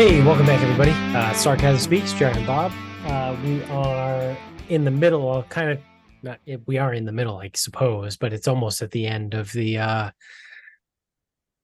Hey, 0.00 0.24
welcome 0.24 0.46
back, 0.46 0.62
everybody. 0.62 0.92
Uh, 1.14 1.34
Sarcasm 1.34 1.78
Speaks, 1.78 2.14
Jared 2.14 2.38
and 2.38 2.46
Bob. 2.46 2.72
Uh, 3.04 3.36
we 3.44 3.62
are 3.64 4.34
in 4.70 4.82
the 4.82 4.90
middle, 4.90 5.28
well, 5.28 5.42
kind 5.42 5.72
of, 5.72 5.78
not, 6.22 6.40
we 6.64 6.78
are 6.78 6.94
in 6.94 7.04
the 7.04 7.12
middle, 7.12 7.36
I 7.36 7.50
suppose, 7.52 8.16
but 8.16 8.32
it's 8.32 8.48
almost 8.48 8.80
at 8.80 8.92
the 8.92 9.06
end 9.06 9.34
of 9.34 9.52
the 9.52 9.76
uh, 9.76 10.10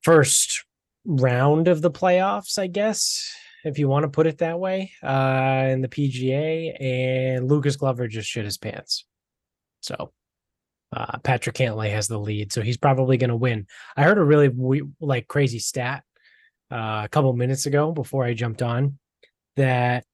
first 0.03 0.67
round 1.07 1.67
of 1.67 1.81
the 1.81 1.91
playoffs, 1.91 2.59
I 2.59 2.67
guess, 2.67 3.35
if 3.65 3.79
you 3.79 3.89
want 3.89 4.03
to 4.03 4.11
put 4.11 4.27
it 4.27 4.37
that 4.37 4.61
way, 4.61 4.93
uh, 5.03 5.69
in 5.71 5.81
the 5.81 5.89
PGA. 5.89 6.77
And 6.79 7.49
Lucas 7.49 7.77
Glover 7.77 8.07
just 8.07 8.29
shit 8.29 8.45
his 8.45 8.59
pants. 8.59 9.07
So 9.81 10.13
uh, 10.95 11.17
Patrick 11.21 11.57
Cantlay 11.57 11.91
has 11.91 12.07
the 12.07 12.19
lead, 12.19 12.53
so 12.53 12.61
he's 12.61 12.77
probably 12.77 13.17
going 13.17 13.31
to 13.31 13.37
win. 13.37 13.67
I 13.97 14.03
heard 14.03 14.19
a 14.19 14.23
really 14.23 14.49
we, 14.51 14.83
like 15.01 15.27
crazy 15.27 15.59
stat 15.59 16.03
uh, 16.71 17.03
a 17.05 17.09
couple 17.11 17.33
minutes 17.33 17.67
ago 17.67 17.93
before 17.93 18.25
I 18.25 18.35
jumped 18.35 18.63
on 18.63 18.99
that 19.57 20.05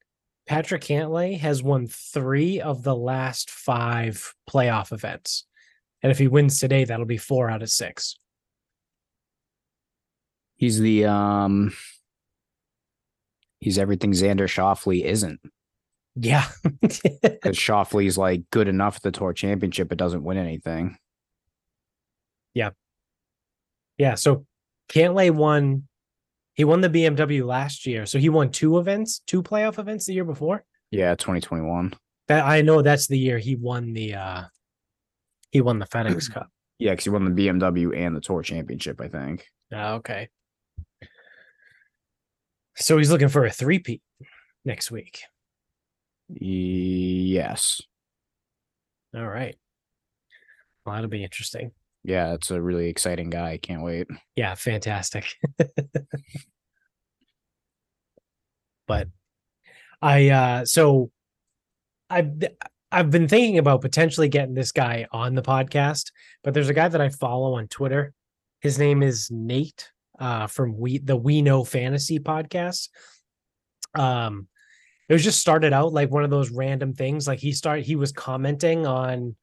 Patrick 0.47 0.81
Cantlay 0.83 1.37
has 1.39 1.63
won 1.63 1.87
three 1.87 2.59
of 2.61 2.83
the 2.83 2.95
last 2.95 3.49
five 3.49 4.33
playoff 4.49 4.91
events. 4.91 5.45
And 6.01 6.11
if 6.11 6.17
he 6.19 6.27
wins 6.27 6.59
today, 6.59 6.83
that'll 6.83 7.05
be 7.05 7.17
four 7.17 7.49
out 7.49 7.63
of 7.63 7.69
six. 7.69 8.17
He's 10.55 10.79
the 10.79 11.05
um 11.05 11.73
he's 13.59 13.77
everything 13.77 14.11
Xander 14.11 14.47
Schauffele 14.47 15.03
isn't. 15.03 15.39
Yeah. 16.15 16.45
Because 16.81 17.57
Schauffele's 17.57 18.17
like 18.17 18.43
good 18.51 18.67
enough 18.67 18.97
at 18.97 19.01
the 19.01 19.11
tour 19.11 19.33
championship, 19.33 19.89
but 19.89 19.97
doesn't 19.97 20.23
win 20.23 20.37
anything. 20.37 20.97
yeah. 22.53 22.69
Yeah. 23.97 24.15
So 24.15 24.45
Cantlay 24.89 25.31
won. 25.31 25.87
He 26.53 26.63
won 26.63 26.81
the 26.81 26.89
BMW 26.89 27.45
last 27.45 27.85
year. 27.85 28.05
So 28.05 28.19
he 28.19 28.29
won 28.29 28.51
two 28.51 28.77
events, 28.77 29.21
two 29.25 29.41
playoff 29.41 29.79
events 29.79 30.05
the 30.05 30.13
year 30.13 30.25
before. 30.25 30.63
Yeah, 30.91 31.15
2021. 31.15 31.93
That 32.27 32.45
I 32.45 32.61
know 32.61 32.81
that's 32.81 33.07
the 33.07 33.17
year 33.17 33.39
he 33.39 33.55
won 33.55 33.93
the 33.93 34.13
uh 34.13 34.43
he 35.51 35.61
won 35.61 35.79
the 35.79 35.87
FedEx 35.87 36.31
Cup. 36.33 36.47
Yeah, 36.79 36.91
because 36.91 37.05
he 37.05 37.09
won 37.09 37.25
the 37.25 37.31
BMW 37.47 37.97
and 37.97 38.15
the 38.15 38.21
tour 38.21 38.41
championship, 38.41 39.01
I 39.01 39.07
think. 39.07 39.45
Ah, 39.73 39.93
okay. 39.93 40.29
So 42.75 42.97
he's 42.97 43.11
looking 43.11 43.27
for 43.29 43.45
a 43.45 43.51
three-peat 43.51 44.01
next 44.65 44.91
week. 44.91 45.21
Yes. 46.29 47.81
All 49.15 49.27
right. 49.27 49.55
Well, 50.85 50.95
that'll 50.95 51.09
be 51.09 51.23
interesting. 51.23 51.71
Yeah, 52.03 52.33
it's 52.33 52.51
a 52.51 52.61
really 52.61 52.89
exciting 52.89 53.29
guy. 53.29 53.57
Can't 53.57 53.81
wait. 53.81 54.07
Yeah, 54.35 54.55
fantastic. 54.55 55.35
but 58.87 59.07
I 60.01 60.29
uh 60.29 60.65
so 60.65 61.11
I've 62.09 62.31
I've 62.91 63.09
been 63.09 63.27
thinking 63.27 63.57
about 63.57 63.81
potentially 63.81 64.27
getting 64.27 64.53
this 64.53 64.73
guy 64.73 65.07
on 65.11 65.33
the 65.33 65.41
podcast, 65.41 66.11
but 66.43 66.53
there's 66.53 66.69
a 66.69 66.73
guy 66.73 66.89
that 66.89 67.01
I 67.01 67.09
follow 67.09 67.55
on 67.55 67.67
Twitter. 67.67 68.13
His 68.59 68.77
name 68.77 69.01
is 69.01 69.31
Nate 69.31 69.89
uh 70.19 70.47
from 70.47 70.77
we 70.77 70.97
the 70.97 71.15
We 71.15 71.41
Know 71.41 71.63
Fantasy 71.63 72.19
podcast. 72.19 72.89
Um 73.95 74.49
it 75.07 75.13
was 75.13 75.23
just 75.23 75.39
started 75.39 75.71
out 75.73 75.93
like 75.93 76.11
one 76.11 76.25
of 76.25 76.29
those 76.29 76.49
random 76.51 76.93
things. 76.93 77.27
Like 77.27 77.39
he 77.39 77.53
started 77.53 77.85
he 77.85 77.95
was 77.95 78.11
commenting 78.11 78.85
on 78.85 79.37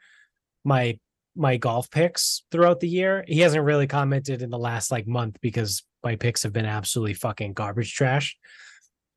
my 0.62 0.98
my 1.36 1.56
golf 1.56 1.90
picks 1.90 2.42
throughout 2.50 2.80
the 2.80 2.88
year. 2.88 3.24
He 3.26 3.40
hasn't 3.40 3.64
really 3.64 3.86
commented 3.86 4.42
in 4.42 4.50
the 4.50 4.58
last 4.58 4.90
like 4.90 5.06
month 5.06 5.36
because 5.40 5.82
my 6.02 6.16
picks 6.16 6.42
have 6.42 6.52
been 6.52 6.66
absolutely 6.66 7.14
fucking 7.14 7.52
garbage 7.52 7.94
trash. 7.94 8.36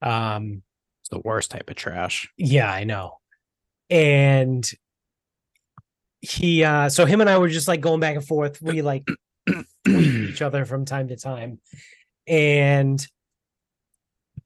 Um 0.01 0.63
It's 1.01 1.09
the 1.09 1.19
worst 1.19 1.51
type 1.51 1.69
of 1.69 1.75
trash. 1.75 2.29
yeah, 2.37 2.71
I 2.71 2.83
know. 2.83 3.17
And 3.89 4.69
he 6.21 6.63
uh 6.63 6.89
so 6.89 7.05
him 7.05 7.21
and 7.21 7.29
I 7.29 7.37
were 7.37 7.49
just 7.49 7.67
like 7.67 7.81
going 7.81 7.99
back 7.99 8.15
and 8.15 8.25
forth. 8.25 8.61
We 8.61 8.81
like 8.81 9.07
each 9.87 10.41
other 10.41 10.65
from 10.65 10.85
time 10.85 11.07
to 11.09 11.17
time. 11.17 11.59
And 12.27 13.05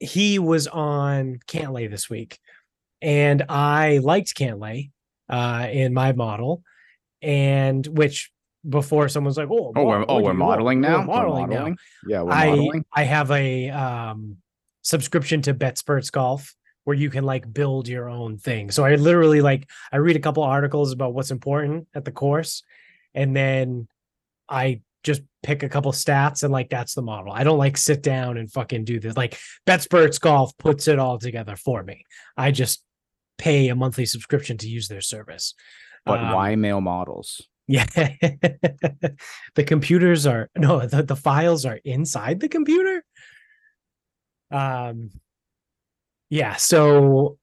he 0.00 0.38
was 0.38 0.66
on 0.66 1.38
Cantlay 1.46 1.88
this 1.90 2.08
week. 2.08 2.38
And 3.02 3.44
I 3.48 3.98
liked 3.98 4.34
Cantlay 4.34 4.90
uh 5.28 5.68
in 5.70 5.92
my 5.94 6.12
model. 6.12 6.62
And 7.22 7.86
which 7.86 8.30
before 8.68 9.08
someone's 9.08 9.36
like, 9.36 9.48
oh, 9.50 9.72
Oh, 9.74 9.84
we're, 9.84 10.04
oh, 10.08 10.16
we're 10.16 10.20
do 10.20 10.22
you 10.22 10.24
want? 10.24 10.38
modeling 10.38 10.80
We're 10.80 10.88
now. 10.88 10.98
We're 11.00 11.06
modeling 11.06 11.48
now. 11.48 11.74
Yeah, 12.06 12.22
we're 12.22 12.32
I 12.32 12.46
modeling. 12.50 12.84
I 12.94 13.04
have 13.04 13.30
a 13.30 13.70
um 13.70 14.36
subscription 14.82 15.42
to 15.42 15.54
BetSperts 15.54 16.10
Golf 16.10 16.54
where 16.84 16.96
you 16.96 17.10
can 17.10 17.24
like 17.24 17.52
build 17.52 17.86
your 17.86 18.08
own 18.08 18.38
thing. 18.38 18.70
So 18.70 18.84
I 18.84 18.94
literally 18.94 19.40
like 19.40 19.68
I 19.92 19.96
read 19.96 20.16
a 20.16 20.20
couple 20.20 20.42
articles 20.42 20.92
about 20.92 21.12
what's 21.12 21.30
important 21.30 21.86
at 21.94 22.04
the 22.04 22.12
course 22.12 22.62
and 23.14 23.36
then 23.36 23.88
I 24.48 24.80
just 25.04 25.22
pick 25.42 25.62
a 25.62 25.68
couple 25.68 25.92
stats 25.92 26.42
and 26.42 26.52
like 26.52 26.70
that's 26.70 26.94
the 26.94 27.02
model. 27.02 27.32
I 27.32 27.44
don't 27.44 27.58
like 27.58 27.76
sit 27.76 28.02
down 28.02 28.36
and 28.36 28.50
fucking 28.50 28.84
do 28.84 28.98
this. 29.00 29.16
Like 29.16 29.38
BetSperts 29.66 30.20
Golf 30.20 30.56
puts 30.58 30.88
it 30.88 30.98
all 30.98 31.18
together 31.18 31.56
for 31.56 31.82
me. 31.82 32.04
I 32.36 32.50
just 32.50 32.82
pay 33.36 33.68
a 33.68 33.76
monthly 33.76 34.06
subscription 34.06 34.56
to 34.58 34.68
use 34.68 34.88
their 34.88 35.00
service. 35.00 35.54
But 36.04 36.20
Um, 36.20 36.32
why 36.32 36.56
male 36.56 36.80
models? 36.80 37.42
yeah. 37.66 37.84
the 39.54 39.64
computers 39.66 40.26
are 40.26 40.48
no, 40.56 40.86
the, 40.86 41.02
the 41.02 41.16
files 41.16 41.66
are 41.66 41.78
inside 41.84 42.40
the 42.40 42.48
computer. 42.48 43.04
Um 44.50 45.10
yeah, 46.30 46.56
so 46.56 47.38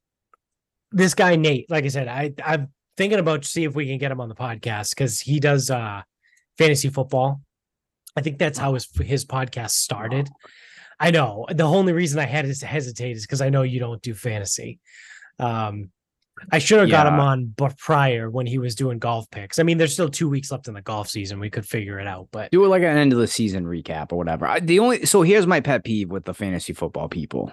this 0.91 1.13
guy 1.13 1.35
Nate, 1.35 1.69
like 1.69 1.85
I 1.85 1.89
said, 1.89 2.07
I 2.07 2.33
I'm 2.43 2.69
thinking 2.97 3.19
about 3.19 3.45
see 3.45 3.63
if 3.65 3.75
we 3.75 3.87
can 3.87 3.97
get 3.97 4.11
him 4.11 4.21
on 4.21 4.29
the 4.29 4.35
podcast 4.35 4.91
because 4.91 5.19
he 5.19 5.39
does 5.39 5.69
uh 5.69 6.01
fantasy 6.57 6.89
football. 6.89 7.41
I 8.15 8.21
think 8.21 8.39
that's 8.39 8.57
how 8.57 8.73
his 8.73 8.87
his 8.99 9.25
podcast 9.25 9.71
started. 9.71 10.29
I 10.99 11.11
know 11.11 11.45
the 11.49 11.63
only 11.63 11.93
reason 11.93 12.19
I 12.19 12.25
had 12.25 12.51
to 12.51 12.65
hesitate 12.65 13.17
is 13.17 13.23
because 13.23 13.41
I 13.41 13.49
know 13.49 13.63
you 13.63 13.79
don't 13.79 14.01
do 14.01 14.13
fantasy. 14.13 14.79
Um, 15.39 15.91
I 16.51 16.59
should 16.59 16.79
have 16.79 16.89
got 16.89 17.07
him 17.07 17.19
on 17.19 17.45
but 17.57 17.77
prior 17.77 18.29
when 18.29 18.45
he 18.45 18.57
was 18.57 18.75
doing 18.75 18.99
golf 18.99 19.29
picks. 19.31 19.59
I 19.59 19.63
mean, 19.63 19.77
there's 19.77 19.93
still 19.93 20.09
two 20.09 20.29
weeks 20.29 20.51
left 20.51 20.67
in 20.67 20.73
the 20.73 20.81
golf 20.81 21.09
season. 21.09 21.39
We 21.39 21.49
could 21.49 21.65
figure 21.65 21.99
it 21.99 22.07
out, 22.07 22.27
but 22.31 22.51
Do 22.51 22.63
it 22.63 22.67
like 22.67 22.81
an 22.81 22.97
end 22.97 23.13
of 23.13 23.19
the 23.19 23.27
season 23.27 23.65
recap 23.65 24.11
or 24.11 24.17
whatever. 24.17 24.45
I, 24.45 24.59
the 24.59 24.79
only 24.79 25.05
so 25.05 25.21
here's 25.21 25.47
my 25.47 25.59
pet 25.59 25.83
peeve 25.83 26.09
with 26.09 26.25
the 26.25 26.33
fantasy 26.33 26.73
football 26.73 27.09
people. 27.09 27.51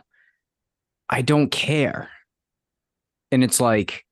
I 1.09 1.23
don't 1.23 1.51
care, 1.51 2.11
and 3.31 3.45
it's 3.45 3.61
like, 3.61 4.05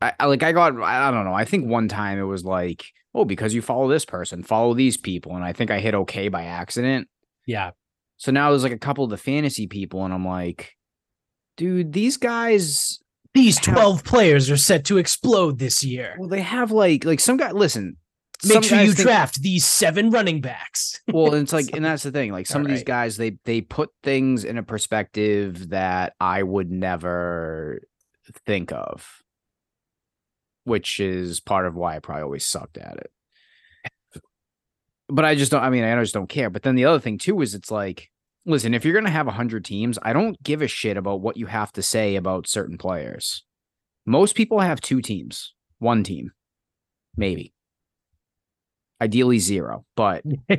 I, 0.00 0.12
I 0.18 0.26
like 0.26 0.42
I 0.42 0.52
got 0.52 0.80
I 0.80 1.10
don't 1.10 1.24
know. 1.24 1.34
I 1.34 1.44
think 1.44 1.66
one 1.66 1.88
time 1.88 2.18
it 2.18 2.24
was 2.24 2.44
like, 2.44 2.84
oh, 3.14 3.24
because 3.24 3.54
you 3.54 3.62
follow 3.62 3.88
this 3.88 4.04
person, 4.04 4.42
follow 4.42 4.74
these 4.74 4.96
people, 4.96 5.34
and 5.34 5.44
I 5.44 5.52
think 5.52 5.70
I 5.70 5.80
hit 5.80 5.94
okay 5.94 6.28
by 6.28 6.44
accident. 6.44 7.08
yeah, 7.46 7.70
So 8.16 8.32
now 8.32 8.50
there's 8.50 8.62
like 8.62 8.72
a 8.72 8.78
couple 8.78 9.04
of 9.04 9.10
the 9.10 9.16
fantasy 9.16 9.66
people, 9.66 10.04
and 10.04 10.14
I'm 10.14 10.26
like, 10.26 10.76
dude, 11.56 11.92
these 11.92 12.16
guys. 12.16 12.98
These 13.34 13.64
How- 13.64 13.74
12 13.74 14.04
players 14.04 14.50
are 14.50 14.56
set 14.56 14.84
to 14.86 14.98
explode 14.98 15.58
this 15.58 15.84
year. 15.84 16.16
Well, 16.18 16.28
they 16.28 16.42
have 16.42 16.70
like 16.72 17.04
like 17.04 17.20
some 17.20 17.36
guy. 17.36 17.50
Listen, 17.52 17.96
Make 18.44 18.64
sure 18.64 18.80
you 18.80 18.92
think- 18.92 19.06
draft 19.06 19.42
these 19.42 19.66
seven 19.66 20.10
running 20.10 20.40
backs. 20.40 20.98
well 21.12 21.34
it's 21.34 21.52
like 21.58 21.74
and 21.74 21.84
that's 21.84 22.02
the 22.02 22.10
thing 22.10 22.32
like 22.32 22.46
some 22.46 22.62
of 22.62 22.68
these 22.68 22.78
Alright. 22.78 22.86
guys 22.86 23.16
they 23.18 23.36
they 23.44 23.60
put 23.60 23.90
things 24.02 24.44
in 24.44 24.56
a 24.56 24.62
perspective 24.62 25.68
that 25.70 26.14
i 26.20 26.42
would 26.42 26.70
never 26.70 27.82
think 28.46 28.72
of 28.72 29.22
which 30.64 31.00
is 31.00 31.40
part 31.40 31.66
of 31.66 31.74
why 31.74 31.96
i 31.96 31.98
probably 31.98 32.22
always 32.22 32.46
sucked 32.46 32.78
at 32.78 32.96
it 32.96 34.22
but 35.08 35.24
i 35.24 35.34
just 35.34 35.50
don't 35.50 35.62
i 35.62 35.68
mean 35.70 35.84
i 35.84 36.00
just 36.00 36.14
don't 36.14 36.28
care 36.28 36.48
but 36.48 36.62
then 36.62 36.76
the 36.76 36.84
other 36.84 37.00
thing 37.00 37.18
too 37.18 37.40
is 37.42 37.54
it's 37.54 37.70
like 37.70 38.08
listen 38.46 38.74
if 38.74 38.84
you're 38.84 38.94
going 38.94 39.04
to 39.04 39.10
have 39.10 39.26
100 39.26 39.64
teams 39.64 39.98
i 40.02 40.12
don't 40.12 40.42
give 40.42 40.62
a 40.62 40.68
shit 40.68 40.96
about 40.96 41.20
what 41.20 41.36
you 41.36 41.46
have 41.46 41.72
to 41.72 41.82
say 41.82 42.16
about 42.16 42.48
certain 42.48 42.78
players 42.78 43.44
most 44.06 44.34
people 44.34 44.60
have 44.60 44.80
two 44.80 45.00
teams 45.00 45.54
one 45.78 46.02
team 46.02 46.32
maybe 47.16 47.52
ideally 49.00 49.38
zero 49.38 49.84
but 49.96 50.22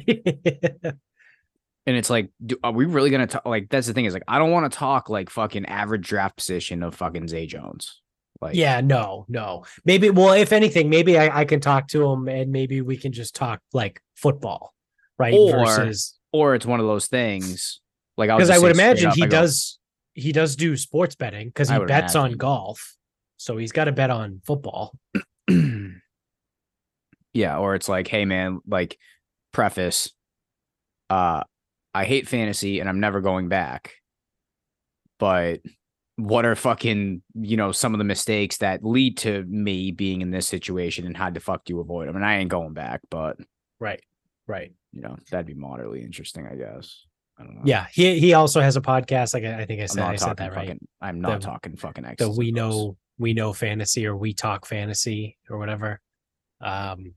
and 1.88 1.98
it's 1.98 2.10
like, 2.10 2.30
do, 2.46 2.58
are 2.64 2.72
we 2.72 2.86
really 2.86 3.10
gonna 3.10 3.28
talk? 3.28 3.46
Like, 3.46 3.70
that's 3.70 3.88
the 3.88 3.94
thing 3.94 4.06
is 4.06 4.14
like, 4.14 4.24
I 4.28 4.38
don't 4.38 4.52
want 4.52 4.72
to 4.72 4.78
talk 4.78 5.10
like 5.10 5.30
fucking 5.30 5.66
average 5.66 6.08
draft 6.08 6.38
position 6.38 6.84
of 6.84 6.96
fucking 6.96 7.28
Zay 7.28 7.48
Jones. 7.48 8.02
Like, 8.40 8.56
yeah, 8.56 8.82
no, 8.82 9.26
no. 9.30 9.66
Maybe, 9.86 10.10
well, 10.10 10.34
if 10.34 10.52
anything, 10.52 10.90
maybe 10.90 11.18
I, 11.18 11.42
I 11.42 11.46
can 11.46 11.60
talk 11.60 11.88
to 11.90 12.10
him 12.10 12.28
and 12.28 12.52
maybe 12.52 12.82
we 12.82 12.98
can 12.98 13.12
just 13.12 13.36
talk 13.36 13.62
like 13.74 14.02
football, 14.16 14.74
right? 15.18 15.34
Or- 15.34 15.66
Versus 15.66 16.20
or 16.32 16.56
it's 16.56 16.66
one 16.66 16.80
of 16.80 16.86
those 16.86 17.08
things. 17.08 17.82
Like, 18.18 18.30
because 18.30 18.50
I 18.50 18.54
just 18.54 18.64
would 18.64 18.72
imagine 18.72 19.10
up, 19.10 19.16
he 19.16 19.26
does 19.26 19.80
he 20.14 20.32
does 20.32 20.56
do 20.56 20.76
sports 20.76 21.16
betting 21.16 21.48
because 21.48 21.70
he 21.70 21.80
bets 21.80 22.16
on 22.16 22.34
golf, 22.34 22.96
so 23.38 23.58
he's 23.58 23.72
got 23.72 23.86
to 23.86 23.92
bet 23.92 24.10
on 24.10 24.42
football. 24.46 24.94
yeah, 27.34 27.58
or 27.58 27.76
it's 27.76 27.88
like, 27.90 28.08
hey 28.08 28.26
man, 28.26 28.60
like, 28.68 28.98
preface, 29.52 30.12
uh, 31.10 31.44
I 31.94 32.06
hate 32.06 32.28
fantasy 32.28 32.80
and 32.80 32.90
I'm 32.90 33.00
never 33.00 33.22
going 33.22 33.50
back. 33.50 33.94
but 35.20 35.62
what 36.18 36.46
are 36.46 36.56
fucking 36.56 37.22
you 37.36 37.58
know 37.58 37.72
some 37.72 37.94
of 37.94 37.98
the 37.98 38.04
mistakes 38.04 38.58
that 38.58 38.84
lead 38.84 39.18
to 39.18 39.44
me 39.46 39.92
being 39.92 40.22
in 40.22 40.30
this 40.30 40.48
situation 40.48 41.06
and 41.06 41.18
how 41.18 41.30
the 41.30 41.40
fuck 41.40 41.66
do 41.66 41.74
you 41.74 41.80
avoid 41.80 42.08
them? 42.08 42.16
And 42.16 42.26
I 42.26 42.36
ain't 42.38 42.50
going 42.50 42.74
back, 42.74 43.02
but 43.10 43.38
Right. 43.80 44.04
Right. 44.46 44.74
You 44.94 45.02
know 45.02 45.16
that'd 45.30 45.46
be 45.46 45.54
moderately 45.54 46.02
interesting, 46.04 46.48
I 46.48 46.56
guess. 46.56 47.06
I 47.40 47.44
don't 47.44 47.56
know. 47.56 47.62
Yeah. 47.66 47.88
He 47.92 48.20
he 48.20 48.34
also 48.34 48.62
has 48.62 48.76
a 48.76 48.82
podcast. 48.82 49.34
Like 49.34 49.44
I 49.46 49.62
I 49.62 49.66
think 49.66 49.82
I 49.82 49.86
said, 49.86 50.04
I 50.04 50.16
said 50.16 50.38
that 50.38 50.54
right. 50.56 50.78
I'm 51.02 51.22
not 51.22 51.42
The- 51.42 51.48
talking 51.48 51.76
fucking. 51.76 52.06
The 52.18 52.30
we 52.30 52.52
know 52.52 52.98
we 53.18 53.34
know 53.34 53.54
fantasy 53.54 54.06
or 54.06 54.16
we 54.16 54.34
talk 54.34 54.66
fantasy 54.66 55.38
or 55.50 55.58
whatever. 55.58 56.00
Um, 56.60 57.14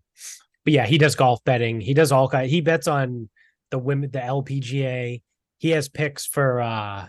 but 0.64 0.72
yeah, 0.72 0.86
he 0.86 0.96
does 0.98 1.14
golf 1.14 1.42
betting. 1.44 1.80
He 1.80 1.92
does 1.94 2.12
all 2.12 2.28
kind. 2.28 2.48
He 2.48 2.60
bets 2.60 2.88
on 2.88 3.28
the 3.70 3.78
women, 3.78 4.10
the 4.10 4.20
LPGA. 4.20 5.20
He 5.58 5.70
has 5.70 5.88
picks 5.88 6.26
for 6.26 6.60
uh 6.60 7.06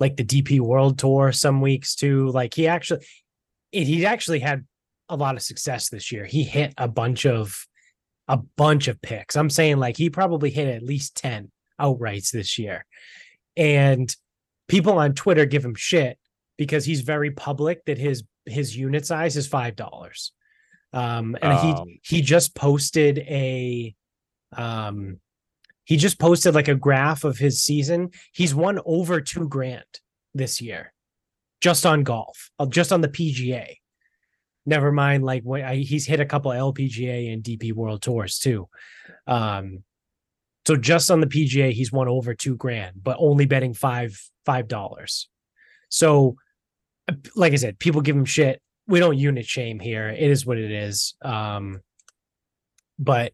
like 0.00 0.16
the 0.16 0.24
DP 0.24 0.58
World 0.58 0.98
Tour 0.98 1.30
some 1.32 1.60
weeks 1.60 1.94
too. 1.94 2.28
Like 2.30 2.54
he 2.54 2.66
actually, 2.66 3.06
he 3.70 4.04
actually 4.04 4.40
had 4.40 4.66
a 5.08 5.14
lot 5.16 5.36
of 5.36 5.42
success 5.42 5.90
this 5.90 6.10
year. 6.10 6.24
He 6.24 6.42
hit 6.42 6.74
a 6.76 6.88
bunch 6.88 7.24
of 7.24 7.66
a 8.28 8.36
bunch 8.56 8.88
of 8.88 9.00
picks. 9.02 9.36
I'm 9.36 9.50
saying 9.50 9.78
like 9.78 9.96
he 9.96 10.10
probably 10.10 10.50
hit 10.50 10.68
at 10.68 10.82
least 10.82 11.16
10 11.16 11.50
outrights 11.80 12.30
this 12.30 12.58
year. 12.58 12.84
And 13.56 14.14
people 14.68 14.98
on 14.98 15.14
Twitter 15.14 15.44
give 15.44 15.64
him 15.64 15.74
shit 15.74 16.18
because 16.56 16.84
he's 16.84 17.00
very 17.02 17.30
public 17.30 17.84
that 17.86 17.98
his 17.98 18.24
his 18.46 18.76
unit 18.76 19.06
size 19.06 19.36
is 19.36 19.46
five 19.46 19.76
dollars. 19.76 20.32
Um 20.92 21.36
and 21.42 21.52
Oh. 21.52 21.84
he 21.86 22.00
he 22.02 22.22
just 22.22 22.54
posted 22.54 23.18
a 23.18 23.94
um 24.56 25.18
he 25.84 25.96
just 25.96 26.18
posted 26.18 26.54
like 26.54 26.68
a 26.68 26.74
graph 26.74 27.24
of 27.24 27.38
his 27.38 27.62
season. 27.62 28.10
He's 28.32 28.54
won 28.54 28.78
over 28.86 29.20
two 29.20 29.48
grand 29.48 29.84
this 30.34 30.60
year 30.62 30.92
just 31.60 31.84
on 31.86 32.02
golf, 32.02 32.50
uh, 32.58 32.66
just 32.66 32.92
on 32.92 33.00
the 33.00 33.08
PGA. 33.08 33.76
Never 34.64 34.92
mind, 34.92 35.24
like 35.24 35.42
what 35.42 35.62
I, 35.62 35.76
he's 35.76 36.06
hit 36.06 36.20
a 36.20 36.24
couple 36.24 36.52
LPGA 36.52 37.32
and 37.32 37.42
DP 37.42 37.72
World 37.72 38.02
Tours 38.02 38.38
too. 38.38 38.68
Um, 39.26 39.82
so 40.66 40.76
just 40.76 41.10
on 41.10 41.20
the 41.20 41.26
PGA, 41.26 41.72
he's 41.72 41.90
won 41.90 42.08
over 42.08 42.34
two 42.34 42.56
grand, 42.56 43.02
but 43.02 43.16
only 43.18 43.46
betting 43.46 43.74
five 43.74 44.16
five 44.46 44.68
dollars. 44.68 45.28
So, 45.88 46.36
like 47.34 47.52
I 47.52 47.56
said, 47.56 47.78
people 47.80 48.00
give 48.00 48.16
him 48.16 48.24
shit. 48.24 48.62
We 48.86 49.00
don't 49.00 49.18
unit 49.18 49.46
shame 49.46 49.80
here. 49.80 50.08
It 50.08 50.30
is 50.30 50.46
what 50.46 50.58
it 50.58 50.70
is. 50.70 51.14
Um, 51.22 51.80
but 52.98 53.32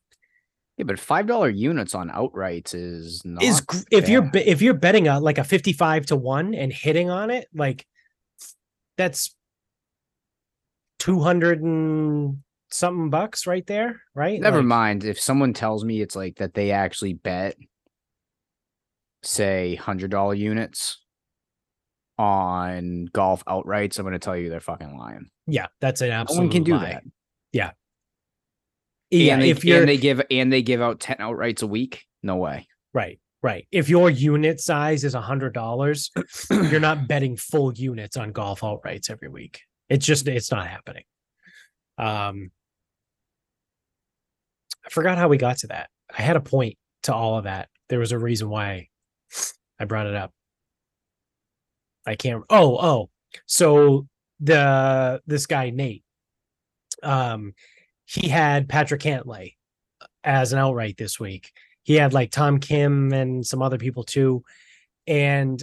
Yeah, 0.79 0.85
but 0.85 0.99
five 0.99 1.27
dollar 1.27 1.51
units 1.51 1.95
on 1.95 2.09
outrights 2.09 2.75
is 2.75 3.23
not. 3.27 3.43
is 3.43 3.61
gr- 3.61 3.77
if 3.91 4.09
you're 4.09 4.31
if 4.35 4.63
you're 4.63 4.73
betting 4.75 5.09
a 5.09 5.21
like 5.21 5.37
a 5.37 5.45
55 5.45 6.07
to 6.07 6.17
1 6.17 6.55
and 6.55 6.73
hitting 6.73 7.11
on 7.11 7.31
it 7.31 7.49
like 7.55 7.87
that's 8.97 9.35
200 10.99 11.63
and 11.63 12.39
something 12.71 13.09
bucks 13.11 13.47
right 13.47 13.67
there 13.67 14.03
right 14.15 14.41
Never 14.41 14.59
Like, 14.59 14.67
mind 14.67 15.05
if 15.05 15.19
someone 15.21 15.53
tells 15.55 15.85
me 15.85 16.01
it's 16.01 16.15
like 16.17 16.37
that 16.37 16.55
they 16.55 16.71
actually 16.71 17.15
bet, 17.15 17.57
say 19.23 19.75
hundred 19.77 20.11
dollar 20.11 20.35
units 20.35 20.99
on 22.19 23.07
golf 23.13 23.45
outrights. 23.47 23.99
I'm 23.99 24.05
going 24.05 24.13
to 24.13 24.19
tell 24.19 24.37
you 24.37 24.51
they're 24.51 24.61
fucking 24.61 24.97
lying. 24.99 25.31
yeah 25.47 25.67
that's 25.81 26.01
an 26.01 26.09
No 26.09 26.15
absolute 26.15 26.41
one 26.43 26.51
can 26.51 26.63
do 26.65 26.75
lie. 26.77 26.85
that. 26.93 27.05
yeah 27.53 27.71
and 29.11 29.43
they, 29.43 29.51
if 29.51 29.65
you're 29.65 29.81
and 29.81 29.89
they 29.89 29.97
give 29.97 30.21
and 30.31 30.53
they 30.53 30.61
give 30.63 30.83
out 30.83 31.01
ten 31.01 31.17
outrights 31.19 31.63
a 31.63 31.67
week. 31.67 32.05
No 32.23 32.37
way. 32.37 32.67
right 32.93 33.19
right 33.43 33.67
if 33.71 33.89
your 33.89 34.11
unit 34.11 34.61
size 34.61 35.05
is 35.05 35.15
a 35.15 35.21
hundred 35.21 35.55
dollars 35.55 36.11
you're 36.51 36.81
not 36.81 37.07
betting 37.07 37.37
full 37.37 37.73
units 37.73 38.17
on 38.17 38.33
golf 38.33 38.61
outrights 38.61 39.09
every 39.11 39.29
week 39.29 39.61
it's 39.89 40.07
just 40.07 40.27
it's 40.29 40.51
not 40.51 40.67
happening. 40.67 41.05
Um 41.97 42.51
i 44.87 44.91
forgot 44.91 45.19
how 45.19 45.29
we 45.29 45.37
got 45.37 45.59
to 45.59 45.67
that. 45.69 45.91
I 46.17 46.23
had 46.23 46.37
a 46.37 46.41
point 46.41 46.77
to 47.05 47.15
all 47.15 47.39
of 47.39 47.45
that. 47.45 47.69
There 47.89 47.99
was 47.99 48.13
a 48.13 48.19
reason 48.19 48.49
why 48.49 48.89
i 49.79 49.85
brought 49.85 50.07
it 50.07 50.15
up. 50.15 50.33
I 52.07 52.15
can't 52.17 52.45
oh 52.51 52.77
oh 52.79 53.11
so 53.47 54.07
the 54.41 55.21
this 55.27 55.47
guy 55.47 55.71
nate 55.71 56.05
um 57.03 57.53
he 58.07 58.29
had 58.29 58.69
patrick 58.69 59.03
cantlay 59.03 59.55
as 60.25 60.53
an 60.53 60.59
outright 60.59 60.97
this 60.97 61.19
week. 61.19 61.53
He 61.83 61.95
had 61.95 62.13
like 62.13 62.31
tom 62.31 62.61
kim 62.61 63.13
and 63.13 63.47
some 63.47 63.63
other 63.63 63.79
people 63.79 64.05
too. 64.05 64.43
And 65.07 65.63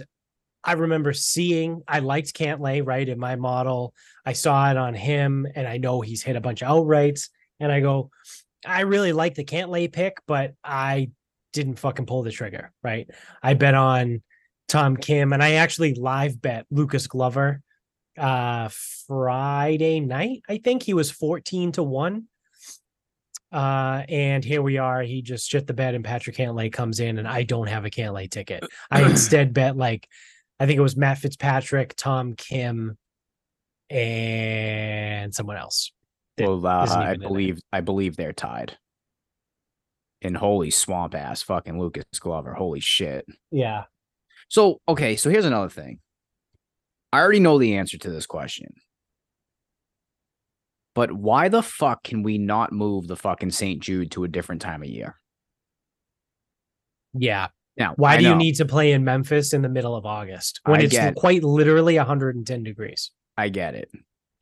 I 0.66 0.72
remember 0.72 1.12
seeing 1.12 1.82
I 1.86 2.00
liked 2.00 2.34
Cantlay 2.34 2.84
right 2.84 3.08
in 3.08 3.20
my 3.20 3.36
model. 3.36 3.94
I 4.24 4.32
saw 4.32 4.68
it 4.68 4.76
on 4.76 4.94
him, 4.94 5.46
and 5.54 5.66
I 5.66 5.78
know 5.78 6.00
he's 6.00 6.24
hit 6.24 6.34
a 6.34 6.40
bunch 6.40 6.62
of 6.62 6.68
outrights. 6.68 7.28
And 7.60 7.70
I 7.70 7.78
go, 7.78 8.10
I 8.66 8.80
really 8.80 9.12
like 9.12 9.36
the 9.36 9.44
Cantlay 9.44 9.90
pick, 9.90 10.18
but 10.26 10.54
I 10.64 11.12
didn't 11.52 11.78
fucking 11.78 12.06
pull 12.06 12.24
the 12.24 12.32
trigger. 12.32 12.72
Right? 12.82 13.08
I 13.40 13.54
bet 13.54 13.74
on 13.74 14.22
Tom 14.66 14.96
Kim, 14.96 15.32
and 15.32 15.42
I 15.42 15.52
actually 15.52 15.94
live 15.94 16.42
bet 16.42 16.66
Lucas 16.70 17.06
Glover 17.06 17.62
uh 18.18 18.68
Friday 19.06 20.00
night. 20.00 20.42
I 20.48 20.58
think 20.58 20.82
he 20.82 20.94
was 20.94 21.12
fourteen 21.12 21.70
to 21.72 21.84
one. 21.84 22.24
Uh, 23.52 24.02
and 24.08 24.44
here 24.44 24.60
we 24.60 24.78
are. 24.78 25.02
He 25.02 25.22
just 25.22 25.48
shit 25.48 25.68
the 25.68 25.72
bed, 25.72 25.94
and 25.94 26.04
Patrick 26.04 26.36
Cantlay 26.36 26.72
comes 26.72 26.98
in, 26.98 27.18
and 27.18 27.28
I 27.28 27.44
don't 27.44 27.68
have 27.68 27.84
a 27.84 27.90
Cantlay 27.90 28.28
ticket. 28.28 28.64
I 28.90 29.02
instead 29.10 29.54
bet 29.54 29.76
like 29.76 30.08
I 30.58 30.66
think 30.66 30.78
it 30.78 30.82
was 30.82 30.96
Matt 30.96 31.18
Fitzpatrick, 31.18 31.94
Tom 31.96 32.34
Kim, 32.34 32.96
and 33.90 35.34
someone 35.34 35.56
else. 35.56 35.92
Well, 36.38 36.66
uh, 36.66 36.70
I 36.70 36.84
even 36.84 37.02
in 37.02 37.22
it. 37.22 37.28
believe 37.28 37.60
I 37.72 37.80
believe 37.80 38.16
they're 38.16 38.32
tied. 38.32 38.76
And 40.22 40.36
holy 40.36 40.70
swamp 40.70 41.14
ass 41.14 41.42
fucking 41.42 41.78
Lucas 41.78 42.04
Glover. 42.18 42.54
Holy 42.54 42.80
shit. 42.80 43.26
Yeah. 43.50 43.84
So, 44.48 44.80
okay, 44.88 45.16
so 45.16 45.28
here's 45.30 45.44
another 45.44 45.68
thing. 45.68 46.00
I 47.12 47.20
already 47.20 47.40
know 47.40 47.58
the 47.58 47.76
answer 47.76 47.98
to 47.98 48.10
this 48.10 48.26
question. 48.26 48.74
But 50.94 51.12
why 51.12 51.48
the 51.48 51.62
fuck 51.62 52.02
can 52.02 52.22
we 52.22 52.38
not 52.38 52.72
move 52.72 53.06
the 53.06 53.16
fucking 53.16 53.50
St. 53.50 53.82
Jude 53.82 54.10
to 54.12 54.24
a 54.24 54.28
different 54.28 54.62
time 54.62 54.82
of 54.82 54.88
year? 54.88 55.20
Yeah. 57.12 57.48
Now, 57.78 57.92
Why 57.96 58.16
do 58.16 58.24
you 58.24 58.34
need 58.34 58.54
to 58.56 58.64
play 58.64 58.92
in 58.92 59.04
Memphis 59.04 59.52
in 59.52 59.60
the 59.62 59.68
middle 59.68 59.94
of 59.94 60.06
August 60.06 60.60
when 60.64 60.80
I 60.80 60.84
it's 60.84 61.20
quite 61.20 61.44
literally 61.44 61.96
110 61.96 62.62
degrees? 62.62 63.10
I 63.36 63.50
get 63.50 63.74
it. 63.74 63.90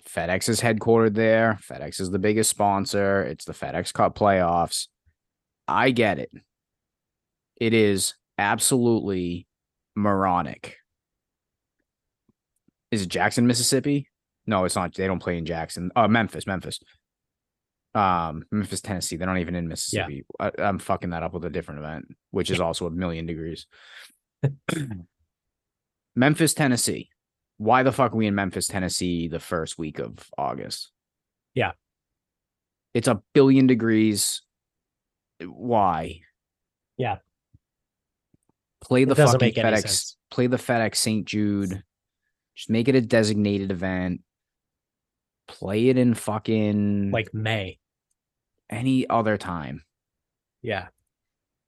FedEx 0.08 0.48
is 0.48 0.60
headquartered 0.60 1.14
there. 1.14 1.58
FedEx 1.68 2.00
is 2.00 2.10
the 2.10 2.18
biggest 2.18 2.50
sponsor. 2.50 3.22
It's 3.22 3.44
the 3.44 3.52
FedEx 3.52 3.92
Cup 3.92 4.16
playoffs. 4.16 4.86
I 5.66 5.90
get 5.90 6.18
it. 6.18 6.30
It 7.56 7.74
is 7.74 8.14
absolutely 8.38 9.46
moronic. 9.96 10.76
Is 12.90 13.02
it 13.02 13.08
Jackson, 13.08 13.46
Mississippi? 13.46 14.08
No, 14.46 14.64
it's 14.64 14.76
not. 14.76 14.94
They 14.94 15.06
don't 15.06 15.22
play 15.22 15.38
in 15.38 15.46
Jackson. 15.46 15.90
Uh, 15.96 16.06
Memphis, 16.06 16.46
Memphis. 16.46 16.78
Um, 17.94 18.44
Memphis, 18.50 18.80
Tennessee. 18.80 19.16
They're 19.16 19.26
not 19.26 19.38
even 19.38 19.54
in 19.54 19.68
Mississippi. 19.68 20.24
I, 20.40 20.50
I'm 20.58 20.78
fucking 20.78 21.10
that 21.10 21.22
up 21.22 21.32
with 21.32 21.44
a 21.44 21.50
different 21.50 21.80
event, 21.80 22.06
which 22.30 22.50
is 22.50 22.60
also 22.60 22.86
a 22.86 22.90
million 22.90 23.26
degrees. 23.26 23.66
Memphis, 26.16 26.54
Tennessee. 26.54 27.10
Why 27.58 27.84
the 27.84 27.92
fuck 27.92 28.12
are 28.12 28.16
we 28.16 28.26
in 28.26 28.34
Memphis, 28.34 28.66
Tennessee 28.66 29.28
the 29.28 29.38
first 29.38 29.78
week 29.78 30.00
of 30.00 30.28
August? 30.36 30.90
Yeah. 31.54 31.72
It's 32.94 33.08
a 33.08 33.22
billion 33.32 33.66
degrees. 33.66 34.42
Why? 35.40 36.20
Yeah. 36.96 37.18
Play 38.80 39.04
the 39.04 39.12
It 39.12 39.16
fucking 39.16 39.54
FedEx. 39.54 40.14
Play 40.30 40.46
the 40.48 40.56
FedEx 40.56 40.96
St. 40.96 41.24
Jude. 41.24 41.82
Just 42.56 42.70
make 42.70 42.88
it 42.88 42.94
a 42.94 43.00
designated 43.00 43.70
event. 43.70 44.20
Play 45.48 45.88
it 45.88 45.98
in 45.98 46.14
fucking 46.14 47.10
Like 47.10 47.32
May. 47.32 47.78
Any 48.70 49.08
other 49.08 49.36
time. 49.36 49.82
Yeah. 50.62 50.88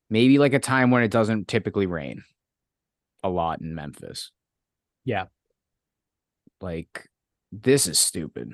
Maybe 0.09 0.38
like 0.38 0.55
a 0.55 0.59
time 0.59 0.91
when 0.91 1.03
it 1.03 1.11
doesn't 1.11 1.49
typically 1.49 1.87
rain 1.87 2.23
a 3.23 3.29
lot 3.29 3.61
in 3.61 3.75
Memphis. 3.75 4.31
Yeah. 5.05 5.26
Like 6.61 7.09
this 7.53 7.87
is 7.87 7.99
stupid. 7.99 8.53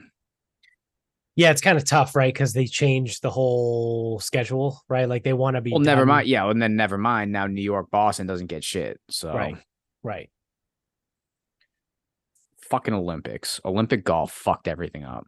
Yeah, 1.35 1.51
it's 1.51 1.63
kind 1.63 1.79
of 1.79 1.85
tough, 1.85 2.15
right? 2.15 2.33
Because 2.33 2.53
they 2.53 2.67
changed 2.67 3.23
the 3.23 3.31
whole 3.31 4.21
schedule, 4.21 4.83
right? 4.89 5.09
Like 5.09 5.25
they 5.25 5.33
want 5.33 5.57
to 5.57 5.63
be. 5.63 5.71
Well, 5.71 5.81
never 5.81 6.05
mind. 6.05 6.29
Yeah, 6.29 6.49
and 6.51 6.61
then 6.61 6.77
never 6.77 6.99
mind. 6.99 7.33
Now 7.33 7.47
New 7.47 7.63
York, 7.63 7.91
Boston 7.91 8.27
doesn't 8.27 8.49
get 8.49 8.63
shit. 8.65 9.01
So 9.09 9.33
Right. 9.35 9.57
Right. 10.03 10.31
fucking 12.69 12.95
Olympics. 12.95 13.61
Olympic 13.65 14.05
golf 14.05 14.33
fucked 14.33 14.67
everything 14.69 15.05
up. 15.05 15.27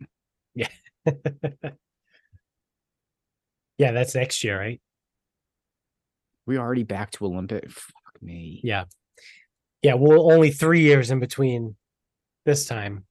yeah, 0.55 0.69
that's 3.79 4.15
next 4.15 4.45
year, 4.45 4.59
right? 4.59 4.81
We 6.47 6.59
already 6.59 6.83
back 6.83 7.11
to 7.13 7.27
Olympic. 7.27 7.71
Fuck 7.71 8.23
me. 8.23 8.61
Yeah. 8.63 8.85
Yeah, 9.83 9.95
well, 9.95 10.31
only 10.33 10.51
three 10.51 10.81
years 10.81 11.11
in 11.11 11.21
between 11.21 11.77
this 12.45 12.67
time 12.67 13.05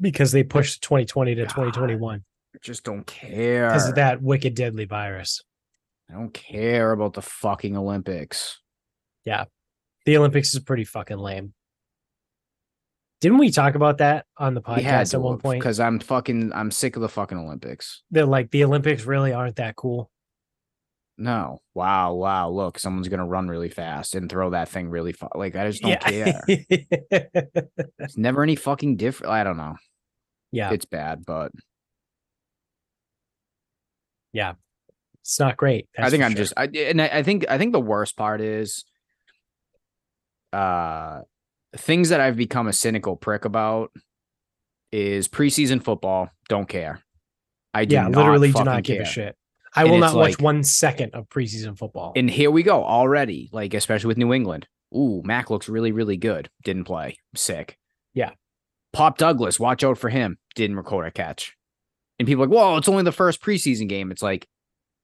because 0.00 0.32
they 0.32 0.42
pushed 0.42 0.82
2020 0.82 1.34
to 1.34 1.42
God. 1.42 1.48
2021 1.50 2.24
I 2.54 2.58
just 2.62 2.84
don't 2.84 3.06
care. 3.06 3.68
because 3.68 3.88
of 3.88 3.96
that 3.96 4.22
wicked 4.22 4.54
deadly 4.54 4.84
virus. 4.84 5.42
I 6.10 6.14
don't 6.14 6.32
care 6.32 6.92
about 6.92 7.14
the 7.14 7.22
fucking 7.22 7.76
Olympics. 7.76 8.60
Yeah. 9.24 9.44
The 10.04 10.18
Olympics 10.18 10.54
is 10.54 10.60
pretty 10.60 10.84
fucking 10.84 11.18
lame. 11.18 11.54
Didn't 13.24 13.38
we 13.38 13.50
talk 13.50 13.74
about 13.74 13.96
that 13.98 14.26
on 14.36 14.52
the 14.52 14.60
podcast 14.60 15.14
at 15.14 15.22
one 15.22 15.38
point? 15.38 15.58
because 15.58 15.80
I'm 15.80 15.98
fucking 15.98 16.52
I'm 16.52 16.70
sick 16.70 16.94
of 16.94 17.00
the 17.00 17.08
fucking 17.08 17.38
Olympics. 17.38 18.02
That 18.10 18.28
like 18.28 18.50
the 18.50 18.64
Olympics 18.64 19.06
really 19.06 19.32
aren't 19.32 19.56
that 19.56 19.76
cool. 19.76 20.10
No, 21.16 21.62
wow, 21.72 22.12
wow. 22.12 22.50
Look, 22.50 22.78
someone's 22.78 23.08
gonna 23.08 23.26
run 23.26 23.48
really 23.48 23.70
fast 23.70 24.14
and 24.14 24.28
throw 24.28 24.50
that 24.50 24.68
thing 24.68 24.90
really 24.90 25.12
far. 25.12 25.30
Like 25.34 25.56
I 25.56 25.70
just 25.70 25.80
don't 25.80 25.98
care. 26.02 26.38
It's 27.98 28.18
never 28.18 28.42
any 28.42 28.56
fucking 28.56 28.98
different. 28.98 29.32
I 29.32 29.42
don't 29.42 29.56
know. 29.56 29.76
yeah, 30.52 30.74
It's 30.74 30.84
bad, 30.84 31.24
but 31.24 31.50
yeah, 34.34 34.52
it's 35.22 35.40
not 35.40 35.56
great. 35.56 35.88
I 35.96 36.10
think 36.10 36.22
I'm 36.22 36.32
sure. 36.32 36.36
just 36.36 36.52
I 36.58 36.66
and 36.66 37.00
I, 37.00 37.06
I 37.06 37.22
think 37.22 37.46
I 37.48 37.56
think 37.56 37.72
the 37.72 37.80
worst 37.80 38.18
part 38.18 38.42
is 38.42 38.84
uh 40.52 41.22
things 41.76 42.08
that 42.10 42.20
I've 42.20 42.36
become 42.36 42.66
a 42.68 42.72
cynical 42.72 43.16
prick 43.16 43.44
about 43.44 43.90
is 44.92 45.28
preseason 45.28 45.82
football. 45.82 46.30
Don't 46.48 46.68
care. 46.68 47.00
I 47.72 47.84
do 47.84 47.94
yeah, 47.96 48.02
not 48.08 48.16
literally 48.18 48.52
do 48.52 48.64
not 48.64 48.82
give 48.84 48.96
a 49.00 49.02
care. 49.04 49.06
shit. 49.06 49.36
I 49.74 49.82
And 49.82 49.90
will 49.90 49.98
not 49.98 50.14
watch 50.14 50.30
like- 50.32 50.40
one 50.40 50.62
second 50.62 51.14
of 51.14 51.28
preseason 51.28 51.76
football. 51.76 52.12
And 52.14 52.30
here 52.30 52.50
we 52.50 52.62
go 52.62 52.84
already, 52.84 53.48
like 53.52 53.74
especially 53.74 54.08
with 54.08 54.18
New 54.18 54.32
England. 54.32 54.68
Ooh, 54.94 55.22
Mac 55.24 55.50
looks 55.50 55.68
really, 55.68 55.90
really 55.90 56.16
good. 56.16 56.48
Didn't 56.62 56.84
play. 56.84 57.16
Sick. 57.34 57.76
Yeah. 58.14 58.30
Pop 58.92 59.18
Douglas, 59.18 59.58
watch 59.58 59.82
out 59.82 59.98
for 59.98 60.08
him. 60.10 60.38
Didn't 60.54 60.76
record 60.76 61.08
a 61.08 61.10
catch. 61.10 61.56
And 62.20 62.28
people 62.28 62.44
are 62.44 62.46
like, 62.46 62.54
whoa, 62.56 62.76
it's 62.76 62.88
only 62.88 63.02
the 63.02 63.10
first 63.10 63.42
preseason 63.42 63.88
game. 63.88 64.12
It's 64.12 64.22
like, 64.22 64.46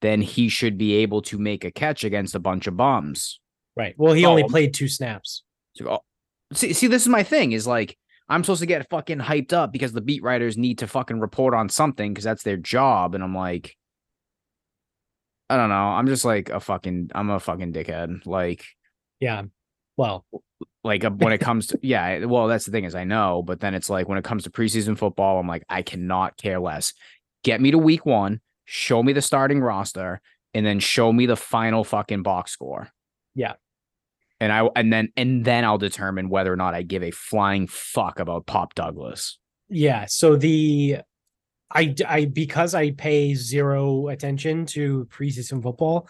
then 0.00 0.22
he 0.22 0.48
should 0.48 0.78
be 0.78 0.94
able 0.96 1.22
to 1.22 1.38
make 1.38 1.64
a 1.64 1.72
catch 1.72 2.04
against 2.04 2.36
a 2.36 2.38
bunch 2.38 2.68
of 2.68 2.76
bums. 2.76 3.40
right. 3.76 3.94
Well, 3.98 4.12
he 4.14 4.24
only 4.24 4.44
Oh. 4.44 4.48
played 4.48 4.72
two 4.74 4.86
snaps. 4.88 5.42
So, 5.74 5.88
oh, 5.90 6.00
see, 6.52 6.72
see, 6.72 6.86
this 6.86 7.02
is 7.02 7.08
my 7.08 7.22
thing. 7.22 7.52
Is 7.52 7.66
like 7.66 7.96
I'm 8.28 8.44
supposed 8.44 8.60
to 8.60 8.66
get 8.66 8.88
fucking 8.90 9.18
hyped 9.18 9.52
up 9.52 9.72
because 9.72 9.92
the 9.92 10.00
beat 10.00 10.22
writers 10.22 10.56
need 10.56 10.78
to 10.78 10.86
fucking 10.86 11.20
report 11.20 11.54
on 11.54 11.68
something 11.68 12.12
because 12.12 12.24
that's 12.24 12.42
their 12.42 12.56
job, 12.56 13.14
and 13.14 13.24
I'm 13.24 13.34
like, 13.34 13.76
I 15.48 15.56
don't 15.56 15.68
know. 15.68 15.74
I'm 15.74 16.06
just 16.06 16.24
like 16.24 16.48
a 16.48 16.60
fucking. 16.60 17.10
I'm 17.14 17.28
a 17.30 17.40
fucking 17.40 17.72
dickhead. 17.72 18.24
Like, 18.26 18.64
Yeah. 19.18 19.42
Well, 19.96 20.24
like 20.84 21.04
uh, 21.04 21.10
when 21.10 21.32
it 21.32 21.38
comes 21.40 21.66
to 21.68 21.78
yeah. 21.82 22.24
Well, 22.24 22.46
that's 22.46 22.64
the 22.64 22.70
thing 22.70 22.84
is 22.84 22.94
I 22.94 23.04
know, 23.04 23.42
but 23.42 23.60
then 23.60 23.74
it's 23.74 23.90
like 23.90 24.08
when 24.08 24.16
it 24.16 24.24
comes 24.24 24.44
to 24.44 24.50
preseason 24.50 24.96
football, 24.96 25.40
I'm 25.40 25.48
like 25.48 25.64
I 25.68 25.82
cannot 25.82 26.36
care 26.36 26.60
less. 26.60 26.94
Get 27.42 27.60
me 27.60 27.72
to 27.72 27.78
week 27.78 28.06
one, 28.06 28.40
show 28.64 29.02
me 29.02 29.12
the 29.12 29.22
starting 29.22 29.60
roster, 29.60 30.20
and 30.54 30.64
then 30.64 30.78
show 30.78 31.12
me 31.12 31.26
the 31.26 31.36
final 31.36 31.82
fucking 31.82 32.22
box 32.22 32.52
score. 32.52 32.88
Yeah. 33.34 33.54
And 34.40 34.52
I 34.52 34.68
and 34.74 34.92
then 34.92 35.12
and 35.16 35.44
then 35.44 35.64
I'll 35.64 35.78
determine 35.78 36.30
whether 36.30 36.52
or 36.52 36.56
not 36.56 36.74
I 36.74 36.82
give 36.82 37.02
a 37.02 37.10
flying 37.10 37.66
fuck 37.66 38.18
about 38.18 38.46
Pop 38.46 38.74
Douglas. 38.74 39.38
yeah. 39.68 40.06
So 40.06 40.36
the 40.36 40.98
I 41.72 41.94
I 42.06 42.24
because 42.24 42.74
I 42.74 42.90
pay 42.92 43.34
zero 43.34 44.08
attention 44.08 44.66
to 44.66 45.06
preseason 45.06 45.62
football. 45.62 46.08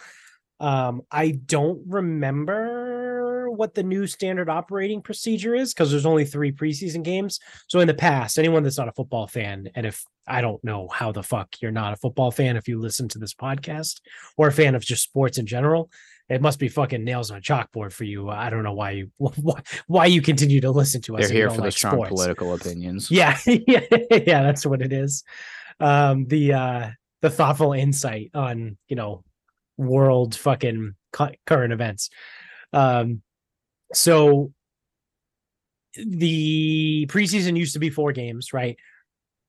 Um, 0.59 1.03
I 1.11 1.31
don't 1.31 1.83
remember 1.87 3.51
what 3.51 3.75
the 3.75 3.83
new 3.83 4.07
standard 4.07 4.49
operating 4.49 5.03
procedure 5.03 5.55
is 5.55 5.73
because 5.73 5.91
there's 5.91 6.07
only 6.07 6.25
three 6.25 6.53
preseason 6.53 7.03
games. 7.03 7.41
So 7.67 7.81
in 7.81 7.89
the 7.89 7.95
past, 7.95 8.39
anyone 8.39 8.63
that's 8.63 8.79
not 8.79 8.89
a 8.89 8.93
football 8.93 9.27
fan, 9.27 9.71
and 9.75 9.87
if 9.87 10.05
I 10.27 10.41
don't 10.41 10.63
know 10.63 10.89
how 10.89 11.13
the 11.13 11.23
fuck 11.23 11.57
you're 11.61 11.73
not 11.73 11.93
a 11.93 11.97
football 11.97 12.31
fan 12.31 12.57
if 12.57 12.69
you 12.69 12.79
listen 12.79 13.09
to 13.09 13.19
this 13.19 13.35
podcast 13.35 14.01
or 14.37 14.49
a 14.49 14.53
fan 14.53 14.75
of 14.75 14.85
just 14.85 15.03
sports 15.03 15.39
in 15.39 15.47
general, 15.47 15.91
it 16.31 16.41
must 16.41 16.61
be 16.61 16.69
fucking 16.69 17.03
nails 17.03 17.33
on 17.33 17.39
a 17.39 17.41
chalkboard 17.41 17.93
for 17.93 18.05
you. 18.05 18.31
I 18.31 18.51
don't 18.51 18.63
know 18.63 18.73
why 18.73 18.93
you 18.93 19.11
why, 19.19 19.61
why 19.89 20.07
you 20.07 20.23
continue 20.23 20.61
to 20.61 20.71
listen 20.71 21.03
to 21.03 21.17
us. 21.17 21.29
They're 21.29 21.37
here 21.37 21.51
for 21.51 21.61
the 21.61 21.73
strong 21.73 21.95
sports. 21.95 22.11
political 22.11 22.55
opinions. 22.55 23.11
Yeah, 23.21 23.37
yeah, 23.45 23.81
yeah, 24.11 24.43
that's 24.43 24.65
what 24.65 24.81
it 24.81 24.93
is. 24.93 25.25
Um, 25.81 26.27
the 26.27 26.53
uh 26.53 26.91
the 27.21 27.31
thoughtful 27.31 27.73
insight 27.73 28.31
on 28.33 28.79
you 28.89 28.97
know 28.97 29.25
world 29.77 30.37
fucking 30.37 30.95
cu- 31.13 31.35
current 31.47 31.73
events. 31.73 32.11
Um, 32.73 33.23
so 33.93 34.53
the 35.97 37.07
preseason 37.11 37.57
used 37.57 37.73
to 37.73 37.81
be 37.81 37.91
four 37.91 38.13
games, 38.13 38.53
right? 38.53 38.77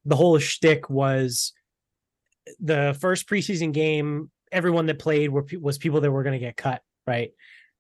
The 0.06 0.16
whole 0.16 0.40
shtick 0.40 0.90
was 0.90 1.54
the 2.60 2.98
first 3.00 3.30
preseason 3.30 3.72
game. 3.72 4.32
Everyone 4.52 4.86
that 4.88 5.00
played 5.00 5.30
were 5.30 5.46
was 5.60 5.78
people 5.78 6.02
that 6.02 6.12
were 6.12 6.24
going 6.24 6.40
to 6.40 6.46
get 6.46 6.58
cut, 6.58 6.82
right? 7.08 7.32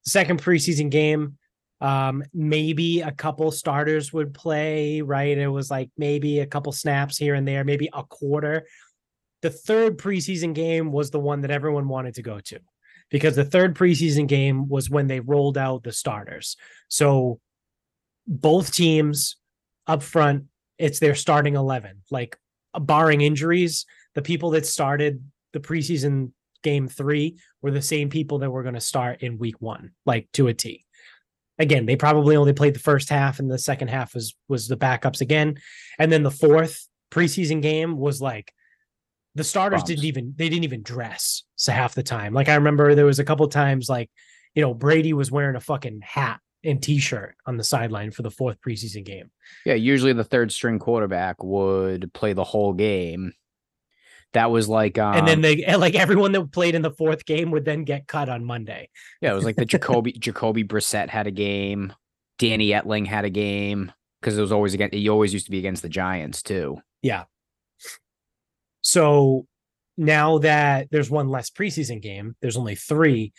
Second 0.06 0.42
preseason 0.42 0.90
game, 0.90 1.38
um, 1.82 2.24
maybe 2.34 3.01
a 3.01 3.12
couple 3.12 3.51
starters 3.51 4.13
would 4.13 4.34
play, 4.34 5.01
right? 5.01 5.38
It 5.38 5.48
was 5.48 5.70
like 5.70 5.90
maybe 5.98 6.40
a 6.40 6.46
couple 6.46 6.72
snaps 6.72 7.18
here 7.18 7.36
and 7.36 7.48
there, 7.48 7.63
maybe 7.63 7.90
a 7.92 8.04
quarter. 8.04 8.68
The 9.42 9.50
third 9.50 9.98
preseason 9.98 10.54
game 10.54 10.92
was 10.92 11.10
the 11.10 11.20
one 11.20 11.42
that 11.42 11.51
everyone 11.51 11.88
wanted 11.88 12.16
to 12.16 12.22
go 12.22 12.40
to 12.40 12.60
because 13.10 13.36
the 13.36 13.44
third 13.44 13.75
preseason 13.75 14.28
game 14.28 14.68
was 14.70 14.90
when 14.90 15.08
they 15.08 15.20
rolled 15.20 15.58
out 15.58 15.84
the 15.84 15.92
starters. 15.92 16.56
So 16.88 17.40
both 18.28 18.74
teams 18.74 19.38
up 19.88 20.04
front, 20.04 20.46
it's 20.78 21.00
their 21.00 21.16
starting 21.16 21.56
11. 21.56 22.04
Like 22.12 22.38
barring 22.80 23.22
injuries, 23.22 23.86
the 24.16 24.22
people 24.22 24.51
that 24.51 24.66
started 24.66 25.24
the 25.54 25.60
preseason 25.60 26.32
game 26.63 26.88
three 26.88 27.38
were 27.62 27.72
the 27.72 27.82
same 27.82 28.10
people 28.10 28.39
that 28.39 28.51
were 28.51 28.63
going 28.63 28.75
to 28.75 28.82
start 28.82 29.22
in 29.22 29.38
week 29.38 29.62
one, 29.62 29.91
like 30.06 30.27
to 30.34 30.48
a 30.48 30.53
T. 30.53 30.86
Again 31.60 31.86
they 31.86 31.96
probably 31.96 32.36
only 32.36 32.53
played 32.53 32.74
the 32.74 32.80
first 32.80 33.10
half 33.10 33.39
and 33.39 33.50
the 33.50 33.60
second 33.60 33.89
half 33.89 34.15
was 34.15 34.36
was 34.48 34.68
the 34.68 34.77
backups 34.77 35.22
again. 35.22 35.60
And 36.00 36.12
then 36.12 36.24
the 36.24 36.32
fourth 36.32 36.88
preseason 37.12 37.62
game 37.62 37.98
was 37.98 38.22
like 38.22 38.53
the 39.36 39.44
starters 39.44 39.84
didn't 39.84 40.06
even 40.06 40.34
they 40.38 40.50
didn't 40.50 40.63
even 40.63 40.82
dress 40.82 41.44
so 41.56 41.72
half 41.72 41.94
the 41.94 42.03
time. 42.03 42.34
Like 42.34 42.50
i 42.50 42.56
remember 42.56 42.96
there 42.96 43.06
was 43.06 43.20
a 43.20 43.24
couple 43.24 43.48
times 43.48 43.89
like 43.89 44.10
you 44.56 44.62
know 44.62 44.74
brady 44.74 45.13
was 45.13 45.32
wearing 45.32 45.56
a 45.56 45.62
fucking 45.62 46.01
hat 46.03 46.39
and 46.63 46.82
t-shirt 46.82 47.36
on 47.46 47.58
the 47.58 47.63
sideline 47.63 48.12
for 48.12 48.22
the 48.22 48.32
fourth 48.32 48.58
preseason 48.62 49.03
game. 49.03 49.32
Yeah, 49.65 49.74
usually 49.74 50.13
the 50.13 50.24
third 50.24 50.51
string 50.51 50.80
quarterback 50.80 51.44
would 51.44 52.13
play 52.13 52.34
the 52.34 52.44
whole 52.44 52.74
game. 52.74 53.34
That 54.34 54.50
was 54.50 54.70
like 54.70 54.98
um 54.98 55.16
and 55.16 55.28
then 55.28 55.42
they 55.42 55.76
like 55.76 55.96
everyone 55.96 56.32
that 56.32 56.52
played 56.52 56.74
in 56.74 56.82
the 56.82 56.92
fourth 56.92 57.26
game 57.26 57.52
would 57.52 57.66
then 57.66 57.84
get 57.84 58.08
cut 58.08 58.30
on 58.30 58.46
monday 58.46 58.88
yeah, 59.22 59.32
it 59.32 59.36
was 59.36 59.46
like 59.46 59.56
the 59.56 59.66
Jacoby 59.72 60.14
Jacoby 60.14 60.64
Brissett 60.64 61.10
had 61.10 61.28
a 61.28 61.32
game, 61.32 61.94
Danny 62.38 62.70
Etling 62.70 63.06
had 63.06 63.26
a 63.26 63.30
game 63.30 63.92
because 64.20 64.38
it 64.38 64.42
was 64.42 64.52
always 64.52 64.74
against 64.74 64.96
he 64.96 65.10
always 65.10 65.34
used 65.34 65.46
to 65.46 65.52
be 65.52 65.60
against 65.60 65.82
the 65.82 65.90
Giants 65.90 66.42
too. 66.42 66.82
Yeah. 67.02 67.26
So 68.82 69.46
now 69.98 70.40
that 70.40 70.88
there's 70.92 71.10
one 71.10 71.30
less 71.30 71.50
preseason 71.50 72.02
game, 72.02 72.36
there's 72.42 72.58
only 72.58 72.76
three. 72.76 73.34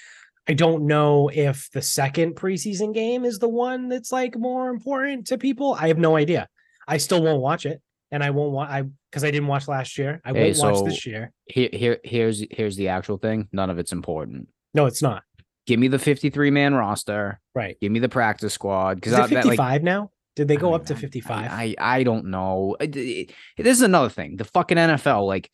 I 0.48 0.54
don't 0.54 0.86
know 0.86 1.30
if 1.32 1.70
the 1.72 1.82
second 1.82 2.34
preseason 2.34 2.92
game 2.92 3.24
is 3.24 3.38
the 3.38 3.48
one 3.48 3.88
that's 3.88 4.12
like 4.12 4.36
more 4.36 4.70
important 4.70 5.28
to 5.28 5.38
people. 5.38 5.76
I 5.78 5.88
have 5.88 5.98
no 5.98 6.16
idea. 6.16 6.48
I 6.86 6.96
still 6.98 7.22
won't 7.22 7.42
watch 7.42 7.64
it, 7.64 7.80
and 8.12 8.22
I 8.22 8.30
won't 8.30 8.52
want 8.52 8.70
I 8.70 8.84
because 9.10 9.24
I 9.24 9.30
didn't 9.30 9.48
watch 9.48 9.66
last 9.66 9.98
year. 9.98 10.20
I 10.24 10.32
Hey, 10.32 10.52
won't 10.52 10.74
watch 10.74 10.84
this 10.84 11.06
year. 11.06 11.32
Here 11.46 11.70
here 11.72 11.98
here's 12.04 12.44
here's 12.50 12.76
the 12.76 12.88
actual 12.88 13.16
thing. 13.16 13.48
None 13.50 13.70
of 13.70 13.78
it's 13.78 13.90
important. 13.90 14.48
No, 14.74 14.86
it's 14.86 15.02
not. 15.02 15.24
Give 15.66 15.80
me 15.80 15.88
the 15.88 15.98
53 15.98 16.50
man 16.50 16.74
roster. 16.74 17.40
Right. 17.54 17.76
Give 17.80 17.90
me 17.90 17.98
the 17.98 18.08
practice 18.08 18.52
squad 18.52 18.96
because 18.96 19.14
Is 19.14 19.18
it 19.18 19.22
that, 19.30 19.44
like 19.46 19.58
55 19.58 19.82
now? 19.82 20.10
Did 20.36 20.48
they 20.48 20.56
go 20.56 20.74
up 20.74 20.86
to 20.86 20.94
55? 20.94 21.50
I, 21.50 21.74
I 21.78 21.98
I 21.98 22.02
don't 22.04 22.26
know. 22.26 22.76
This 22.80 23.26
is 23.56 23.82
another 23.82 24.08
thing. 24.08 24.36
The 24.36 24.44
fucking 24.44 24.76
NFL, 24.76 25.26
like 25.26 25.50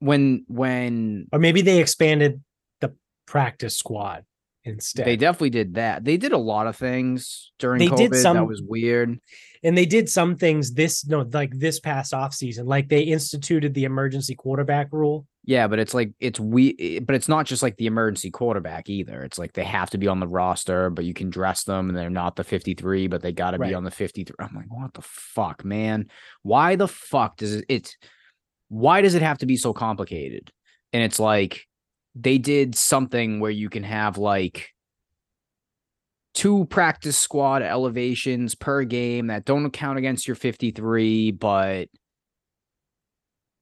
when 0.00 0.44
when 0.48 1.28
or 1.32 1.38
maybe 1.38 1.60
they 1.60 1.80
expanded 1.80 2.42
the 2.80 2.94
practice 3.26 3.76
squad 3.76 4.24
instead. 4.70 5.06
they 5.06 5.16
definitely 5.16 5.50
did 5.50 5.74
that. 5.74 6.04
They 6.04 6.16
did 6.16 6.32
a 6.32 6.38
lot 6.38 6.66
of 6.66 6.76
things 6.76 7.52
during 7.58 7.78
They 7.78 7.88
COVID 7.88 7.96
did 8.12 8.12
that 8.12 8.46
was 8.46 8.62
weird. 8.62 9.18
and 9.62 9.76
they 9.76 9.86
did 9.86 10.08
some 10.08 10.36
things 10.36 10.72
this 10.72 11.06
no 11.06 11.20
like 11.32 11.52
this 11.58 11.80
past 11.80 12.14
off 12.14 12.32
season. 12.34 12.66
Like 12.66 12.88
they 12.88 13.02
instituted 13.02 13.74
the 13.74 13.84
emergency 13.84 14.34
quarterback 14.34 14.88
rule. 14.92 15.26
Yeah, 15.44 15.68
but 15.68 15.78
it's 15.78 15.94
like 15.94 16.12
it's 16.20 16.38
we 16.38 16.76
eh, 16.78 17.00
but 17.00 17.14
it's 17.16 17.28
not 17.28 17.46
just 17.46 17.62
like 17.62 17.76
the 17.76 17.86
emergency 17.86 18.30
quarterback 18.30 18.88
either. 18.90 19.22
It's 19.22 19.38
like 19.38 19.52
they 19.54 19.64
have 19.64 19.90
to 19.90 19.98
be 19.98 20.06
on 20.06 20.20
the 20.20 20.28
roster, 20.28 20.90
but 20.90 21.04
you 21.04 21.14
can 21.14 21.30
dress 21.30 21.64
them 21.64 21.88
and 21.88 21.96
they're 21.98 22.10
not 22.10 22.36
the 22.36 22.44
53, 22.44 23.06
but 23.08 23.22
they 23.22 23.32
got 23.32 23.52
to 23.52 23.58
Right. 23.58 23.68
be 23.70 23.74
on 23.74 23.82
the 23.84 23.90
53. 23.90 24.34
I'm 24.38 24.54
like, 24.54 24.70
what 24.70 24.92
the 24.94 25.02
fuck, 25.02 25.64
man? 25.64 26.08
Why 26.42 26.76
the 26.76 26.88
fuck 26.88 27.36
does 27.38 27.54
it 27.54 27.64
it's 27.68 27.96
why 28.68 29.00
does 29.00 29.14
it 29.14 29.22
have 29.22 29.38
to 29.38 29.46
be 29.46 29.56
so 29.56 29.72
complicated? 29.72 30.52
And 30.92 31.02
it's 31.02 31.18
like 31.18 31.66
they 32.14 32.38
did 32.38 32.74
something 32.74 33.40
where 33.40 33.50
you 33.50 33.68
can 33.68 33.82
have 33.82 34.18
like 34.18 34.70
two 36.34 36.64
practice 36.66 37.16
squad 37.16 37.62
elevations 37.62 38.54
per 38.54 38.84
game 38.84 39.28
that 39.28 39.44
don't 39.44 39.70
count 39.70 39.98
against 39.98 40.26
your 40.26 40.34
53, 40.34 41.32
but 41.32 41.88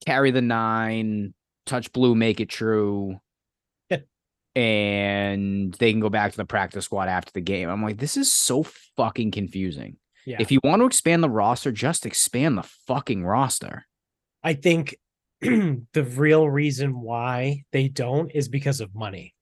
carry 0.06 0.30
the 0.30 0.42
nine, 0.42 1.34
touch 1.66 1.92
blue, 1.92 2.14
make 2.14 2.40
it 2.40 2.48
true. 2.48 3.20
and 4.54 5.74
they 5.74 5.92
can 5.92 6.00
go 6.00 6.08
back 6.08 6.32
to 6.32 6.36
the 6.36 6.44
practice 6.44 6.84
squad 6.84 7.08
after 7.08 7.32
the 7.32 7.40
game. 7.40 7.68
I'm 7.68 7.82
like, 7.82 7.98
this 7.98 8.16
is 8.16 8.32
so 8.32 8.64
fucking 8.96 9.30
confusing. 9.30 9.96
Yeah. 10.26 10.36
If 10.40 10.50
you 10.50 10.60
want 10.62 10.80
to 10.80 10.86
expand 10.86 11.22
the 11.22 11.30
roster, 11.30 11.72
just 11.72 12.04
expand 12.04 12.58
the 12.58 12.68
fucking 12.86 13.24
roster. 13.24 13.86
I 14.42 14.54
think 14.54 14.96
the 15.40 16.04
real 16.16 16.48
reason 16.48 17.00
why 17.00 17.62
they 17.72 17.88
don't 17.88 18.30
is 18.30 18.48
because 18.48 18.80
of 18.80 18.94
money. 18.94 19.34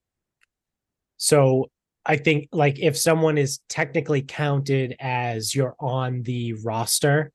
So 1.17 1.71
I 2.05 2.17
think 2.17 2.49
like 2.53 2.79
if 2.79 2.97
someone 2.97 3.39
is 3.39 3.61
technically 3.69 4.23
counted 4.23 4.97
as 5.01 5.55
you're 5.55 5.75
on 5.81 6.23
the 6.23 6.53
roster, 6.65 7.33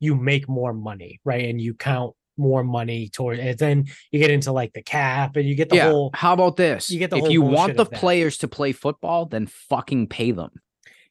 you 0.00 0.14
make 0.14 0.48
more 0.48 0.72
money, 0.72 1.20
right? 1.24 1.48
And 1.48 1.60
you 1.60 1.74
count 1.74 2.14
more 2.36 2.62
money 2.62 3.08
toward 3.08 3.40
and 3.40 3.58
then 3.58 3.86
you 4.12 4.20
get 4.20 4.30
into 4.30 4.52
like 4.52 4.72
the 4.72 4.82
cap 4.82 5.36
and 5.36 5.46
you 5.46 5.54
get 5.54 5.68
the 5.68 5.76
yeah. 5.76 5.90
whole 5.90 6.10
How 6.14 6.32
about 6.32 6.56
this? 6.56 6.88
you 6.88 6.98
get 6.98 7.10
the 7.10 7.16
if 7.16 7.22
whole 7.22 7.30
you 7.32 7.42
want 7.42 7.76
the 7.76 7.84
players 7.84 8.38
to 8.38 8.48
play 8.48 8.72
football, 8.72 9.26
then 9.26 9.46
fucking 9.46 10.06
pay 10.06 10.30
them. 10.30 10.50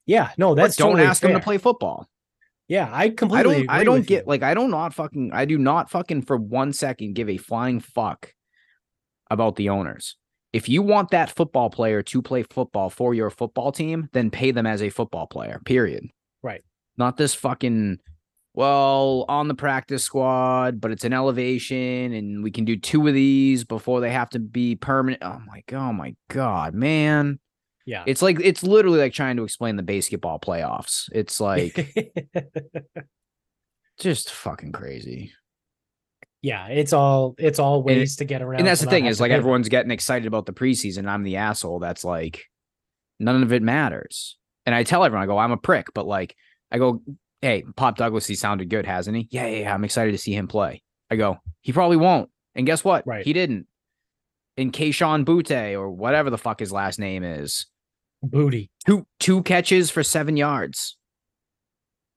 yeah 0.06 0.32
no 0.38 0.56
that's 0.56 0.78
don't 0.78 1.00
ask 1.00 1.22
them 1.22 1.34
to 1.34 1.40
play 1.40 1.58
football. 1.58 2.08
Yeah 2.68 2.90
i 2.92 3.10
completely. 3.10 3.56
I 3.56 3.58
don't 3.58 3.70
I 3.70 3.84
don't 3.84 4.08
get 4.08 4.24
you. 4.24 4.30
like 4.30 4.44
I 4.44 4.54
don't 4.54 4.72
not 4.72 4.94
fucking 4.94 5.32
I 5.34 5.46
do 5.46 5.58
not 5.58 5.90
fucking 5.90 6.24
for 6.24 6.38
one 6.38 6.74
second 6.74 7.14
give 7.16 7.30
a 7.30 7.38
flying 7.38 7.80
fuck 7.80 8.34
about 9.30 9.56
the 9.56 9.70
owners. 9.70 10.16
If 10.54 10.70
you 10.70 10.82
want 10.82 11.12
that 11.12 11.30
football 11.30 11.70
player 11.70 12.02
to 12.04 12.22
play 12.22 12.44
football 12.44 12.90
for 12.90 13.14
your 13.14 13.30
football 13.30 13.72
team, 13.72 14.10
then 14.14 14.32
pay 14.32 14.52
them 14.52 14.66
as 14.66 14.82
a 14.82 14.90
football 14.90 15.28
player. 15.28 15.62
Period. 15.66 16.06
Right. 16.42 16.64
Not 16.98 17.18
this 17.18 17.34
fucking 17.34 18.00
well 18.54 19.26
on 19.28 19.48
the 19.48 19.54
practice 19.54 20.04
squad, 20.04 20.82
but 20.82 20.92
it's 20.92 21.04
an 21.04 21.14
elevation 21.14 22.14
and 22.14 22.44
we 22.44 22.50
can 22.50 22.66
do 22.66 22.76
two 22.76 23.08
of 23.08 23.14
these 23.14 23.64
before 23.64 24.00
they 24.00 24.12
have 24.12 24.30
to 24.32 24.40
be 24.40 24.76
permanent. 24.76 25.22
Oh 25.24 25.40
my 25.46 25.62
god, 25.68 25.90
oh 25.90 25.94
my 25.94 26.16
god, 26.30 26.74
man. 26.74 27.40
Yeah 27.88 28.04
It's 28.06 28.22
like 28.22 28.38
it's 28.40 28.62
literally 28.62 29.00
like 29.00 29.14
trying 29.14 29.38
to 29.38 29.44
explain 29.44 29.76
the 29.78 29.82
basketball 29.84 30.40
playoffs. 30.40 31.10
It's 31.12 31.40
like 31.40 31.96
just 34.00 34.30
fucking 34.32 34.72
crazy. 34.74 35.32
yeah 36.44 36.68
it's 36.68 36.94
all 36.94 37.34
it's 37.40 37.58
all 37.60 37.80
it- 37.80 37.86
ways 37.86 38.18
to 38.18 38.26
get 38.26 38.42
around 38.44 38.60
and 38.60 38.68
that's 38.68 38.82
the 38.82 38.90
thing 38.90 39.06
is 39.08 39.20
like 39.20 39.32
everyone's 39.32 39.70
getting 39.70 39.92
excited 39.92 40.28
about 40.28 40.46
the 40.46 40.54
preseason. 40.54 41.08
I'm 41.08 41.24
the 41.24 41.38
asshole 41.38 41.80
that's 41.80 42.04
like 42.04 42.44
none 43.20 43.42
of 43.42 43.52
it 43.54 43.64
matters. 43.64 44.38
And 44.66 44.76
I 44.76 44.84
tell 44.84 45.04
everyone, 45.06 45.24
I 45.24 45.28
go, 45.28 45.38
I'm 45.38 45.52
a 45.54 45.58
prick, 45.58 45.88
but 45.94 46.06
like 46.06 46.36
I 46.72 46.78
go, 46.78 47.02
hey, 47.42 47.64
Pop 47.78 47.96
Douglas, 47.98 48.28
he 48.28 48.36
sounded 48.36 48.70
good, 48.70 48.86
hasn't 48.86 49.16
he? 49.16 49.28
Yeah, 49.32 49.48
yeah, 49.48 49.58
yeah. 49.62 49.74
I'm 49.74 49.86
excited 49.86 50.12
to 50.12 50.18
see 50.18 50.34
him 50.36 50.48
play. 50.50 50.84
I 51.10 51.16
go, 51.16 51.38
he 51.62 51.72
probably 51.72 51.96
won't. 51.98 52.30
And 52.54 52.66
guess 52.66 52.84
what? 52.84 53.08
Right. 53.08 53.24
He 53.26 53.32
didn't. 53.32 53.66
In 54.58 54.72
Kayshon 54.74 55.24
Boutte 55.24 55.74
or 55.80 55.90
whatever 55.90 56.30
the 56.30 56.38
fuck 56.38 56.60
his 56.60 56.72
last 56.74 57.00
name 57.00 57.24
is, 57.24 57.66
booty 58.24 58.70
two 58.86 59.06
two 59.20 59.44
catches 59.44 59.90
for 59.90 60.04
seven 60.04 60.38
yards. 60.38 60.98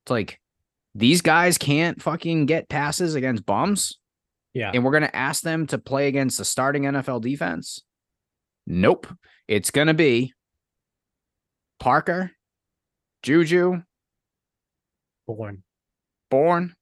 It's 0.04 0.10
like 0.10 0.40
these 0.94 1.20
guys 1.22 1.58
can't 1.58 2.00
fucking 2.02 2.46
get 2.46 2.68
passes 2.68 3.14
against 3.14 3.46
bums 3.46 3.98
yeah 4.54 4.72
and 4.74 4.84
we're 4.84 4.90
going 4.90 5.02
to 5.04 5.16
ask 5.16 5.42
them 5.42 5.66
to 5.68 5.78
play 5.78 6.08
against 6.08 6.38
the 6.38 6.44
starting 6.44 6.82
NFL 6.84 7.22
defense? 7.22 7.82
Nope. 8.66 9.06
It's 9.48 9.70
to 9.88 9.94
be 9.94 10.32
Parker, 11.78 12.32
Juju, 13.22 13.82
born 15.26 15.62
Born, 16.30 16.74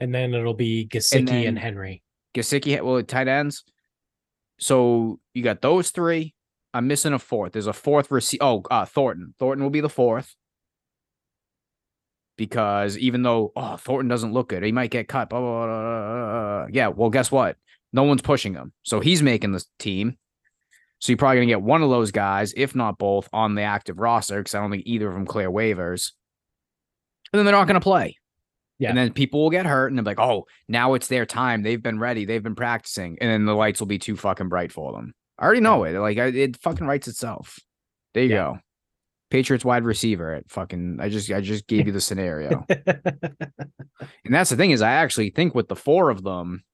and 0.00 0.14
then 0.14 0.34
it'll 0.34 0.52
be 0.54 0.86
Gesicki 0.86 1.18
and, 1.18 1.28
then- 1.28 1.56
Henry. 1.56 2.02
Gesicki, 2.34 2.80
well, 2.82 3.02
tight 3.02 3.28
ends. 3.28 3.64
So 4.58 5.18
you 5.34 5.42
got 5.42 5.62
those 5.62 5.90
three. 5.90 6.34
I'm 6.72 6.86
missing 6.86 7.12
a 7.12 7.18
fourth. 7.18 7.52
There's 7.52 7.66
a 7.66 7.72
fourth 7.72 8.10
receiver. 8.10 8.44
Oh, 8.44 8.62
uh, 8.70 8.84
Thornton. 8.84 9.34
Thornton 9.38 9.62
will 9.62 9.70
be 9.70 9.80
the 9.80 9.88
fourth. 9.88 10.34
Because 12.36 12.96
even 12.96 13.22
though 13.22 13.52
oh 13.54 13.76
Thornton 13.76 14.08
doesn't 14.08 14.32
look 14.32 14.48
good, 14.48 14.62
he 14.62 14.72
might 14.72 14.90
get 14.90 15.08
cut. 15.08 15.28
Blah, 15.28 15.40
blah, 15.40 15.66
blah, 15.66 15.82
blah, 15.82 16.64
blah. 16.64 16.66
Yeah, 16.72 16.88
well, 16.88 17.10
guess 17.10 17.30
what? 17.30 17.56
No 17.92 18.04
one's 18.04 18.22
pushing 18.22 18.54
him, 18.54 18.72
so 18.82 19.00
he's 19.00 19.22
making 19.22 19.52
the 19.52 19.62
team. 19.78 20.16
So 21.00 21.12
you're 21.12 21.18
probably 21.18 21.38
gonna 21.38 21.46
get 21.46 21.60
one 21.60 21.82
of 21.82 21.90
those 21.90 22.12
guys, 22.12 22.54
if 22.56 22.74
not 22.74 22.98
both, 22.98 23.28
on 23.32 23.56
the 23.56 23.62
active 23.62 23.98
roster. 23.98 24.38
Because 24.38 24.54
I 24.54 24.60
don't 24.60 24.70
think 24.70 24.84
either 24.86 25.08
of 25.08 25.14
them 25.14 25.26
clear 25.26 25.50
waivers, 25.50 26.12
and 27.32 27.38
then 27.38 27.44
they're 27.44 27.54
not 27.54 27.66
gonna 27.66 27.80
play. 27.80 28.16
Yeah. 28.80 28.88
And 28.88 28.96
then 28.96 29.12
people 29.12 29.42
will 29.42 29.50
get 29.50 29.66
hurt 29.66 29.88
and 29.88 29.98
they're 29.98 30.04
like, 30.04 30.18
oh, 30.18 30.46
now 30.66 30.94
it's 30.94 31.08
their 31.08 31.26
time. 31.26 31.62
They've 31.62 31.82
been 31.82 31.98
ready. 31.98 32.24
They've 32.24 32.42
been 32.42 32.54
practicing. 32.54 33.18
And 33.20 33.30
then 33.30 33.44
the 33.44 33.54
lights 33.54 33.78
will 33.78 33.86
be 33.86 33.98
too 33.98 34.16
fucking 34.16 34.48
bright 34.48 34.72
for 34.72 34.94
them. 34.94 35.12
I 35.40 35.44
already 35.44 35.60
know 35.60 35.84
it. 35.84 35.98
Like, 35.98 36.18
I, 36.18 36.26
it 36.26 36.56
fucking 36.58 36.86
writes 36.86 37.08
itself. 37.08 37.58
There 38.14 38.24
you 38.24 38.30
Yeah. 38.30 38.36
go. 38.36 38.58
Patriots 39.30 39.64
wide 39.64 39.84
receiver 39.84 40.34
at 40.34 40.50
fucking, 40.50 40.98
I 41.00 41.08
just, 41.08 41.30
I 41.30 41.40
just 41.40 41.66
gave 41.68 41.86
you 41.86 41.92
the 41.92 42.00
scenario. 42.00 42.66
and 42.86 44.34
that's 44.34 44.50
the 44.50 44.56
thing 44.56 44.72
is, 44.72 44.82
I 44.82 44.90
actually 44.92 45.30
think 45.30 45.54
with 45.54 45.68
the 45.68 45.76
four 45.76 46.10
of 46.10 46.22
them, 46.24 46.64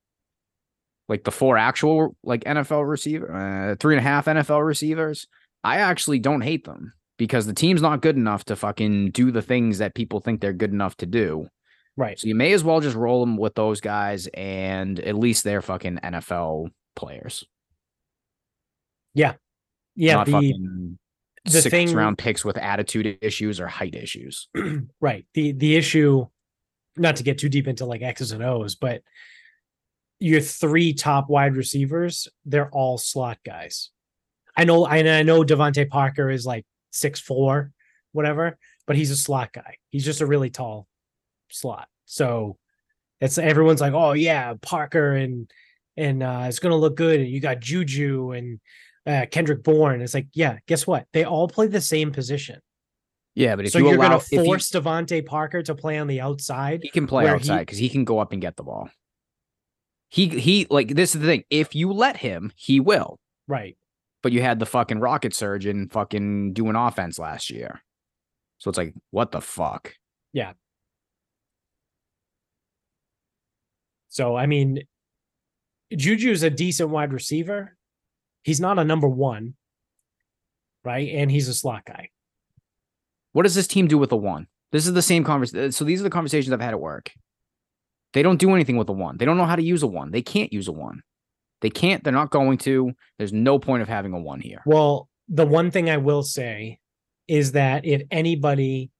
like 1.07 1.23
the 1.23 1.31
four 1.31 1.57
actual, 1.57 2.15
like 2.23 2.43
NFL 2.43 2.87
receiver, 2.89 3.33
uh, 3.33 3.75
three 3.79 3.95
and 3.95 3.99
a 4.05 4.09
half 4.09 4.25
NFL 4.25 4.65
receivers, 4.65 5.27
I 5.63 5.77
actually 5.77 6.19
don't 6.19 6.41
hate 6.41 6.65
them 6.65 6.93
because 7.17 7.45
the 7.45 7.53
team's 7.53 7.81
not 7.81 8.01
good 8.01 8.15
enough 8.15 8.43
to 8.45 8.55
fucking 8.55 9.11
do 9.11 9.31
the 9.31 9.41
things 9.41 9.77
that 9.77 9.95
people 9.95 10.19
think 10.19 10.41
they're 10.41 10.51
good 10.53 10.71
enough 10.73 10.97
to 10.97 11.05
do. 11.05 11.47
right. 11.95 12.19
So 12.19 12.27
you 12.27 12.35
may 12.35 12.53
as 12.53 12.63
well 12.63 12.79
just 12.81 12.95
roll 12.95 13.21
them 13.21 13.37
with 13.37 13.55
those 13.55 13.81
guys, 13.81 14.27
and 14.33 14.99
at 14.99 15.15
least 15.15 15.43
they're 15.43 15.61
fucking 15.61 15.99
NFL 16.03 16.69
players. 16.95 17.45
Yeah. 19.95 20.15
not 20.15 20.25
the 20.27 20.31
fucking 20.33 20.99
the 21.45 21.61
six 21.61 21.71
thing- 21.71 21.93
round 21.93 22.17
picks 22.17 22.45
with 22.45 22.57
attitude 22.57 23.17
issues 23.21 23.59
or 23.59 23.67
height 23.67 23.95
issues. 23.95 24.47
right. 25.01 25.25
The 25.33 25.53
the 25.53 25.75
issue, 25.75 26.27
not 26.95 27.15
to 27.17 27.23
get 27.23 27.37
too 27.37 27.49
deep 27.49 27.67
into 27.67 27.85
like 27.85 28.01
X's 28.01 28.31
and 28.31 28.43
O's, 28.43 28.75
but 28.75 29.01
your 30.19 30.41
three 30.41 30.93
top 30.93 31.29
wide 31.29 31.55
receivers, 31.55 32.27
they're 32.45 32.69
all 32.69 32.97
slot 32.97 33.37
guys. 33.45 33.89
I 34.55 34.63
know 34.63 34.85
I, 34.85 34.97
I 34.97 35.23
know 35.23 35.43
DeVante 35.43 35.89
Parker 35.89 36.29
is 36.29 36.45
like 36.45 36.65
six 36.91 37.19
four, 37.19 37.71
whatever, 38.11 38.57
but 38.85 38.95
he's 38.95 39.11
a 39.11 39.15
slot 39.15 39.53
guy. 39.53 39.77
He's 39.89 40.05
just 40.05 40.21
a 40.21 40.25
really 40.25 40.49
tall 40.49 40.87
slot. 41.49 41.87
So 42.05 42.57
it's 43.21 43.37
everyone's 43.37 43.81
like, 43.81 43.93
oh 43.93 44.13
yeah, 44.13 44.53
Parker 44.61 45.13
and 45.13 45.49
and 45.95 46.21
uh 46.21 46.45
it's 46.47 46.59
gonna 46.59 46.75
look 46.75 46.95
good. 46.97 47.19
And 47.19 47.29
you 47.29 47.39
got 47.39 47.59
Juju 47.61 48.31
and 48.31 48.59
uh, 49.07 49.25
Kendrick 49.31 49.63
Bourne. 49.63 50.01
It's 50.01 50.13
like, 50.13 50.27
yeah, 50.33 50.57
guess 50.67 50.85
what? 50.85 51.07
They 51.13 51.23
all 51.23 51.47
play 51.47 51.67
the 51.67 51.81
same 51.81 52.11
position. 52.11 52.59
Yeah, 53.35 53.55
but 53.55 53.65
if 53.65 53.71
so 53.71 53.79
you 53.79 53.89
you're 53.89 53.97
gonna 53.97 54.17
if 54.17 54.31
you- 54.31 54.43
force 54.43 54.69
DeVante 54.71 55.25
Parker 55.25 55.61
to 55.63 55.75
play 55.75 55.97
on 55.97 56.07
the 56.07 56.21
outside. 56.21 56.81
he 56.83 56.89
can 56.89 57.07
play 57.07 57.27
outside 57.27 57.59
because 57.59 57.77
he 57.77 57.87
can 57.87 58.03
go 58.03 58.19
up 58.19 58.31
and 58.31 58.41
get 58.41 58.55
the 58.55 58.63
ball. 58.63 58.89
He 60.09 60.27
he 60.27 60.65
like 60.69 60.95
this 60.95 61.13
is 61.13 61.21
the 61.21 61.27
thing. 61.27 61.43
If 61.49 61.75
you 61.75 61.93
let 61.93 62.17
him, 62.17 62.51
he 62.55 62.79
will. 62.79 63.19
Right. 63.47 63.77
But 64.23 64.31
you 64.31 64.41
had 64.41 64.57
the 64.57 64.65
fucking 64.65 64.99
rocket 64.99 65.35
surgeon 65.35 65.87
fucking 65.89 66.53
doing 66.53 66.75
offense 66.75 67.19
last 67.19 67.51
year. 67.51 67.81
So 68.57 68.69
it's 68.69 68.77
like, 68.77 68.95
what 69.11 69.31
the 69.31 69.41
fuck? 69.41 69.93
Yeah. 70.33 70.53
So 74.09 74.35
I 74.35 74.47
mean, 74.47 74.81
Juju's 75.93 76.41
a 76.41 76.49
decent 76.49 76.89
wide 76.89 77.13
receiver. 77.13 77.76
He's 78.47 78.61
not 78.61 78.79
a 78.79 78.85
number 78.85 79.09
one, 79.09 79.55
right? 80.85 81.09
And 81.09 81.29
he's 81.29 81.49
a 81.49 81.53
slot 81.53 81.83
guy. 81.83 82.11
What 83.33 83.43
does 83.43 83.55
this 83.55 83.67
team 83.67 83.89
do 83.89 83.97
with 83.97 84.09
a 84.13 84.15
one? 84.15 84.47
This 84.71 84.87
is 84.87 84.93
the 84.93 85.01
same 85.01 85.25
conversation. 85.25 85.67
Uh, 85.67 85.71
so 85.71 85.83
these 85.83 85.99
are 85.99 86.05
the 86.05 86.09
conversations 86.09 86.53
I've 86.53 86.61
had 86.61 86.73
at 86.73 86.79
work. 86.79 87.11
They 88.13 88.23
don't 88.23 88.39
do 88.39 88.55
anything 88.55 88.77
with 88.77 88.87
a 88.87 88.93
one. 88.93 89.17
They 89.17 89.25
don't 89.25 89.35
know 89.35 89.43
how 89.43 89.57
to 89.57 89.61
use 89.61 89.83
a 89.83 89.87
one. 89.87 90.11
They 90.11 90.21
can't 90.21 90.53
use 90.53 90.69
a 90.69 90.71
one. 90.71 91.01
They 91.59 91.69
can't. 91.69 92.05
They're 92.05 92.13
not 92.13 92.29
going 92.29 92.57
to. 92.59 92.93
There's 93.17 93.33
no 93.33 93.59
point 93.59 93.81
of 93.81 93.89
having 93.89 94.13
a 94.13 94.19
one 94.19 94.39
here. 94.39 94.61
Well, 94.65 95.09
the 95.27 95.45
one 95.45 95.69
thing 95.69 95.89
I 95.89 95.97
will 95.97 96.23
say 96.23 96.79
is 97.27 97.51
that 97.51 97.85
if 97.85 98.03
anybody 98.11 98.91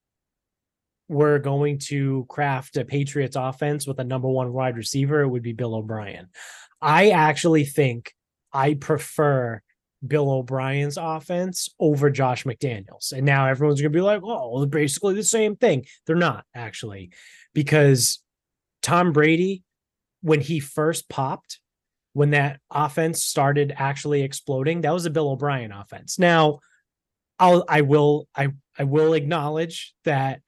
were 1.08 1.40
going 1.40 1.80
to 1.86 2.26
craft 2.28 2.76
a 2.76 2.84
Patriots 2.84 3.38
offense 3.38 3.88
with 3.88 4.00
a 4.00 4.04
number 4.04 4.28
one 4.28 4.52
wide 4.52 4.76
receiver, 4.76 5.22
it 5.22 5.30
would 5.30 5.42
be 5.42 5.54
Bill 5.54 5.74
O'Brien. 5.74 6.28
I 6.82 7.12
actually 7.12 7.64
think 7.64 8.14
I 8.54 8.76
prefer 8.76 9.62
Bill 10.06 10.30
O'Brien's 10.30 10.98
offense 10.98 11.70
over 11.80 12.10
Josh 12.10 12.44
McDaniels. 12.44 13.12
And 13.12 13.26
now 13.26 13.48
everyone's 13.48 13.82
going 13.82 13.92
to 13.92 13.98
be 13.98 14.02
like, 14.02 14.22
oh, 14.24 14.66
basically 14.66 15.16
the 15.16 15.24
same 15.24 15.56
thing. 15.56 15.86
They're 16.06 16.16
not 16.16 16.46
actually, 16.54 17.12
because 17.54 18.20
Tom 18.82 19.12
Brady, 19.12 19.64
when 20.22 20.42
he 20.42 20.60
first 20.60 21.10
popped, 21.10 21.60
when 22.14 22.32
that 22.32 22.60
offense 22.72 23.24
started 23.24 23.74
actually 23.76 24.24
exploding, 24.24 24.82
that 24.82 24.94
was 24.94 25.06
a 25.06 25.12
Bill 25.12 25.30
O'Brien 25.30 25.72
offense. 25.72 26.18
Now, 26.18 26.60
I'll 27.40 27.64
I 27.68 27.82
will 27.82 28.28
I 28.36 28.50
I 28.78 28.84
will 28.84 29.14
acknowledge 29.14 29.94
that 30.06 30.42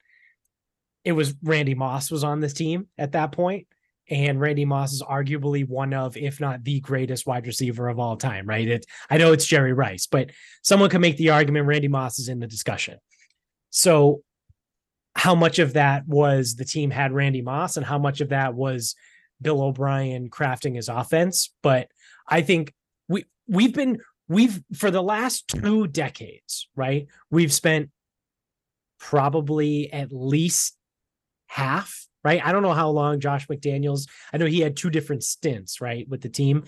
it 1.04 1.12
was 1.12 1.34
Randy 1.42 1.74
Moss 1.74 2.10
was 2.10 2.24
on 2.24 2.40
this 2.40 2.52
team 2.52 2.88
at 2.98 3.12
that 3.12 3.32
point, 3.32 3.68
and 4.10 4.40
Randy 4.40 4.64
Moss 4.64 4.92
is 4.92 5.02
arguably 5.02 5.66
one 5.66 5.94
of, 5.94 6.16
if 6.16 6.40
not 6.40 6.64
the 6.64 6.80
greatest 6.80 7.26
wide 7.26 7.46
receiver 7.46 7.88
of 7.88 7.98
all 7.98 8.16
time. 8.16 8.46
Right? 8.46 8.68
It. 8.68 8.86
I 9.08 9.18
know 9.18 9.32
it's 9.32 9.46
Jerry 9.46 9.72
Rice, 9.72 10.06
but 10.06 10.30
someone 10.62 10.90
could 10.90 11.00
make 11.00 11.16
the 11.16 11.30
argument 11.30 11.66
Randy 11.66 11.88
Moss 11.88 12.18
is 12.18 12.28
in 12.28 12.40
the 12.40 12.46
discussion. 12.46 12.98
So, 13.70 14.22
how 15.14 15.34
much 15.34 15.58
of 15.58 15.74
that 15.74 16.06
was 16.06 16.56
the 16.56 16.64
team 16.64 16.90
had 16.90 17.12
Randy 17.12 17.42
Moss, 17.42 17.76
and 17.76 17.86
how 17.86 17.98
much 17.98 18.20
of 18.20 18.30
that 18.30 18.54
was 18.54 18.94
Bill 19.40 19.62
O'Brien 19.62 20.28
crafting 20.28 20.76
his 20.76 20.88
offense? 20.88 21.52
But 21.62 21.88
I 22.28 22.42
think 22.42 22.72
we 23.08 23.26
we've 23.46 23.74
been 23.74 24.00
we've 24.28 24.62
for 24.74 24.90
the 24.90 25.02
last 25.02 25.48
two 25.48 25.86
decades, 25.86 26.68
right? 26.74 27.06
We've 27.30 27.52
spent 27.52 27.90
probably 28.98 29.92
at 29.92 30.12
least 30.12 30.76
half, 31.48 32.06
right? 32.24 32.44
I 32.44 32.52
don't 32.52 32.62
know 32.62 32.72
how 32.72 32.90
long 32.90 33.20
Josh 33.20 33.46
McDaniels, 33.48 34.08
I 34.32 34.38
know 34.38 34.46
he 34.46 34.60
had 34.60 34.76
two 34.76 34.90
different 34.90 35.24
stints, 35.24 35.80
right, 35.80 36.08
with 36.08 36.20
the 36.20 36.28
team. 36.28 36.64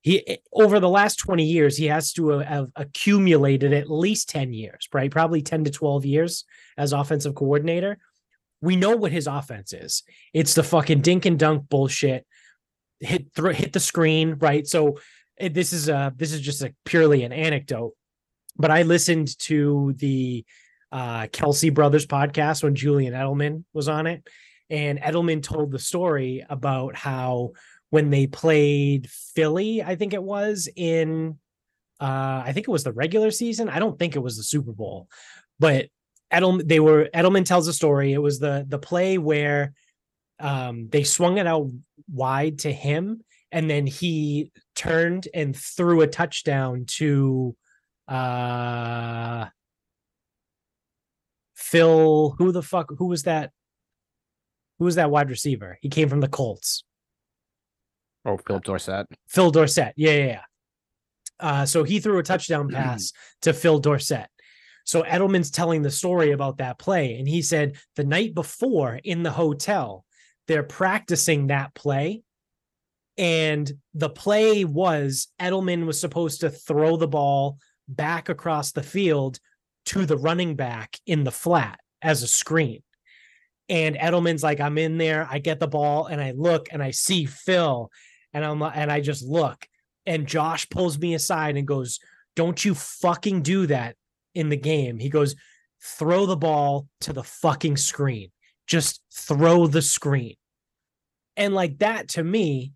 He 0.00 0.26
eh, 0.28 0.36
over 0.52 0.80
the 0.80 0.88
last 0.88 1.16
20 1.16 1.44
years, 1.44 1.76
he 1.76 1.86
has 1.86 2.12
to 2.14 2.34
uh, 2.34 2.44
have 2.44 2.68
accumulated 2.76 3.72
at 3.72 3.90
least 3.90 4.28
10 4.30 4.52
years, 4.52 4.88
right? 4.92 5.10
Probably 5.10 5.42
10 5.42 5.64
to 5.64 5.70
12 5.70 6.04
years 6.04 6.44
as 6.76 6.92
offensive 6.92 7.34
coordinator. 7.34 7.98
We 8.60 8.76
know 8.76 8.96
what 8.96 9.12
his 9.12 9.26
offense 9.26 9.72
is. 9.72 10.02
It's 10.32 10.54
the 10.54 10.62
fucking 10.62 11.02
dink 11.02 11.26
and 11.26 11.38
dunk 11.38 11.68
bullshit. 11.68 12.26
Hit 13.00 13.26
through 13.34 13.52
hit 13.52 13.72
the 13.72 13.80
screen, 13.80 14.36
right? 14.38 14.66
So 14.66 14.98
it, 15.36 15.52
this 15.52 15.72
is 15.72 15.88
a 15.88 16.12
this 16.16 16.32
is 16.32 16.40
just 16.40 16.62
a 16.62 16.72
purely 16.84 17.24
an 17.24 17.32
anecdote, 17.32 17.92
but 18.56 18.70
I 18.70 18.82
listened 18.82 19.36
to 19.40 19.94
the 19.96 20.44
uh, 20.92 21.26
Kelce 21.26 21.74
Brothers 21.74 22.06
podcast 22.06 22.62
when 22.62 22.76
Julian 22.76 23.14
Edelman 23.14 23.64
was 23.72 23.88
on 23.88 24.06
it, 24.06 24.26
and 24.70 25.00
Edelman 25.00 25.42
told 25.42 25.70
the 25.70 25.78
story 25.78 26.44
about 26.48 26.96
how 26.96 27.52
when 27.90 28.10
they 28.10 28.26
played 28.26 29.08
Philly, 29.10 29.82
I 29.82 29.94
think 29.94 30.14
it 30.14 30.22
was 30.22 30.68
in, 30.74 31.38
uh, 32.00 32.42
I 32.44 32.52
think 32.52 32.66
it 32.66 32.72
was 32.72 32.84
the 32.84 32.92
regular 32.92 33.30
season. 33.30 33.68
I 33.68 33.78
don't 33.78 33.98
think 33.98 34.16
it 34.16 34.22
was 34.22 34.36
the 34.36 34.42
Super 34.42 34.72
Bowl, 34.72 35.08
but 35.58 35.86
Edelman 36.32 36.66
they 36.66 36.80
were 36.80 37.08
Edelman 37.14 37.44
tells 37.44 37.68
a 37.68 37.72
story. 37.72 38.12
It 38.12 38.18
was 38.18 38.38
the 38.38 38.64
the 38.66 38.78
play 38.78 39.18
where 39.18 39.74
um, 40.40 40.88
they 40.88 41.04
swung 41.04 41.38
it 41.38 41.46
out 41.46 41.70
wide 42.12 42.60
to 42.60 42.72
him 42.72 43.22
and 43.54 43.70
then 43.70 43.86
he 43.86 44.50
turned 44.74 45.28
and 45.32 45.56
threw 45.56 46.00
a 46.00 46.08
touchdown 46.08 46.84
to 46.86 47.56
uh 48.08 49.46
Phil 51.54 52.34
who 52.36 52.52
the 52.52 52.62
fuck 52.62 52.90
who 52.98 53.06
was 53.06 53.22
that 53.22 53.52
who 54.78 54.84
was 54.84 54.96
that 54.96 55.10
wide 55.10 55.30
receiver? 55.30 55.78
He 55.80 55.88
came 55.88 56.08
from 56.08 56.20
the 56.20 56.28
Colts. 56.28 56.84
Oh 58.24 58.38
Philip 58.38 58.64
Dorsett. 58.64 59.06
Phil 59.28 59.50
Dorsett. 59.50 59.92
Yeah 59.96 60.12
yeah, 60.12 60.26
yeah. 60.26 60.40
Uh, 61.40 61.66
so 61.66 61.84
he 61.84 62.00
threw 62.00 62.18
a 62.18 62.22
touchdown 62.22 62.68
pass 62.70 63.12
to 63.42 63.52
Phil 63.52 63.78
Dorsett. 63.78 64.28
So 64.84 65.02
Edelman's 65.02 65.50
telling 65.50 65.82
the 65.82 65.90
story 65.90 66.32
about 66.32 66.58
that 66.58 66.78
play 66.78 67.16
and 67.16 67.26
he 67.26 67.42
said 67.42 67.76
the 67.96 68.04
night 68.04 68.34
before 68.34 69.00
in 69.02 69.22
the 69.22 69.30
hotel 69.30 70.04
they're 70.46 70.62
practicing 70.62 71.46
that 71.46 71.74
play 71.74 72.22
and 73.16 73.70
the 73.94 74.10
play 74.10 74.64
was 74.64 75.28
Edelman 75.40 75.86
was 75.86 76.00
supposed 76.00 76.40
to 76.40 76.50
throw 76.50 76.96
the 76.96 77.08
ball 77.08 77.58
back 77.88 78.28
across 78.28 78.72
the 78.72 78.82
field 78.82 79.38
to 79.86 80.06
the 80.06 80.18
running 80.18 80.56
back 80.56 80.98
in 81.06 81.24
the 81.24 81.30
flat 81.30 81.78
as 82.02 82.22
a 82.22 82.28
screen. 82.28 82.82
And 83.68 83.96
Edelman's 83.96 84.42
like, 84.42 84.60
I'm 84.60 84.78
in 84.78 84.98
there. 84.98 85.26
I 85.30 85.38
get 85.38 85.60
the 85.60 85.66
ball 85.66 86.06
and 86.06 86.20
I 86.20 86.32
look 86.32 86.68
and 86.70 86.82
I 86.82 86.90
see 86.90 87.24
Phil 87.24 87.90
and 88.32 88.44
I'm 88.44 88.62
and 88.62 88.90
I 88.90 89.00
just 89.00 89.24
look. 89.24 89.66
And 90.06 90.26
Josh 90.26 90.68
pulls 90.68 90.98
me 90.98 91.14
aside 91.14 91.56
and 91.56 91.66
goes, 91.66 91.98
Don't 92.36 92.62
you 92.62 92.74
fucking 92.74 93.42
do 93.42 93.66
that 93.68 93.96
in 94.34 94.48
the 94.48 94.56
game. 94.56 94.98
He 94.98 95.08
goes, 95.08 95.34
Throw 95.82 96.26
the 96.26 96.36
ball 96.36 96.88
to 97.02 97.12
the 97.12 97.22
fucking 97.22 97.76
screen. 97.76 98.30
Just 98.66 99.00
throw 99.14 99.66
the 99.66 99.82
screen. 99.82 100.36
And 101.36 101.54
like 101.54 101.78
that 101.78 102.08
to 102.10 102.24
me 102.24 102.72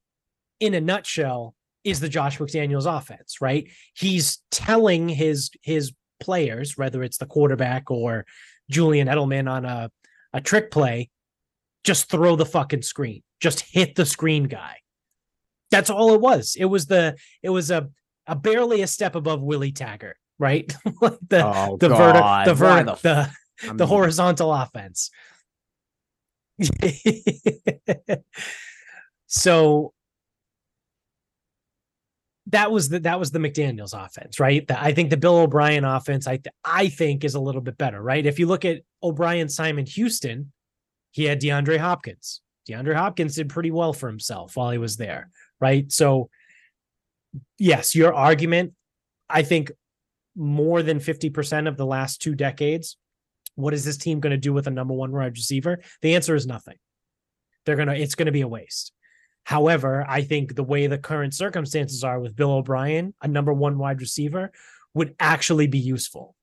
in 0.60 0.74
a 0.74 0.80
nutshell 0.80 1.54
is 1.84 2.00
the 2.00 2.08
Josh 2.08 2.38
McDaniels 2.38 2.86
offense, 2.86 3.40
right? 3.40 3.68
He's 3.94 4.38
telling 4.50 5.08
his 5.08 5.50
his 5.62 5.92
players, 6.20 6.76
whether 6.76 7.02
it's 7.02 7.18
the 7.18 7.26
quarterback 7.26 7.90
or 7.90 8.26
Julian 8.70 9.08
Edelman 9.08 9.50
on 9.50 9.64
a, 9.64 9.90
a 10.32 10.40
trick 10.40 10.70
play, 10.70 11.10
just 11.84 12.10
throw 12.10 12.36
the 12.36 12.46
fucking 12.46 12.82
screen. 12.82 13.22
Just 13.40 13.60
hit 13.60 13.94
the 13.94 14.06
screen 14.06 14.44
guy. 14.44 14.76
That's 15.70 15.90
all 15.90 16.14
it 16.14 16.20
was. 16.20 16.56
It 16.58 16.64
was 16.66 16.86
the 16.86 17.16
it 17.42 17.50
was 17.50 17.70
a 17.70 17.88
a 18.26 18.36
barely 18.36 18.82
a 18.82 18.86
step 18.86 19.14
above 19.14 19.42
Willie 19.42 19.72
Taggart, 19.72 20.16
right? 20.38 20.66
the 20.84 21.44
oh, 21.44 21.76
the 21.78 21.88
vertical 21.88 22.44
the 22.44 22.54
ver- 22.54 22.84
the, 22.84 22.94
the, 23.02 23.30
the, 23.66 23.74
the 23.74 23.86
horizontal 23.86 24.52
offense. 24.52 25.10
so 29.26 29.92
that 32.48 32.72
was 32.72 32.88
the 32.88 33.00
that 33.00 33.20
was 33.20 33.30
the 33.30 33.38
McDaniel's 33.38 33.92
offense, 33.92 34.40
right? 34.40 34.66
The, 34.66 34.80
I 34.80 34.92
think 34.92 35.10
the 35.10 35.16
Bill 35.16 35.36
O'Brien 35.36 35.84
offense, 35.84 36.26
I 36.26 36.40
I 36.64 36.88
think, 36.88 37.24
is 37.24 37.34
a 37.34 37.40
little 37.40 37.60
bit 37.60 37.78
better, 37.78 38.02
right? 38.02 38.24
If 38.24 38.38
you 38.38 38.46
look 38.46 38.64
at 38.64 38.82
O'Brien, 39.02 39.48
Simon, 39.48 39.86
Houston, 39.86 40.52
he 41.12 41.24
had 41.24 41.40
DeAndre 41.40 41.78
Hopkins. 41.78 42.40
DeAndre 42.68 42.94
Hopkins 42.94 43.34
did 43.34 43.48
pretty 43.48 43.70
well 43.70 43.92
for 43.92 44.08
himself 44.08 44.56
while 44.56 44.70
he 44.70 44.78
was 44.78 44.96
there, 44.96 45.30
right? 45.60 45.90
So, 45.90 46.28
yes, 47.58 47.94
your 47.94 48.12
argument, 48.12 48.74
I 49.28 49.42
think, 49.42 49.72
more 50.36 50.82
than 50.82 51.00
fifty 51.00 51.30
percent 51.30 51.66
of 51.66 51.76
the 51.76 51.86
last 51.86 52.20
two 52.20 52.34
decades. 52.34 52.96
What 53.54 53.74
is 53.74 53.84
this 53.84 53.96
team 53.96 54.20
going 54.20 54.30
to 54.30 54.36
do 54.36 54.52
with 54.52 54.66
a 54.66 54.70
number 54.70 54.94
one 54.94 55.10
wide 55.10 55.36
receiver? 55.36 55.80
The 56.02 56.14
answer 56.14 56.34
is 56.34 56.46
nothing. 56.46 56.76
They're 57.64 57.76
gonna. 57.76 57.94
It's 57.94 58.14
going 58.14 58.26
to 58.26 58.32
be 58.32 58.42
a 58.42 58.48
waste. 58.48 58.92
However, 59.44 60.04
I 60.06 60.22
think 60.22 60.54
the 60.54 60.62
way 60.62 60.86
the 60.86 60.98
current 60.98 61.34
circumstances 61.34 62.04
are 62.04 62.20
with 62.20 62.36
Bill 62.36 62.52
O'Brien, 62.52 63.14
a 63.22 63.28
number 63.28 63.52
one 63.52 63.78
wide 63.78 64.00
receiver, 64.00 64.52
would 64.92 65.14
actually 65.18 65.66
be 65.66 65.78
useful. 65.78 66.36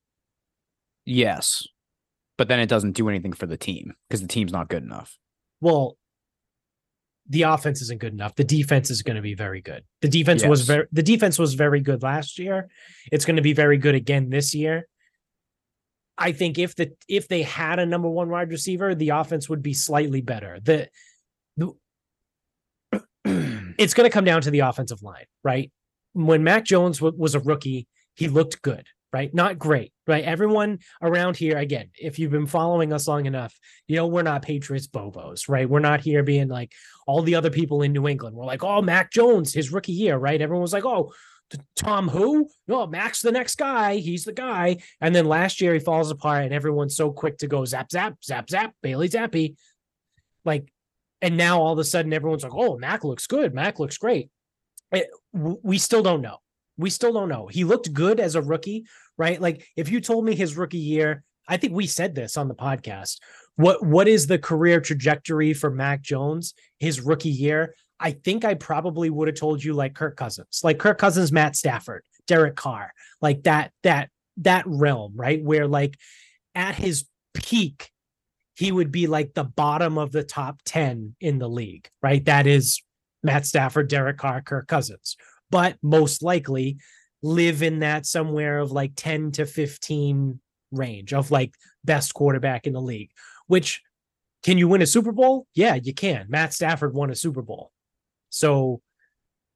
Yes. 1.06 1.68
But 2.38 2.48
then 2.48 2.60
it 2.60 2.68
doesn't 2.68 2.94
do 2.94 3.08
anything 3.08 3.34
for 3.34 3.46
the 3.46 3.58
team 3.58 3.94
because 4.08 4.22
the 4.22 4.28
team's 4.28 4.52
not 4.52 4.68
good 4.68 4.84
enough. 4.84 5.18
Well, 5.62 5.98
the 7.28 7.44
offense 7.44 7.82
isn't 7.82 8.00
good 8.00 8.14
enough. 8.14 8.36
The 8.36 8.44
defense 8.44 8.90
is 8.90 9.02
going 9.02 9.16
to 9.16 9.22
be 9.22 9.34
very 9.34 9.62
good. 9.62 9.84
The 10.02 10.10
defense 10.10 10.42
yes. 10.42 10.50
was 10.50 10.62
very 10.62 10.86
the 10.92 11.04
defense 11.04 11.40
was 11.40 11.54
very 11.56 11.80
good 11.80 12.04
last 12.04 12.38
year. 12.38 12.70
It's 13.12 13.26
going 13.26 13.38
to 13.38 13.42
be 13.42 13.54
very 13.54 13.78
good 13.78 13.96
again 13.96 14.30
this 14.30 14.54
year. 14.54 14.88
I 16.18 16.32
think 16.32 16.58
if 16.60 16.76
the 16.76 16.92
if 17.08 17.28
they 17.28 17.42
had 17.42 17.80
a 17.80 17.86
number 17.86 18.10
one 18.10 18.30
wide 18.30 18.50
receiver, 18.50 18.96
the 18.96 19.10
offense 19.10 19.50
would 19.50 19.62
be 19.62 19.74
slightly 19.74 20.22
better. 20.22 20.60
The 20.62 20.90
the 21.58 21.74
it's 23.78 23.94
going 23.94 24.10
to 24.10 24.14
come 24.14 24.26
down 24.26 24.42
to 24.42 24.52
the 24.52 24.60
offensive 24.60 25.02
line, 25.02 25.26
right? 25.44 25.72
When 26.14 26.44
Mac 26.44 26.64
Jones 26.64 27.00
w- 27.00 27.18
was 27.18 27.36
a 27.36 27.40
rookie, 27.40 27.88
he 28.16 28.28
looked 28.28 28.62
good, 28.62 28.88
right? 29.14 29.34
Not 29.34 29.58
great, 29.58 29.94
right? 30.08 30.24
Everyone 30.24 30.80
around 31.02 31.38
here, 31.38 31.58
again, 31.58 31.90
if 31.96 32.20
you've 32.20 32.32
been 32.32 32.48
following 32.48 32.92
us 32.92 33.08
long 33.08 33.26
enough, 33.26 33.58
you 33.88 33.96
know, 33.96 34.08
we're 34.08 34.24
not 34.24 34.42
Patriots 34.42 34.88
Bobos, 34.88 35.48
right? 35.48 35.70
We're 35.70 35.80
not 35.80 36.02
here 36.02 36.24
being 36.24 36.48
like 36.48 36.74
all 37.08 37.22
the 37.22 37.36
other 37.36 37.50
people 37.50 37.82
in 37.82 37.94
New 37.94 38.08
England. 38.08 38.36
We're 38.36 38.46
like, 38.46 38.64
oh, 38.64 38.82
Mac 38.82 39.12
Jones, 39.12 39.54
his 39.54 39.72
rookie 39.72 39.94
year, 39.94 40.18
right? 40.18 40.42
Everyone 40.42 40.62
was 40.62 40.74
like, 40.74 40.86
oh, 40.86 41.14
Tom 41.76 42.10
who? 42.10 42.50
No, 42.68 42.88
Mac's 42.88 43.22
the 43.22 43.32
next 43.32 43.56
guy. 43.56 43.98
He's 43.98 44.26
the 44.26 44.34
guy. 44.34 44.78
And 45.00 45.16
then 45.16 45.26
last 45.26 45.62
year 45.62 45.74
he 45.74 45.80
falls 45.80 46.12
apart, 46.12 46.44
and 46.44 46.54
everyone's 46.54 46.96
so 46.96 47.12
quick 47.12 47.38
to 47.38 47.48
go 47.48 47.66
zap, 47.66 47.92
zap, 47.92 48.24
zap, 48.24 48.50
zap, 48.50 48.74
Bailey 48.82 49.10
Zappe. 49.10 49.56
Like 50.44 50.72
and 51.22 51.38
now 51.38 51.62
all 51.62 51.74
of 51.74 51.80
a 51.80 51.84
sudden 51.84 52.14
everyone's 52.14 52.44
like, 52.44 52.54
"Oh, 52.54 52.78
Mac 52.78 53.04
looks 53.04 53.28
good. 53.28 53.54
Mac 53.54 53.80
looks 53.80 53.98
great." 53.98 54.30
It, 54.92 55.08
we 55.34 55.78
still 55.78 56.04
don't 56.04 56.22
know. 56.22 56.38
We 56.78 56.90
still 56.90 57.14
don't 57.14 57.30
know. 57.30 57.48
He 57.48 57.64
looked 57.64 57.94
good 57.94 58.20
as 58.20 58.36
a 58.36 58.42
rookie, 58.42 58.86
right? 59.18 59.40
Like 59.40 59.66
if 59.76 59.90
you 59.90 60.02
told 60.02 60.26
me 60.26 60.36
his 60.36 60.58
rookie 60.58 60.78
year, 60.78 61.24
I 61.48 61.58
think 61.58 61.74
we 61.74 61.88
said 61.88 62.16
this 62.16 62.38
on 62.38 62.48
the 62.48 62.56
podcast. 62.56 63.20
What 63.56 63.86
what 63.86 64.08
is 64.08 64.28
the 64.28 64.40
career 64.40 64.82
trajectory 64.82 65.54
for 65.54 65.70
Mac 65.70 66.02
Jones 66.02 66.54
his 66.80 67.02
rookie 67.02 67.30
year? 67.30 67.76
I 68.00 68.12
think 68.12 68.44
I 68.44 68.56
probably 68.56 69.10
would 69.10 69.28
have 69.30 69.38
told 69.38 69.64
you 69.64 69.74
like 69.74 69.96
Kirk 69.96 70.18
Cousins, 70.18 70.62
like 70.64 70.80
Kirk 70.80 70.98
Cousins, 70.98 71.32
Matt 71.32 71.56
Stafford, 71.56 72.04
Derek 72.28 72.56
Carr, 72.56 72.92
like 73.22 73.44
that 73.44 73.72
that 73.84 74.10
that 74.38 74.66
realm, 74.68 75.14
right? 75.16 75.42
Where 75.42 75.68
like 75.68 75.98
at 76.54 76.76
his 76.76 77.06
peak, 77.34 77.90
he 78.56 78.72
would 78.72 78.92
be 78.92 79.08
like 79.08 79.34
the 79.34 79.44
bottom 79.44 79.98
of 79.98 80.12
the 80.12 80.24
top 80.24 80.62
10 80.66 81.16
in 81.22 81.40
the 81.40 81.50
league, 81.50 81.88
right? 82.02 82.24
That 82.26 82.48
is 82.48 82.82
Matt 83.24 83.46
Stafford, 83.46 83.88
Derek 83.88 84.18
Carr, 84.18 84.42
Kirk 84.42 84.68
Cousins, 84.68 85.16
but 85.50 85.78
most 85.82 86.24
likely 86.24 86.78
live 87.22 87.64
in 87.64 87.80
that 87.80 88.06
somewhere 88.06 88.60
of 88.60 88.72
like 88.72 88.94
10 88.96 89.32
to 89.32 89.46
15 89.46 90.40
range 90.72 91.14
of 91.14 91.32
like 91.32 91.54
best 91.84 92.14
quarterback 92.14 92.68
in 92.68 92.74
the 92.74 92.82
league. 92.82 93.12
Which 93.48 93.82
can 94.44 94.58
you 94.58 94.68
win 94.68 94.82
a 94.82 94.88
Super 94.88 95.12
Bowl? 95.12 95.48
Yeah, 95.56 95.76
you 95.76 95.94
can. 95.94 96.28
Matt 96.30 96.54
Stafford 96.54 96.94
won 96.94 97.10
a 97.10 97.16
Super 97.16 97.42
Bowl. 97.42 97.72
So 98.30 98.82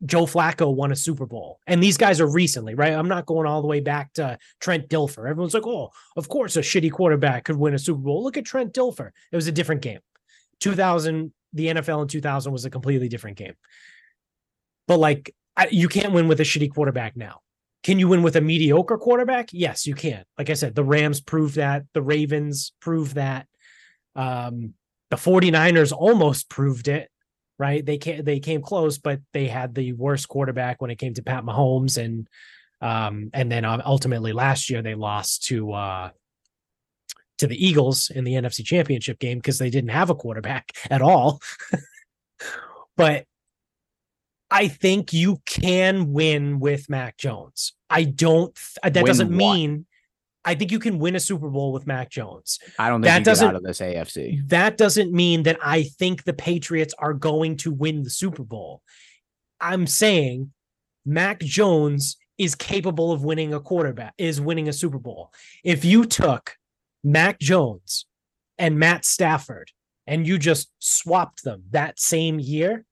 Joe 0.05 0.25
Flacco 0.25 0.73
won 0.73 0.91
a 0.91 0.95
Super 0.95 1.25
Bowl. 1.25 1.59
And 1.67 1.83
these 1.83 1.97
guys 1.97 2.21
are 2.21 2.27
recently, 2.27 2.73
right? 2.73 2.93
I'm 2.93 3.07
not 3.07 3.25
going 3.25 3.45
all 3.45 3.61
the 3.61 3.67
way 3.67 3.81
back 3.81 4.13
to 4.13 4.37
Trent 4.59 4.89
Dilfer. 4.89 5.29
Everyone's 5.29 5.53
like, 5.53 5.67
oh, 5.67 5.91
of 6.15 6.29
course 6.29 6.55
a 6.55 6.61
shitty 6.61 6.91
quarterback 6.91 7.43
could 7.43 7.57
win 7.57 7.73
a 7.73 7.79
Super 7.79 7.99
Bowl. 7.99 8.23
Look 8.23 8.37
at 8.37 8.45
Trent 8.45 8.73
Dilfer. 8.73 9.11
It 9.31 9.35
was 9.35 9.47
a 9.47 9.51
different 9.51 9.81
game. 9.81 9.99
2000, 10.59 11.33
the 11.53 11.67
NFL 11.67 12.03
in 12.03 12.07
2000 12.07 12.51
was 12.51 12.65
a 12.65 12.69
completely 12.69 13.09
different 13.09 13.37
game. 13.37 13.55
But 14.87 14.99
like, 14.99 15.35
You 15.71 15.87
can't 15.87 16.13
win 16.13 16.27
with 16.27 16.39
a 16.39 16.43
shitty 16.43 16.73
quarterback 16.73 17.15
now. 17.15 17.41
Can 17.83 17.97
you 17.99 18.07
win 18.07 18.23
with 18.23 18.35
a 18.35 18.41
mediocre 18.41 18.97
quarterback? 18.97 19.49
Yes, 19.53 19.87
you 19.87 19.95
can. 19.95 20.23
Like 20.37 20.49
I 20.49 20.53
said, 20.53 20.75
the 20.75 20.83
Rams 20.83 21.21
proved 21.21 21.55
that. 21.55 21.85
The 21.93 22.01
Ravens 22.01 22.73
proved 22.81 23.15
that. 23.15 23.47
Um, 24.15 24.73
the 25.09 25.15
49ers 25.15 25.93
almost 25.93 26.49
proved 26.49 26.87
it 26.87 27.09
right? 27.59 27.85
They 27.85 27.97
came 27.97 28.23
they 28.23 28.39
came 28.39 28.61
close, 28.61 28.97
but 28.97 29.19
they 29.33 29.47
had 29.47 29.75
the 29.75 29.93
worst 29.93 30.27
quarterback 30.29 30.81
when 30.81 30.89
it 30.89 30.97
came 30.97 31.13
to 31.13 31.21
Pat 31.21 31.43
Mahomes, 31.43 32.03
and 32.03 32.27
um, 32.81 33.29
and 33.33 33.51
then 33.51 33.65
ultimately 33.65 34.31
last 34.31 34.69
year 34.69 34.81
they 34.81 34.95
lost 34.95 35.43
to 35.45 35.73
uh, 35.73 36.09
to 37.37 37.47
the 37.47 37.67
Eagles 37.67 38.09
in 38.09 38.23
the 38.23 38.33
NFC 38.33 38.65
Championship 38.65 39.19
game 39.19 39.37
because 39.37 39.59
they 39.59 39.69
didn't 39.69 39.91
have 39.91 40.09
a 40.09 40.15
quarterback 40.15 40.71
at 40.89 41.03
all. 41.03 41.41
but 42.97 43.25
I 44.51 44.67
think 44.67 45.13
you 45.13 45.41
can 45.45 46.11
win 46.11 46.59
with 46.59 46.89
Mac 46.89 47.17
Jones. 47.17 47.73
I 47.89 48.03
don't. 48.03 48.57
Uh, 48.81 48.89
that 48.89 49.03
win 49.03 49.09
doesn't 49.09 49.29
what? 49.29 49.37
mean 49.37 49.85
I 50.45 50.55
think 50.55 50.71
you 50.71 50.79
can 50.79 50.99
win 50.99 51.15
a 51.15 51.19
Super 51.19 51.49
Bowl 51.49 51.73
with 51.73 51.85
Mac 51.85 52.09
Jones. 52.09 52.59
I 52.79 52.89
don't 52.89 53.01
think 53.01 53.13
that 53.13 53.23
doesn't, 53.23 53.47
out 53.47 53.55
of 53.55 53.63
this 53.63 53.79
AFC. 53.81 54.47
That 54.47 54.77
doesn't 54.77 55.11
mean 55.11 55.43
that 55.43 55.57
I 55.61 55.83
think 55.83 56.23
the 56.23 56.33
Patriots 56.33 56.93
are 56.97 57.13
going 57.13 57.57
to 57.57 57.71
win 57.71 58.03
the 58.03 58.09
Super 58.09 58.43
Bowl. 58.43 58.81
I'm 59.59 59.85
saying 59.85 60.51
Mac 61.05 61.39
Jones 61.41 62.17
is 62.37 62.55
capable 62.55 63.11
of 63.11 63.23
winning 63.23 63.53
a 63.53 63.59
quarterback, 63.59 64.13
is 64.17 64.39
winning 64.39 64.69
a 64.69 64.73
Super 64.73 64.97
Bowl. 64.97 65.31
If 65.63 65.83
you 65.83 66.05
took 66.05 66.55
Mac 67.03 67.37
Jones 67.39 68.05
and 68.57 68.79
Matt 68.79 69.03
Stafford 69.03 69.71
and 70.07 70.25
you 70.25 70.37
just 70.37 70.71
swapped 70.79 71.43
them 71.43 71.63
that 71.71 71.99
same 71.99 72.39
year, 72.39 72.85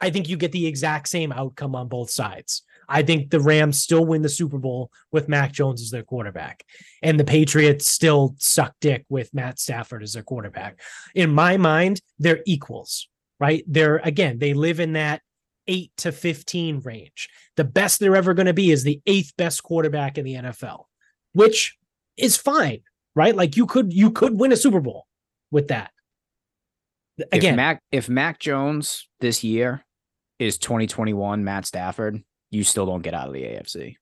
I 0.00 0.10
think 0.10 0.28
you 0.28 0.36
get 0.36 0.52
the 0.52 0.66
exact 0.66 1.08
same 1.08 1.32
outcome 1.32 1.74
on 1.76 1.88
both 1.88 2.10
sides. 2.10 2.62
I 2.90 3.02
think 3.02 3.30
the 3.30 3.40
Rams 3.40 3.78
still 3.78 4.04
win 4.04 4.22
the 4.22 4.28
Super 4.28 4.58
Bowl 4.58 4.90
with 5.12 5.28
Mac 5.28 5.52
Jones 5.52 5.80
as 5.80 5.90
their 5.90 6.02
quarterback. 6.02 6.64
And 7.02 7.18
the 7.18 7.24
Patriots 7.24 7.88
still 7.88 8.34
suck 8.38 8.74
dick 8.80 9.04
with 9.08 9.32
Matt 9.32 9.60
Stafford 9.60 10.02
as 10.02 10.12
their 10.12 10.24
quarterback. 10.24 10.80
In 11.14 11.32
my 11.32 11.56
mind, 11.56 12.00
they're 12.18 12.42
equals, 12.46 13.08
right? 13.38 13.62
They're, 13.68 13.98
again, 13.98 14.40
they 14.40 14.54
live 14.54 14.80
in 14.80 14.94
that 14.94 15.22
eight 15.68 15.92
to 15.98 16.10
15 16.10 16.80
range. 16.80 17.28
The 17.56 17.64
best 17.64 18.00
they're 18.00 18.16
ever 18.16 18.34
going 18.34 18.46
to 18.46 18.52
be 18.52 18.72
is 18.72 18.82
the 18.82 19.00
eighth 19.06 19.34
best 19.36 19.62
quarterback 19.62 20.18
in 20.18 20.24
the 20.24 20.34
NFL, 20.34 20.86
which 21.32 21.76
is 22.16 22.36
fine, 22.36 22.80
right? 23.14 23.36
Like 23.36 23.56
you 23.56 23.66
could, 23.66 23.92
you 23.92 24.10
could 24.10 24.38
win 24.38 24.50
a 24.50 24.56
Super 24.56 24.80
Bowl 24.80 25.06
with 25.52 25.68
that. 25.68 25.92
Again, 27.30 27.52
if 27.52 27.56
Mac, 27.56 27.82
if 27.92 28.08
Mac 28.08 28.40
Jones 28.40 29.08
this 29.20 29.44
year 29.44 29.84
is 30.40 30.58
2021 30.58 31.44
Matt 31.44 31.66
Stafford, 31.66 32.24
you 32.50 32.64
still 32.64 32.86
don't 32.86 33.02
get 33.02 33.14
out 33.14 33.28
of 33.28 33.34
the 33.34 33.42
AFC. 33.42 33.96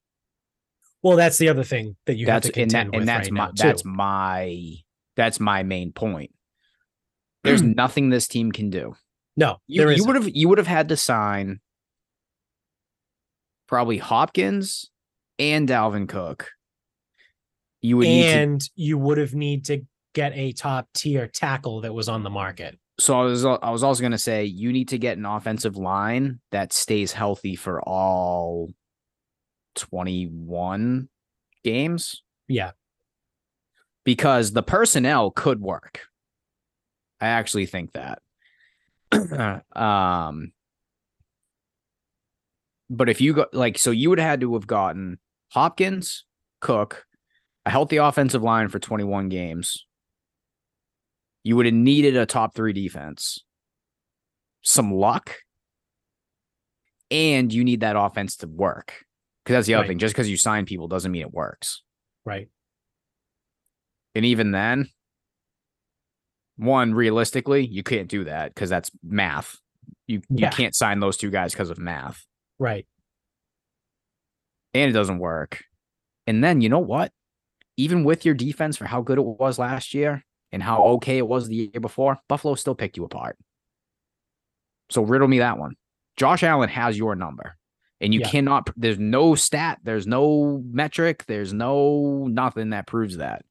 Well, 1.03 1.17
that's 1.17 1.37
the 1.37 1.49
other 1.49 1.65
thing 1.65 1.97
that 2.07 2.17
you 2.17 2.27
that's, 2.27 2.47
have 2.47 2.55
to 2.55 2.61
contend 2.61 2.95
and, 2.95 2.95
that, 2.95 2.99
and 2.99 3.09
that's 3.09 3.31
right 3.31 3.33
my 3.33 3.51
that's 3.55 3.85
my 3.85 4.75
that's 5.17 5.41
my 5.41 5.63
main 5.65 5.93
point. 5.93 6.33
There's 7.45 7.61
hmm. 7.61 7.73
nothing 7.73 8.09
this 8.09 8.29
team 8.29 8.53
can 8.53 8.71
do. 8.71 8.95
No, 9.37 9.59
you, 9.67 9.89
you 9.91 10.05
would 10.05 10.17
have 10.17 10.29
you 10.35 10.49
would 10.49 10.59
have 10.59 10.67
had 10.67 10.89
to 10.89 10.97
sign 10.97 11.61
probably 13.67 13.99
Hopkins 13.99 14.91
and 15.39 15.69
Dalvin 15.69 16.09
Cook. 16.09 16.51
You 17.81 17.99
would 17.99 18.07
and 18.07 18.61
to, 18.61 18.71
you 18.75 18.99
would 18.99 19.19
have 19.19 19.35
need 19.35 19.67
to 19.67 19.85
get 20.15 20.33
a 20.35 20.53
top 20.53 20.89
tier 20.95 21.29
tackle 21.29 21.83
that 21.83 21.95
was 21.95 22.09
on 22.09 22.25
the 22.25 22.31
market 22.31 22.77
so 22.99 23.19
I 23.19 23.25
was 23.25 23.45
I 23.45 23.71
was 23.71 23.83
also 23.83 24.01
going 24.01 24.13
to 24.13 24.19
say 24.19 24.45
you 24.45 24.73
need 24.73 24.89
to 24.89 24.99
get 24.99 25.19
an 25.19 25.27
offensive 25.27 25.77
line 25.77 26.41
that 26.51 26.73
stays 26.73 27.13
healthy 27.13 27.55
for 27.55 27.81
all 27.83 28.71
21 29.77 31.09
games. 31.63 32.23
Yeah. 32.49 32.73
Because 34.05 34.53
the 34.53 34.63
personnel 34.63 35.31
could 35.31 35.61
work. 35.61 36.01
I 37.21 37.29
actually 37.29 37.67
think 37.67 37.93
that. 37.93 38.21
um 39.75 40.53
but 42.91 43.09
if 43.09 43.23
you 43.23 43.33
go 43.33 43.47
like 43.53 43.79
so 43.79 43.91
you 43.91 44.11
would 44.11 44.19
have 44.19 44.29
had 44.29 44.41
to 44.41 44.53
have 44.55 44.67
gotten 44.67 45.19
Hopkins, 45.51 46.25
Cook, 46.61 47.07
a 47.65 47.71
healthy 47.71 47.97
offensive 47.97 48.43
line 48.43 48.69
for 48.69 48.79
21 48.79 49.31
games 49.31 49.87
you 51.49 51.57
would 51.57 51.65
have 51.65 51.75
needed 51.75 52.15
a 52.15 52.27
top 52.27 52.55
three 52.55 52.75
defense, 52.75 53.43
some 54.61 54.93
luck, 54.93 55.35
and 57.11 57.51
you 57.51 57.65
need 57.65 57.81
that 57.81 57.97
offense 57.97 58.37
to 58.37 58.47
work. 58.47 59.07
Because 59.43 59.55
that's 59.55 59.67
the 59.67 59.73
other 59.73 59.85
right. 59.85 59.89
thing. 59.89 59.99
Just 59.99 60.15
because 60.15 60.29
you 60.29 60.37
sign 60.37 60.67
people 60.67 60.89
doesn't 60.89 61.11
mean 61.11 61.23
it 61.23 61.33
works. 61.33 61.81
Right. 62.27 62.51
And 64.15 64.27
even 64.27 64.51
then, 64.51 64.91
one, 66.59 66.93
realistically, 66.93 67.67
you 67.67 67.83
can't 67.83 68.09
do 68.09 68.25
that 68.25 68.55
because 68.55 68.69
that's 68.69 68.91
math. 69.03 69.57
You 70.07 70.21
yeah. 70.29 70.51
you 70.51 70.53
can't 70.55 70.75
sign 70.75 71.01
those 71.01 71.17
two 71.17 71.31
guys 71.31 71.53
because 71.53 71.71
of 71.71 71.79
math. 71.79 72.27
Right. 72.59 72.87
And 74.75 74.91
it 74.91 74.93
doesn't 74.93 75.19
work. 75.19 75.65
And 76.27 76.45
then 76.45 76.61
you 76.61 76.69
know 76.69 76.79
what? 76.79 77.11
Even 77.79 78.05
with 78.05 78.27
your 78.27 78.35
defense 78.35 78.77
for 78.77 78.85
how 78.85 79.01
good 79.01 79.17
it 79.17 79.25
was 79.25 79.59
last 79.59 79.95
year, 79.95 80.27
and 80.53 80.63
how 80.63 80.83
okay 80.85 81.19
it 81.19 81.27
was 81.27 81.49
the 81.49 81.71
year 81.73 81.81
before, 81.81 82.19
Buffalo 82.29 82.55
still 82.55 82.75
picked 82.75 82.97
you 82.97 83.05
apart. 83.05 83.37
So 84.91 85.03
riddle 85.03 85.29
me 85.29 85.39
that 85.41 85.59
one. 85.59 85.75
Josh 86.17 86.43
Allen 86.43 86.69
has 86.69 86.97
your 86.97 87.15
number. 87.15 87.57
And 88.01 88.15
you 88.15 88.21
yeah. 88.21 88.29
cannot, 88.29 88.71
there's 88.77 88.99
no 88.99 89.35
stat, 89.35 89.81
there's 89.83 90.07
no 90.07 90.63
metric, 90.71 91.25
there's 91.27 91.53
no 91.53 92.27
nothing 92.29 92.71
that 92.71 92.87
proves 92.87 93.17
that. 93.17 93.45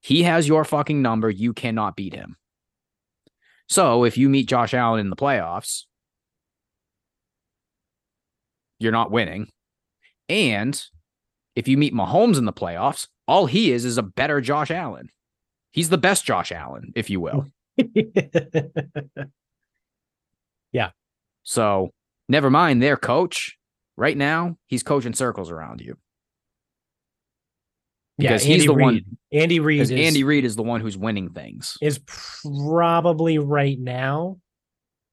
He 0.00 0.22
has 0.22 0.46
your 0.46 0.64
fucking 0.64 1.00
number. 1.00 1.30
You 1.30 1.52
cannot 1.52 1.96
beat 1.96 2.14
him. 2.14 2.36
So 3.68 4.04
if 4.04 4.18
you 4.18 4.28
meet 4.28 4.48
Josh 4.48 4.74
Allen 4.74 5.00
in 5.00 5.10
the 5.10 5.16
playoffs, 5.16 5.84
you're 8.78 8.92
not 8.92 9.10
winning. 9.10 9.48
And 10.28 10.82
if 11.54 11.68
you 11.68 11.76
meet 11.76 11.94
Mahomes 11.94 12.38
in 12.38 12.44
the 12.44 12.52
playoffs, 12.52 13.08
all 13.28 13.46
he 13.46 13.72
is 13.72 13.84
is 13.84 13.98
a 13.98 14.02
better 14.02 14.40
Josh 14.40 14.70
Allen. 14.70 15.10
He's 15.72 15.88
the 15.88 15.98
best 15.98 16.24
Josh 16.24 16.50
Allen, 16.52 16.92
if 16.96 17.10
you 17.10 17.20
will. 17.20 17.46
yeah. 20.72 20.90
So 21.42 21.90
never 22.28 22.50
mind 22.50 22.82
their 22.82 22.96
coach. 22.96 23.56
Right 23.96 24.16
now, 24.16 24.56
he's 24.66 24.82
coaching 24.82 25.12
circles 25.12 25.50
around 25.50 25.80
you. 25.80 25.96
Because 28.18 28.44
yeah, 28.46 28.54
he's 28.54 28.66
the 28.66 28.74
Reid. 28.74 28.84
one. 28.84 29.04
Andy 29.32 29.60
Reid. 29.60 29.80
Is, 29.80 29.90
Andy 29.90 30.24
Reid 30.24 30.44
is 30.44 30.56
the 30.56 30.62
one 30.62 30.80
who's 30.80 30.98
winning 30.98 31.30
things. 31.30 31.76
Is 31.80 32.00
probably 32.52 33.38
right 33.38 33.78
now 33.78 34.38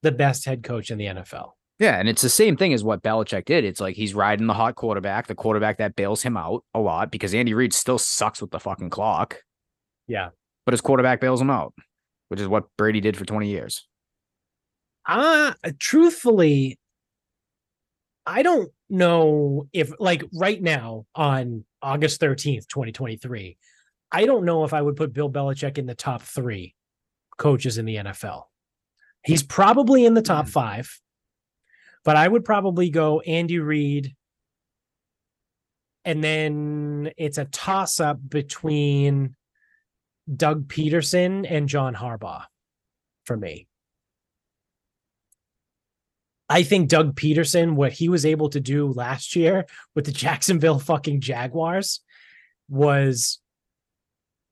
the 0.04 0.12
best 0.12 0.46
head 0.46 0.64
coach 0.64 0.90
in 0.92 0.98
the 0.98 1.06
NFL. 1.06 1.52
Yeah, 1.80 2.00
and 2.00 2.10
it's 2.10 2.24
the 2.24 2.30
same 2.30 2.58
thing 2.58 2.74
as 2.74 2.84
what 2.84 3.04
Belichick 3.04 3.46
did. 3.46 3.64
It's 3.64 3.80
like 3.80 3.96
he's 3.96 4.16
riding 4.16 4.48
the 4.48 4.54
hot 4.54 4.76
quarterback, 4.76 5.28
the 5.28 5.36
quarterback 5.36 5.78
that 5.78 5.96
bails 5.96 6.24
him 6.24 6.36
out 6.36 6.64
a 6.74 6.80
lot 6.80 7.12
because 7.12 7.36
Andy 7.36 7.54
Reid 7.54 7.72
still 7.72 8.00
sucks 8.00 8.42
with 8.42 8.52
the 8.52 8.60
fucking 8.60 8.90
clock. 8.90 9.38
Yeah 10.08 10.30
but 10.68 10.74
his 10.74 10.82
quarterback 10.82 11.22
bails 11.22 11.40
him 11.40 11.50
out, 11.50 11.74
which 12.28 12.42
is 12.42 12.48
what 12.50 12.66
Brady 12.78 13.00
did 13.00 13.16
for 13.16 13.24
20 13.24 13.48
years. 13.48 13.88
Uh 15.08 15.54
truthfully, 15.80 16.78
I 18.26 18.44
don't 18.44 18.70
know 18.90 19.70
if 19.72 19.94
like 19.98 20.26
right 20.34 20.62
now 20.62 21.06
on 21.16 21.64
August 21.82 22.20
13th, 22.20 22.68
2023, 22.68 23.56
I 24.12 24.26
don't 24.26 24.44
know 24.44 24.66
if 24.66 24.74
I 24.74 24.82
would 24.82 24.98
put 24.98 25.14
Bill 25.14 25.32
Belichick 25.32 25.78
in 25.78 25.86
the 25.86 25.96
top 25.96 26.22
three 26.22 26.76
coaches 27.38 27.78
in 27.78 27.86
the 27.86 27.96
NFL. 27.96 28.44
He's 29.24 29.44
probably 29.44 30.06
in 30.06 30.16
the 30.16 30.22
top 30.22 30.48
mm. 30.48 30.50
five, 30.50 31.00
but 32.04 32.18
I 32.18 32.28
would 32.28 32.44
probably 32.44 32.90
go 32.90 33.22
Andy 33.22 33.60
Reid. 33.60 34.14
And 36.04 36.22
then 36.22 37.12
it's 37.16 37.38
a 37.38 37.46
toss 37.46 38.02
up 38.02 38.18
between 38.28 39.37
Doug 40.34 40.68
Pederson 40.68 41.46
and 41.50 41.70
John 41.70 41.96
Harbaugh 41.96 42.44
for 43.26 43.38
me. 43.38 43.68
I 46.50 46.64
think 46.64 46.90
Doug 46.90 47.16
Pederson, 47.16 47.76
what 47.76 47.92
he 47.92 48.08
was 48.10 48.26
able 48.26 48.50
to 48.50 48.60
do 48.60 48.88
last 48.88 49.36
year 49.36 49.66
with 49.96 50.06
the 50.06 50.12
Jacksonville 50.24 50.80
fucking 50.80 51.22
Jaguars 51.22 52.02
was 52.70 53.40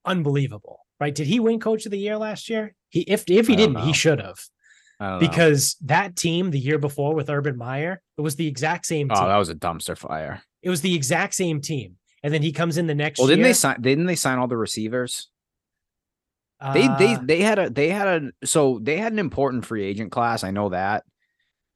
unbelievable, 0.04 0.80
right? 1.00 1.16
Did 1.16 1.28
he 1.28 1.40
win 1.40 1.60
coach 1.60 1.86
of 1.86 1.92
the 1.92 1.98
year 2.00 2.18
last 2.18 2.50
year? 2.50 2.74
He 2.90 3.02
if 3.02 3.30
if 3.30 3.48
he 3.48 3.56
didn't, 3.56 3.78
he 3.80 3.94
should 3.94 4.20
have. 4.20 4.40
Don't 5.00 5.10
know. 5.10 5.20
Because 5.20 5.76
that 5.84 6.16
team 6.16 6.52
the 6.52 6.60
year 6.60 6.78
before 6.78 7.16
with 7.16 7.30
Urban 7.30 7.58
Meyer, 7.58 8.02
it 8.18 8.22
was 8.22 8.36
the 8.38 8.48
exact 8.48 8.86
same 8.86 9.10
oh, 9.12 9.16
team. 9.16 9.24
oh, 9.26 9.28
that 9.28 9.38
was 9.38 9.50
a 9.50 9.56
dumpster 9.56 9.98
fire. 9.98 10.42
it 10.62 10.70
was 10.70 10.82
the 10.82 10.96
exact 10.96 11.34
same 11.34 11.60
team. 11.62 11.96
And 12.24 12.34
then 12.34 12.42
he 12.42 12.52
comes 12.52 12.78
in 12.78 12.88
the 12.88 12.96
next 12.96 13.20
Well, 13.20 13.28
year. 13.28 13.36
didn't 13.36 13.44
they 13.50 13.54
sign? 13.54 13.82
Didn't 13.82 14.06
they 14.06 14.16
sign 14.16 14.40
all 14.40 14.48
the 14.48 14.58
receivers? 14.58 15.30
They 16.74 16.84
uh, 16.88 16.98
they 16.98 17.18
they 17.22 17.42
had 17.42 17.60
a 17.60 17.70
they 17.70 17.90
had 17.90 18.08
a 18.08 18.46
so 18.48 18.80
they 18.82 18.98
had 18.98 19.12
an 19.12 19.20
important 19.20 19.66
free 19.66 19.84
agent 19.84 20.12
class. 20.12 20.44
I 20.44 20.52
know 20.52 20.70
that. 20.70 21.04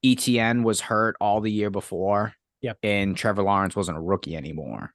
Etienne 0.04 0.64
was 0.64 0.80
hurt 0.80 1.18
all 1.20 1.42
the 1.42 1.52
year 1.52 1.70
before. 1.70 2.34
Yep. 2.62 2.78
And 2.84 3.16
Trevor 3.18 3.44
Lawrence 3.44 3.76
wasn't 3.76 3.98
a 3.98 4.02
rookie 4.02 4.36
anymore. 4.38 4.94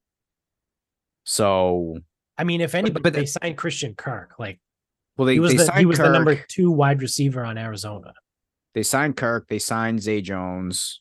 So 1.25 1.99
I 2.37 2.45
mean, 2.45 2.61
if 2.61 2.75
anybody, 2.75 3.03
but 3.03 3.13
they 3.13 3.21
the- 3.21 3.27
signed 3.27 3.57
Christian 3.57 3.95
Kirk. 3.95 4.35
Like 4.39 4.59
well 5.17 5.27
they 5.27 5.35
he 5.35 5.41
was 5.41 5.53
they 5.53 5.59
the 5.59 5.65
signed 5.67 5.79
he 5.81 5.87
was 5.87 5.99
Kirk, 5.99 6.07
the 6.07 6.13
number 6.13 6.37
two 6.49 6.71
wide 6.71 7.01
receiver 7.03 7.45
on 7.45 7.59
Arizona. 7.59 8.15
They 8.75 8.83
signed 8.83 9.17
Kirk. 9.17 9.49
They 9.49 9.59
signed 9.59 10.03
Zay 10.03 10.21
Jones. 10.21 11.01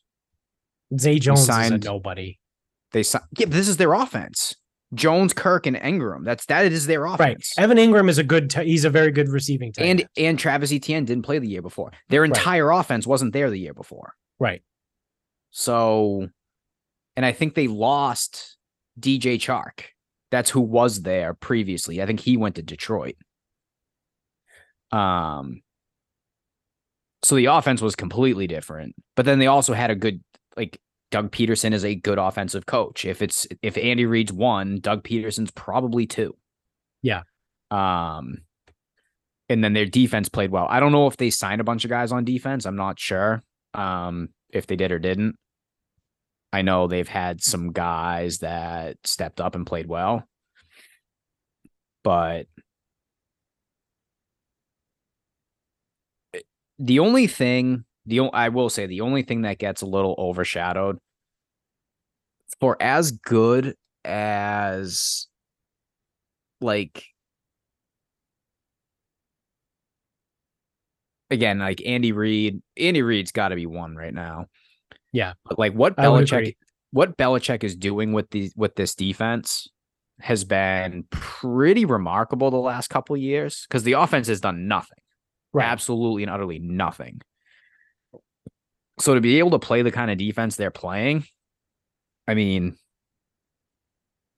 Zay 0.98 1.18
Jones 1.18 1.44
signed- 1.44 1.82
is 1.82 1.86
a 1.86 1.90
nobody. 1.90 2.38
They 2.92 3.02
signed. 3.02 3.24
Yeah, 3.38 3.46
this 3.48 3.68
is 3.68 3.76
their 3.78 3.92
offense. 3.94 4.54
Jones, 4.94 5.32
Kirk, 5.32 5.66
and 5.66 5.76
Engram. 5.76 6.24
That's 6.24 6.46
that 6.46 6.66
is 6.72 6.86
their 6.86 7.04
offense. 7.06 7.52
Right. 7.56 7.64
Evan 7.64 7.78
Engram 7.78 8.08
is 8.08 8.18
a 8.18 8.24
good. 8.24 8.50
T- 8.50 8.64
he's 8.64 8.84
a 8.84 8.90
very 8.90 9.10
good 9.10 9.28
receiving 9.28 9.72
tight 9.72 9.84
And 9.84 10.00
end. 10.00 10.08
and 10.16 10.38
Travis 10.38 10.72
Etienne 10.72 11.04
didn't 11.04 11.24
play 11.24 11.38
the 11.38 11.48
year 11.48 11.62
before. 11.62 11.92
Their 12.08 12.24
entire 12.24 12.70
offense 12.70 13.06
wasn't 13.06 13.32
there 13.32 13.50
the 13.50 13.58
year 13.58 13.74
before. 13.74 14.14
Right. 14.38 14.62
So, 15.50 16.28
and 17.16 17.24
I 17.24 17.32
think 17.32 17.54
they 17.54 17.68
lost 17.68 18.56
DJ 18.98 19.36
Chark. 19.36 19.84
That's 20.30 20.50
who 20.50 20.60
was 20.60 21.02
there 21.02 21.34
previously. 21.34 22.02
I 22.02 22.06
think 22.06 22.20
he 22.20 22.36
went 22.36 22.56
to 22.56 22.62
Detroit. 22.62 23.14
Um, 24.90 25.62
so 27.22 27.36
the 27.36 27.46
offense 27.46 27.80
was 27.80 27.96
completely 27.96 28.46
different, 28.46 28.94
but 29.16 29.24
then 29.24 29.38
they 29.38 29.46
also 29.46 29.72
had 29.74 29.90
a 29.90 29.94
good, 29.94 30.22
like 30.56 30.78
Doug 31.14 31.30
Pederson 31.30 31.72
is 31.72 31.84
a 31.84 31.94
good 31.94 32.18
offensive 32.18 32.66
coach. 32.66 33.04
If 33.04 33.22
it's 33.22 33.46
if 33.62 33.78
Andy 33.78 34.04
Reid's 34.04 34.32
one, 34.32 34.80
Doug 34.80 35.04
Pederson's 35.04 35.52
probably 35.52 36.08
two. 36.08 36.36
Yeah. 37.02 37.22
Um, 37.70 38.38
and 39.48 39.62
then 39.62 39.74
their 39.74 39.86
defense 39.86 40.28
played 40.28 40.50
well. 40.50 40.66
I 40.68 40.80
don't 40.80 40.90
know 40.90 41.06
if 41.06 41.16
they 41.16 41.30
signed 41.30 41.60
a 41.60 41.64
bunch 41.64 41.84
of 41.84 41.90
guys 41.90 42.10
on 42.10 42.24
defense. 42.24 42.66
I'm 42.66 42.74
not 42.74 42.98
sure 42.98 43.44
um, 43.74 44.30
if 44.50 44.66
they 44.66 44.74
did 44.74 44.90
or 44.90 44.98
didn't. 44.98 45.36
I 46.52 46.62
know 46.62 46.88
they've 46.88 47.06
had 47.06 47.40
some 47.44 47.70
guys 47.70 48.38
that 48.38 48.96
stepped 49.04 49.40
up 49.40 49.54
and 49.54 49.64
played 49.64 49.86
well, 49.86 50.24
but 52.02 52.48
the 56.80 56.98
only 56.98 57.28
thing, 57.28 57.84
the 58.06 58.20
I 58.32 58.48
will 58.50 58.68
say, 58.68 58.86
the 58.86 59.00
only 59.00 59.22
thing 59.22 59.42
that 59.42 59.58
gets 59.58 59.82
a 59.82 59.86
little 59.86 60.14
overshadowed 60.18 60.98
for 62.60 62.76
as 62.80 63.12
good 63.12 63.74
as 64.04 65.26
like 66.60 67.04
again, 71.30 71.58
like 71.58 71.82
Andy 71.84 72.12
Reid, 72.12 72.62
Andy 72.78 73.02
Reid's 73.02 73.32
got 73.32 73.48
to 73.48 73.56
be 73.56 73.66
one 73.66 73.96
right 73.96 74.14
now. 74.14 74.46
Yeah. 75.12 75.34
But 75.44 75.58
like 75.58 75.72
what 75.74 75.96
Belichick 75.96 76.56
what 76.90 77.16
Belichick 77.16 77.64
is 77.64 77.74
doing 77.76 78.12
with 78.12 78.30
these 78.30 78.52
with 78.56 78.76
this 78.76 78.94
defense 78.94 79.68
has 80.20 80.44
been 80.44 81.04
pretty 81.10 81.84
remarkable 81.84 82.50
the 82.50 82.56
last 82.56 82.88
couple 82.88 83.16
of 83.16 83.20
years 83.20 83.66
because 83.68 83.82
the 83.82 83.92
offense 83.94 84.28
has 84.28 84.40
done 84.40 84.68
nothing. 84.68 84.98
Right. 85.52 85.66
Absolutely 85.66 86.22
and 86.22 86.32
utterly 86.32 86.58
nothing. 86.58 87.20
So 88.98 89.14
to 89.14 89.20
be 89.20 89.38
able 89.38 89.50
to 89.50 89.58
play 89.58 89.82
the 89.82 89.90
kind 89.90 90.10
of 90.10 90.18
defense 90.18 90.56
they're 90.56 90.70
playing, 90.70 91.24
I 92.28 92.34
mean, 92.34 92.76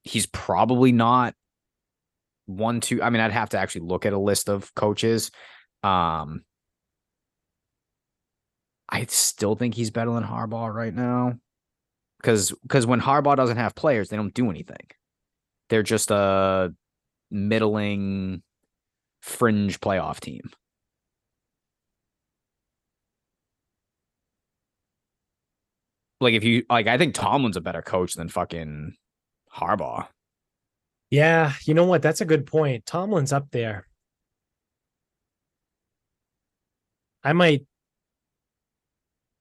he's 0.02 0.26
probably 0.26 0.92
not 0.92 1.34
one, 2.46 2.80
two. 2.80 3.02
I 3.02 3.10
mean, 3.10 3.20
I'd 3.20 3.32
have 3.32 3.50
to 3.50 3.58
actually 3.58 3.82
look 3.82 4.06
at 4.06 4.12
a 4.12 4.18
list 4.18 4.48
of 4.48 4.74
coaches. 4.74 5.30
Um, 5.82 6.44
I 8.88 9.04
still 9.08 9.56
think 9.56 9.74
he's 9.74 9.90
better 9.90 10.12
than 10.12 10.24
Harbaugh 10.24 10.72
right 10.72 10.94
now. 10.94 11.34
Because 12.18 12.52
because 12.62 12.86
when 12.86 13.00
Harbaugh 13.00 13.36
doesn't 13.36 13.58
have 13.58 13.74
players, 13.74 14.08
they 14.08 14.16
don't 14.16 14.32
do 14.32 14.48
anything. 14.50 14.86
They're 15.68 15.82
just 15.82 16.10
a 16.10 16.72
middling 17.30 18.42
fringe 19.20 19.80
playoff 19.80 20.20
team. 20.20 20.50
Like 26.20 26.34
if 26.34 26.44
you 26.44 26.64
like, 26.70 26.86
I 26.86 26.96
think 26.98 27.14
Tomlin's 27.14 27.56
a 27.56 27.60
better 27.60 27.82
coach 27.82 28.14
than 28.14 28.28
fucking 28.28 28.96
Harbaugh. 29.54 30.06
Yeah, 31.10 31.52
you 31.64 31.74
know 31.74 31.84
what? 31.84 32.02
That's 32.02 32.20
a 32.20 32.24
good 32.24 32.46
point. 32.46 32.86
Tomlin's 32.86 33.32
up 33.32 33.50
there. 33.50 33.86
I 37.22 37.32
might. 37.32 37.64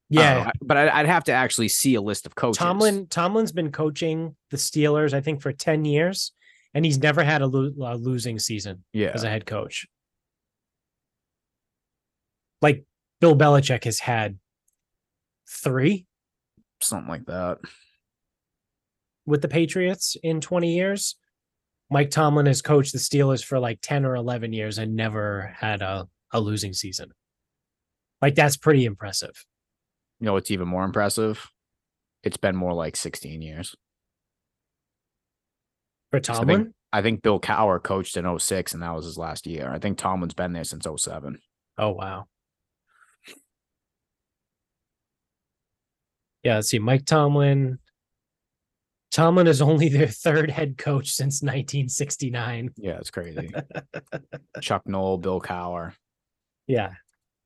Yeah, 0.09 0.43
oh, 0.45 0.49
I- 0.49 0.51
but 0.61 0.77
I'd, 0.77 0.89
I'd 0.89 1.05
have 1.07 1.23
to 1.25 1.31
actually 1.31 1.69
see 1.69 1.95
a 1.95 2.01
list 2.01 2.25
of 2.25 2.35
coaches. 2.35 2.57
Tomlin. 2.59 3.07
Tomlin's 3.07 3.51
been 3.51 3.71
coaching 3.71 4.35
the 4.51 4.57
Steelers, 4.57 5.13
I 5.13 5.21
think, 5.21 5.41
for 5.41 5.51
ten 5.51 5.85
years, 5.85 6.31
and 6.73 6.85
he's 6.85 6.97
never 6.99 7.23
had 7.23 7.41
a, 7.41 7.47
lo- 7.47 7.73
a 7.81 7.95
losing 7.97 8.37
season 8.37 8.83
yeah, 8.93 9.11
as 9.13 9.23
a 9.23 9.29
head 9.29 9.45
coach. 9.45 9.87
Like 12.61 12.85
Bill 13.21 13.35
Belichick 13.35 13.83
has 13.85 13.99
had 13.99 14.37
three 15.49 16.05
something 16.85 17.09
like 17.09 17.25
that. 17.25 17.57
with 19.25 19.41
the 19.41 19.47
Patriots 19.47 20.15
in 20.23 20.41
twenty 20.41 20.75
years. 20.75 21.15
Mike 21.91 22.09
Tomlin 22.09 22.47
has 22.47 22.63
coached 22.63 22.93
the 22.93 22.97
Steelers 22.99 23.43
for 23.45 23.59
like 23.59 23.79
ten 23.81 24.05
or 24.05 24.15
eleven 24.15 24.53
years 24.53 24.77
and 24.77 24.95
never 24.95 25.53
had 25.59 25.81
a, 25.81 26.07
a 26.31 26.39
losing 26.39 26.73
season. 26.73 27.11
Like 28.21 28.35
that's 28.35 28.57
pretty 28.57 28.85
impressive. 28.85 29.45
You 30.19 30.25
know 30.25 30.33
what's 30.33 30.49
even 30.51 30.67
more 30.67 30.83
impressive? 30.83 31.47
It's 32.23 32.37
been 32.37 32.55
more 32.55 32.73
like 32.73 32.95
16 32.95 33.41
years. 33.43 33.75
For 36.09 36.17
I 36.17 36.21
Tomlin, 36.21 36.63
think, 36.63 36.75
I 36.93 37.01
think 37.01 37.21
Bill 37.21 37.39
Cowher 37.39 37.83
coached 37.83 38.17
in 38.17 38.39
06 38.39 38.73
and 38.73 38.81
that 38.81 38.95
was 38.95 39.05
his 39.05 39.17
last 39.17 39.45
year. 39.45 39.69
I 39.71 39.77
think 39.77 39.97
Tomlin's 39.97 40.33
been 40.33 40.53
there 40.53 40.63
since 40.63 40.87
07. 40.97 41.37
Oh 41.77 41.91
wow. 41.91 42.25
Yeah, 46.45 46.55
let's 46.55 46.69
see. 46.69 46.77
Mike 46.79 47.05
Tomlin. 47.05 47.79
Tomlin 49.11 49.47
is 49.47 49.61
only 49.63 49.89
their 49.89 50.07
third 50.25 50.51
head 50.51 50.77
coach 50.77 51.09
since 51.09 51.41
1969. 51.41 52.69
Yeah, 52.77 52.97
it's 52.99 53.09
crazy. 53.09 53.49
Chuck 54.61 54.83
Noll, 54.85 55.17
Bill 55.17 55.41
Cowher. 55.41 55.93
Yeah. 56.67 56.91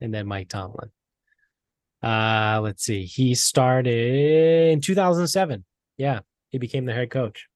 And 0.01 0.13
then 0.13 0.27
Mike 0.27 0.49
Tomlin. 0.49 0.91
Uh 2.03 2.59
let's 2.61 2.83
see. 2.83 3.05
He 3.05 3.35
started 3.35 4.71
in 4.71 4.81
2007. 4.81 5.65
Yeah, 5.97 6.19
he 6.49 6.57
became 6.57 6.85
the 6.85 6.93
head 6.93 7.09
coach. 7.09 7.47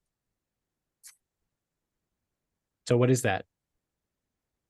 So 2.87 2.97
what 2.97 3.09
is 3.09 3.21
that? 3.21 3.45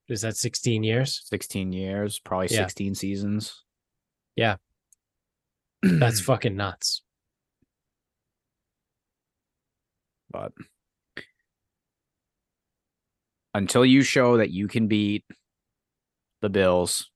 Is 0.08 0.22
that 0.22 0.38
16 0.38 0.84
years? 0.84 1.22
16 1.26 1.72
years, 1.72 2.20
probably 2.20 2.48
Yeah. 2.50 2.62
16 2.64 2.96
seasons. 2.96 3.64
Yeah. 4.36 4.58
That's 5.84 6.22
fucking 6.22 6.56
nuts. 6.56 7.04
but 10.34 10.52
until 13.54 13.86
you 13.86 14.02
show 14.02 14.38
that 14.38 14.50
you 14.50 14.68
can 14.68 14.88
beat 14.88 15.24
the 16.42 16.50
Bills, 16.50 17.10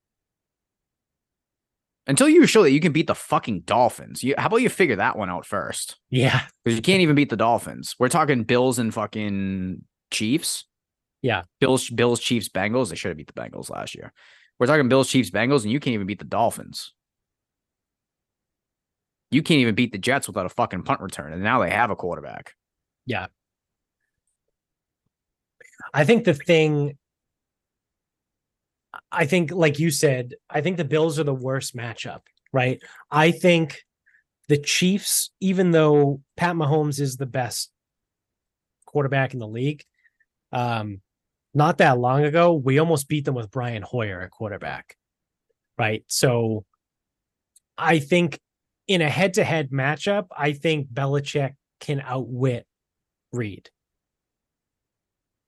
until 2.06 2.30
you 2.30 2.46
show 2.46 2.64
that 2.64 2.72
you 2.72 2.80
can 2.80 2.94
beat 2.94 3.08
the 3.08 3.16
fucking 3.16 3.62
Dolphins, 3.62 4.24
you, 4.24 4.36
how 4.38 4.46
about 4.46 4.62
you 4.62 4.70
figure 4.70 4.96
that 4.96 5.18
one 5.18 5.30
out 5.30 5.46
first? 5.46 5.98
Yeah. 6.10 6.44
Because 6.64 6.78
you 6.78 6.84
can't 6.84 7.02
even 7.02 7.16
beat 7.16 7.30
the 7.30 7.36
Dolphins. 7.36 7.96
We're 8.00 8.08
talking 8.08 8.44
Bills 8.44 8.80
and 8.80 8.94
fucking 8.94 9.82
Chiefs. 10.12 10.66
Yeah. 11.22 11.44
Bills, 11.60 11.90
Bills, 11.90 12.22
Chiefs, 12.22 12.48
Bengals. 12.48 12.90
They 12.90 12.96
should 12.96 13.10
have 13.10 13.18
beat 13.18 13.28
the 13.28 13.34
Bengals 13.34 13.70
last 13.70 13.96
year. 13.96 14.14
We're 14.60 14.68
talking 14.68 14.88
Bills, 14.88 15.10
Chiefs, 15.10 15.32
Bengals, 15.32 15.64
and 15.64 15.72
you 15.72 15.80
can't 15.80 15.96
even 15.96 16.08
beat 16.08 16.20
the 16.20 16.26
Dolphins. 16.26 16.94
You 19.30 19.42
can't 19.44 19.60
even 19.60 19.76
beat 19.76 19.92
the 19.92 19.98
Jets 19.98 20.28
without 20.28 20.46
a 20.46 20.50
fucking 20.50 20.84
punt 20.84 21.02
return, 21.02 21.34
and 21.34 21.44
now 21.44 21.60
they 21.60 21.70
have 21.70 21.90
a 21.90 21.96
quarterback. 21.96 22.54
Yeah. 23.06 23.28
I 25.94 26.04
think 26.04 26.26
the 26.26 26.34
thing 26.34 26.98
I 29.12 29.26
think 29.26 29.52
like 29.52 29.80
you 29.80 29.92
said, 29.92 30.36
I 30.50 30.62
think 30.62 30.78
the 30.78 30.86
Bills 30.86 31.20
are 31.20 31.24
the 31.24 31.34
worst 31.34 31.76
matchup, 31.76 32.22
right? 32.52 32.82
I 33.12 33.32
think 33.32 33.82
the 34.48 34.58
Chiefs 34.58 35.32
even 35.40 35.72
though 35.72 36.22
Pat 36.36 36.56
Mahomes 36.56 37.00
is 37.00 37.18
the 37.18 37.26
best 37.26 37.72
quarterback 38.86 39.34
in 39.34 39.40
the 39.40 39.48
league, 39.48 39.84
um 40.52 41.02
not 41.54 41.80
that 41.80 41.98
long 41.98 42.24
ago, 42.24 42.54
we 42.54 42.78
almost 42.78 43.08
beat 43.08 43.26
them 43.26 43.34
with 43.34 43.50
Brian 43.50 43.82
Hoyer 43.82 44.22
at 44.22 44.32
quarterback. 44.32 44.96
Right. 45.78 46.04
So 46.08 46.66
I 47.78 48.00
think 48.00 48.40
in 48.88 49.02
a 49.02 49.10
head 49.10 49.34
to 49.36 49.44
head 49.44 49.70
matchup, 49.72 50.28
I 50.36 50.54
think 50.54 50.88
Belichick 50.90 51.56
can 51.80 52.02
outwit 52.06 52.66
Reid. 53.34 53.70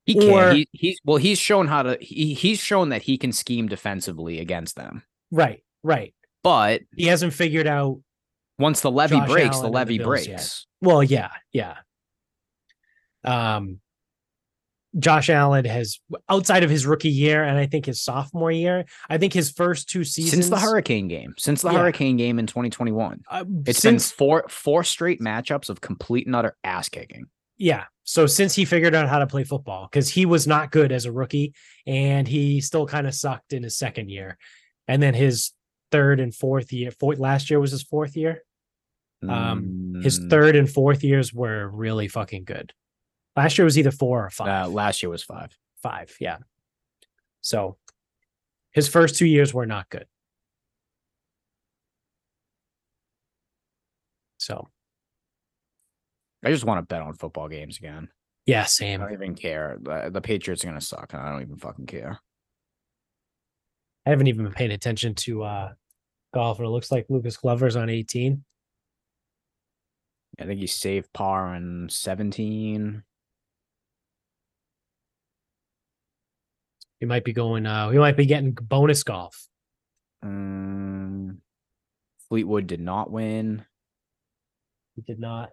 He 0.05 0.15
can. 0.15 0.29
Or- 0.29 0.53
He, 0.53 0.67
he's 0.71 0.99
well. 1.05 1.17
He's 1.17 1.39
shown 1.39 1.67
how 1.67 1.83
to. 1.83 1.97
He, 2.01 2.33
he's 2.33 2.59
shown 2.59 2.89
that 2.89 3.03
he 3.03 3.17
can 3.17 3.31
scheme 3.31 3.67
defensively 3.67 4.39
against 4.39 4.75
them. 4.75 5.03
Right. 5.31 5.63
Right. 5.83 6.13
But 6.43 6.81
He 6.95 7.05
hasn't 7.05 7.33
figured 7.33 7.67
out. 7.67 8.01
once 8.57 8.81
the 8.81 8.91
levy 8.91 9.17
Josh 9.17 9.29
breaks, 9.29 9.55
Allen 9.57 9.61
the 9.61 9.65
and 9.67 9.73
the 9.73 9.77
levy 9.77 9.97
breaks. 9.99 10.27
yet. 10.27 10.59
Well, 10.81 11.03
yeah. 11.03 11.29
Yeah. 11.53 11.77
Um, 13.23 13.79
Josh 14.97 15.29
Allen 15.29 15.65
has 15.65 15.99
outside 16.29 16.63
of 16.63 16.69
his 16.69 16.85
rookie 16.85 17.09
year 17.09 17.43
and 17.43 17.57
I 17.57 17.67
think 17.67 17.85
his 17.85 18.01
sophomore 18.01 18.51
year, 18.51 18.85
I 19.09 19.17
think 19.19 19.33
his 19.33 19.51
first 19.51 19.87
two 19.87 20.03
seasons 20.03 20.31
Since 20.31 20.49
the 20.49 20.59
hurricane 20.59 21.07
game, 21.07 21.35
since 21.37 21.61
the 21.61 21.71
Yeah. 21.71 21.77
hurricane 21.79 22.17
game 22.17 22.39
in 22.39 22.47
2021, 22.47 23.21
uh, 23.29 23.45
it's 23.67 23.79
since 23.79 24.11
been 24.11 24.17
four 24.17 24.45
four 24.49 24.83
straight 24.83 25.21
matchups 25.21 25.69
of 25.69 25.79
complete 25.81 26.25
and 26.25 26.35
utter 26.35 26.57
ass 26.63 26.89
kicking. 26.89 27.25
Yeah. 27.57 27.85
So 28.03 28.25
since 28.25 28.55
he 28.55 28.65
figured 28.65 28.95
out 28.95 29.07
how 29.09 29.19
to 29.19 29.27
play 29.27 29.43
football, 29.43 29.87
because 29.91 30.09
he 30.09 30.25
was 30.25 30.47
not 30.47 30.71
good 30.71 30.91
as 30.91 31.05
a 31.05 31.11
rookie 31.11 31.53
and 31.85 32.27
he 32.27 32.59
still 32.61 32.87
kind 32.87 33.05
of 33.05 33.13
sucked 33.13 33.53
in 33.53 33.61
his 33.61 33.77
second 33.77 34.09
year. 34.09 34.37
And 34.87 35.03
then 35.03 35.13
his 35.13 35.51
third 35.91 36.19
and 36.19 36.33
fourth 36.33 36.73
year, 36.73 36.89
fourth 36.89 37.19
last 37.19 37.51
year 37.51 37.59
was 37.59 37.69
his 37.71 37.83
fourth 37.83 38.17
year. 38.17 38.43
Um, 39.27 39.99
His 40.01 40.19
Mm, 40.19 40.29
third 40.29 40.55
and 40.55 40.69
fourth 40.69 41.03
years 41.03 41.33
were 41.33 41.67
really 41.69 42.07
fucking 42.07 42.45
good. 42.45 42.73
Last 43.39 43.57
year 43.57 43.63
was 43.63 43.77
either 43.77 43.91
four 43.91 44.25
or 44.25 44.29
five. 44.29 44.65
uh, 44.65 44.69
last 44.69 45.01
year 45.01 45.09
was 45.09 45.23
five. 45.23 45.57
five. 45.81 46.13
Yeah. 46.19 46.39
So 47.39 47.77
his 48.71 48.89
first 48.89 49.15
two 49.15 49.25
years 49.25 49.53
were 49.53 49.65
not 49.65 49.87
good. 49.89 50.07
So 54.39 54.67
I 56.43 56.49
just 56.51 56.65
want 56.65 56.79
to 56.79 56.85
bet 56.93 57.01
on 57.01 57.13
football 57.13 57.47
games 57.47 57.77
again. 57.77 58.09
yeah, 58.45 58.65
same. 58.65 58.99
I 59.01 59.05
don't 59.05 59.13
even 59.13 59.35
care. 59.35 59.77
The, 59.81 60.09
the 60.11 60.19
Patriots 60.21 60.65
are 60.65 60.67
gonna 60.67 60.81
suck, 60.81 61.13
and 61.13 61.21
I 61.21 61.31
don't 61.31 61.41
even 61.43 61.55
fucking 61.57 61.85
care. 61.85 62.19
I 64.05 64.09
haven't 64.09 64.27
even 64.27 64.43
been 64.43 64.53
paying 64.53 64.71
attention 64.71 65.15
to 65.15 65.43
uh 65.43 65.71
golf, 66.33 66.59
and 66.59 66.65
it 66.65 66.71
looks 66.71 66.91
like 66.91 67.05
Lucas 67.07 67.37
Glover's 67.37 67.77
on 67.77 67.89
18. 67.89 68.43
I 70.41 70.45
think 70.45 70.59
he 70.59 70.67
saved 70.67 71.13
par 71.13 71.55
on 71.55 71.87
17. 71.89 73.03
He 76.99 77.05
might 77.05 77.23
be 77.23 77.33
going 77.33 77.65
uh 77.65 77.89
he 77.89 77.97
might 77.97 78.17
be 78.17 78.25
getting 78.25 78.51
bonus 78.51 79.03
golf. 79.03 79.47
Um, 80.21 81.41
Fleetwood 82.27 82.67
did 82.67 82.81
not 82.81 83.09
win. 83.09 83.65
He 84.95 85.01
did 85.01 85.19
not. 85.19 85.49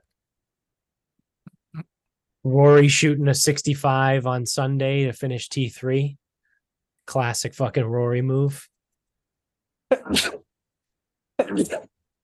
Rory 2.42 2.88
shooting 2.88 3.28
a 3.28 3.34
65 3.34 4.26
on 4.26 4.46
Sunday 4.46 5.04
to 5.04 5.12
finish 5.12 5.48
T3. 5.48 6.16
Classic 7.06 7.54
fucking 7.54 7.84
Rory 7.84 8.22
move. 8.22 8.68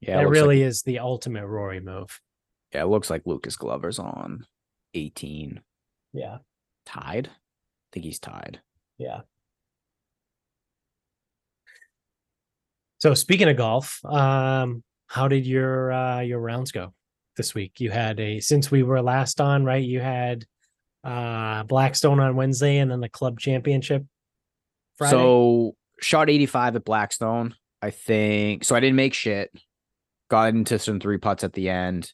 Yeah, 0.05 0.20
it 0.20 0.25
like- 0.25 0.31
really 0.33 0.62
is 0.62 0.83
the 0.83 0.99
ultimate 0.99 1.47
Rory 1.47 1.79
move. 1.79 2.20
yeah, 2.75 2.83
it 2.83 2.87
looks 2.89 3.09
like 3.09 3.23
Lucas 3.25 3.55
Glover's 3.57 4.01
on 4.01 4.45
18. 4.95 5.61
Yeah. 6.12 6.39
Tied? 6.85 7.29
I 7.29 7.31
think 7.93 8.07
he's 8.07 8.18
tied. 8.18 8.61
Yeah. 8.99 9.20
So 12.99 13.14
speaking 13.14 13.49
of 13.49 13.57
golf, 13.57 14.05
um, 14.05 14.84
how 15.09 15.28
did 15.28 15.47
your 15.47 15.93
uh 15.93 16.20
your 16.20 16.38
rounds 16.38 16.72
go 16.72 16.95
this 17.36 17.55
week? 17.55 17.80
You 17.80 17.90
had 17.90 18.20
a 18.20 18.40
since 18.40 18.70
we 18.70 18.82
were 18.82 19.03
last 19.03 19.40
on, 19.40 19.64
right? 19.64 19.82
You 19.82 20.01
had 20.01 20.45
uh 21.03 21.64
Blackstone 21.64 22.20
on 22.20 22.36
Wednesday 22.36 22.78
and 22.78 22.90
then 22.90 23.01
the 23.01 23.09
club 23.09 23.40
championship 23.40 24.05
Friday. 24.97 25.16
So 25.16 25.74
shot 26.01 26.30
85 26.30 26.76
at 26.76 26.84
Blackstone. 26.84 27.55
I 27.82 27.90
think 27.90 28.64
so. 28.64 28.76
I 28.76 28.80
didn't 28.80 28.97
make 28.97 29.14
shit. 29.14 29.51
Got 30.30 30.51
into 30.51 30.78
some 30.78 31.01
three 31.01 31.18
putts 31.18 31.45
at 31.45 31.53
the 31.53 31.68
end, 31.68 32.12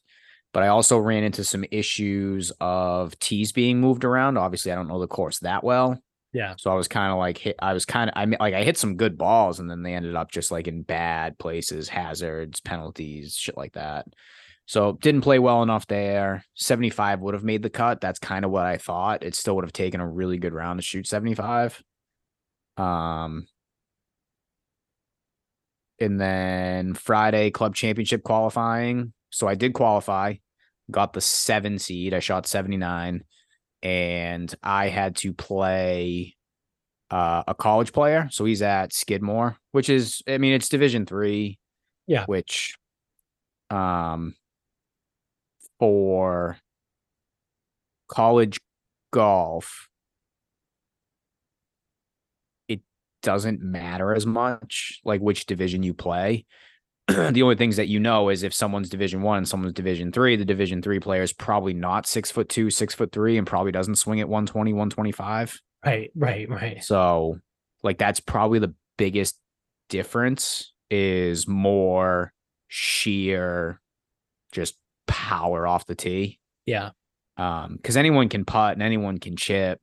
but 0.53 0.63
I 0.63 0.69
also 0.69 0.97
ran 0.97 1.23
into 1.23 1.43
some 1.43 1.63
issues 1.71 2.51
of 2.59 3.17
tees 3.19 3.51
being 3.51 3.79
moved 3.79 4.03
around. 4.03 4.37
Obviously, 4.37 4.71
I 4.71 4.75
don't 4.75 4.87
know 4.87 4.99
the 4.99 5.07
course 5.07 5.39
that 5.39 5.63
well. 5.63 6.01
Yeah, 6.31 6.53
So 6.57 6.71
I 6.71 6.75
was 6.75 6.87
kind 6.87 7.11
of 7.11 7.17
like 7.17 7.37
hit. 7.39 7.55
I 7.59 7.73
was 7.73 7.85
kind 7.85 8.09
of 8.09 8.13
I 8.15 8.25
mean, 8.25 8.37
like 8.39 8.53
I 8.53 8.63
hit 8.63 8.77
some 8.77 8.97
good 8.97 9.17
balls, 9.17 9.59
and 9.59 9.69
then 9.69 9.81
they 9.81 9.93
ended 9.95 10.15
up 10.15 10.31
just 10.31 10.51
like 10.51 10.67
in 10.67 10.83
bad 10.83 11.39
places, 11.39 11.89
hazards, 11.89 12.61
penalties, 12.61 13.35
shit 13.35 13.57
like 13.57 13.73
that. 13.73 14.05
So 14.67 14.93
didn't 15.01 15.21
play 15.21 15.39
well 15.39 15.63
enough 15.63 15.87
there. 15.87 16.43
Seventy 16.53 16.91
five 16.91 17.21
would 17.21 17.33
have 17.33 17.43
made 17.43 17.63
the 17.63 17.69
cut. 17.71 17.99
That's 17.99 18.19
kind 18.19 18.45
of 18.45 18.51
what 18.51 18.65
I 18.65 18.77
thought. 18.77 19.23
It 19.23 19.33
still 19.33 19.55
would 19.55 19.65
have 19.65 19.73
taken 19.73 20.01
a 20.01 20.07
really 20.07 20.37
good 20.37 20.53
round 20.53 20.77
to 20.79 20.83
shoot 20.83 21.07
seventy 21.07 21.33
five. 21.35 21.81
Um. 22.77 23.47
And 26.01 26.21
then 26.21 26.93
Friday 26.93 27.51
club 27.51 27.75
championship 27.75 28.23
qualifying. 28.23 29.13
So 29.31 29.47
I 29.47 29.55
did 29.55 29.73
qualify, 29.73 30.35
got 30.89 31.13
the 31.13 31.21
seven 31.21 31.77
seed. 31.77 32.13
I 32.13 32.19
shot 32.19 32.47
79 32.47 33.23
and 33.81 34.53
I 34.63 34.89
had 34.89 35.15
to 35.17 35.33
play 35.33 36.35
uh, 37.11 37.43
a 37.47 37.53
college 37.53 37.93
player. 37.93 38.27
So 38.31 38.45
he's 38.45 38.61
at 38.61 38.93
Skidmore, 38.93 39.57
which 39.71 39.89
is, 39.89 40.21
I 40.27 40.37
mean, 40.37 40.53
it's 40.53 40.69
Division 40.69 41.05
three. 41.05 41.57
Yeah. 42.07 42.25
Which, 42.25 42.75
um, 43.69 44.35
for 45.77 46.57
college 48.07 48.59
golf, 49.13 49.87
it 52.67 52.81
doesn't 53.21 53.61
matter 53.61 54.15
as 54.15 54.25
much 54.25 54.99
like 55.05 55.21
which 55.21 55.45
division 55.45 55.83
you 55.83 55.93
play. 55.93 56.45
the 57.31 57.41
only 57.41 57.55
things 57.55 57.77
that 57.77 57.87
you 57.87 57.99
know 57.99 58.29
is 58.29 58.43
if 58.43 58.53
someone's 58.53 58.89
division 58.89 59.21
one 59.21 59.37
and 59.39 59.47
someone's 59.47 59.73
division 59.73 60.11
three, 60.11 60.35
the 60.35 60.45
division 60.45 60.81
three 60.81 60.99
player 60.99 61.23
is 61.23 61.33
probably 61.33 61.73
not 61.73 62.05
six 62.07 62.29
foot 62.29 62.49
two, 62.49 62.69
six 62.69 62.93
foot 62.93 63.11
three, 63.11 63.37
and 63.37 63.47
probably 63.47 63.71
doesn't 63.71 63.95
swing 63.95 64.19
at 64.19 64.29
120, 64.29 64.73
125. 64.73 65.59
right, 65.85 66.11
right, 66.15 66.49
right. 66.49 66.83
So, 66.83 67.39
like, 67.83 67.97
that's 67.97 68.19
probably 68.19 68.59
the 68.59 68.73
biggest 68.97 69.39
difference 69.89 70.73
is 70.89 71.47
more 71.47 72.33
sheer 72.67 73.79
just 74.51 74.75
power 75.07 75.65
off 75.67 75.85
the 75.85 75.95
tee. 75.95 76.39
Yeah, 76.65 76.91
Um, 77.37 77.77
because 77.77 77.97
anyone 77.97 78.29
can 78.29 78.45
putt 78.45 78.73
and 78.73 78.83
anyone 78.83 79.17
can 79.17 79.35
chip. 79.35 79.79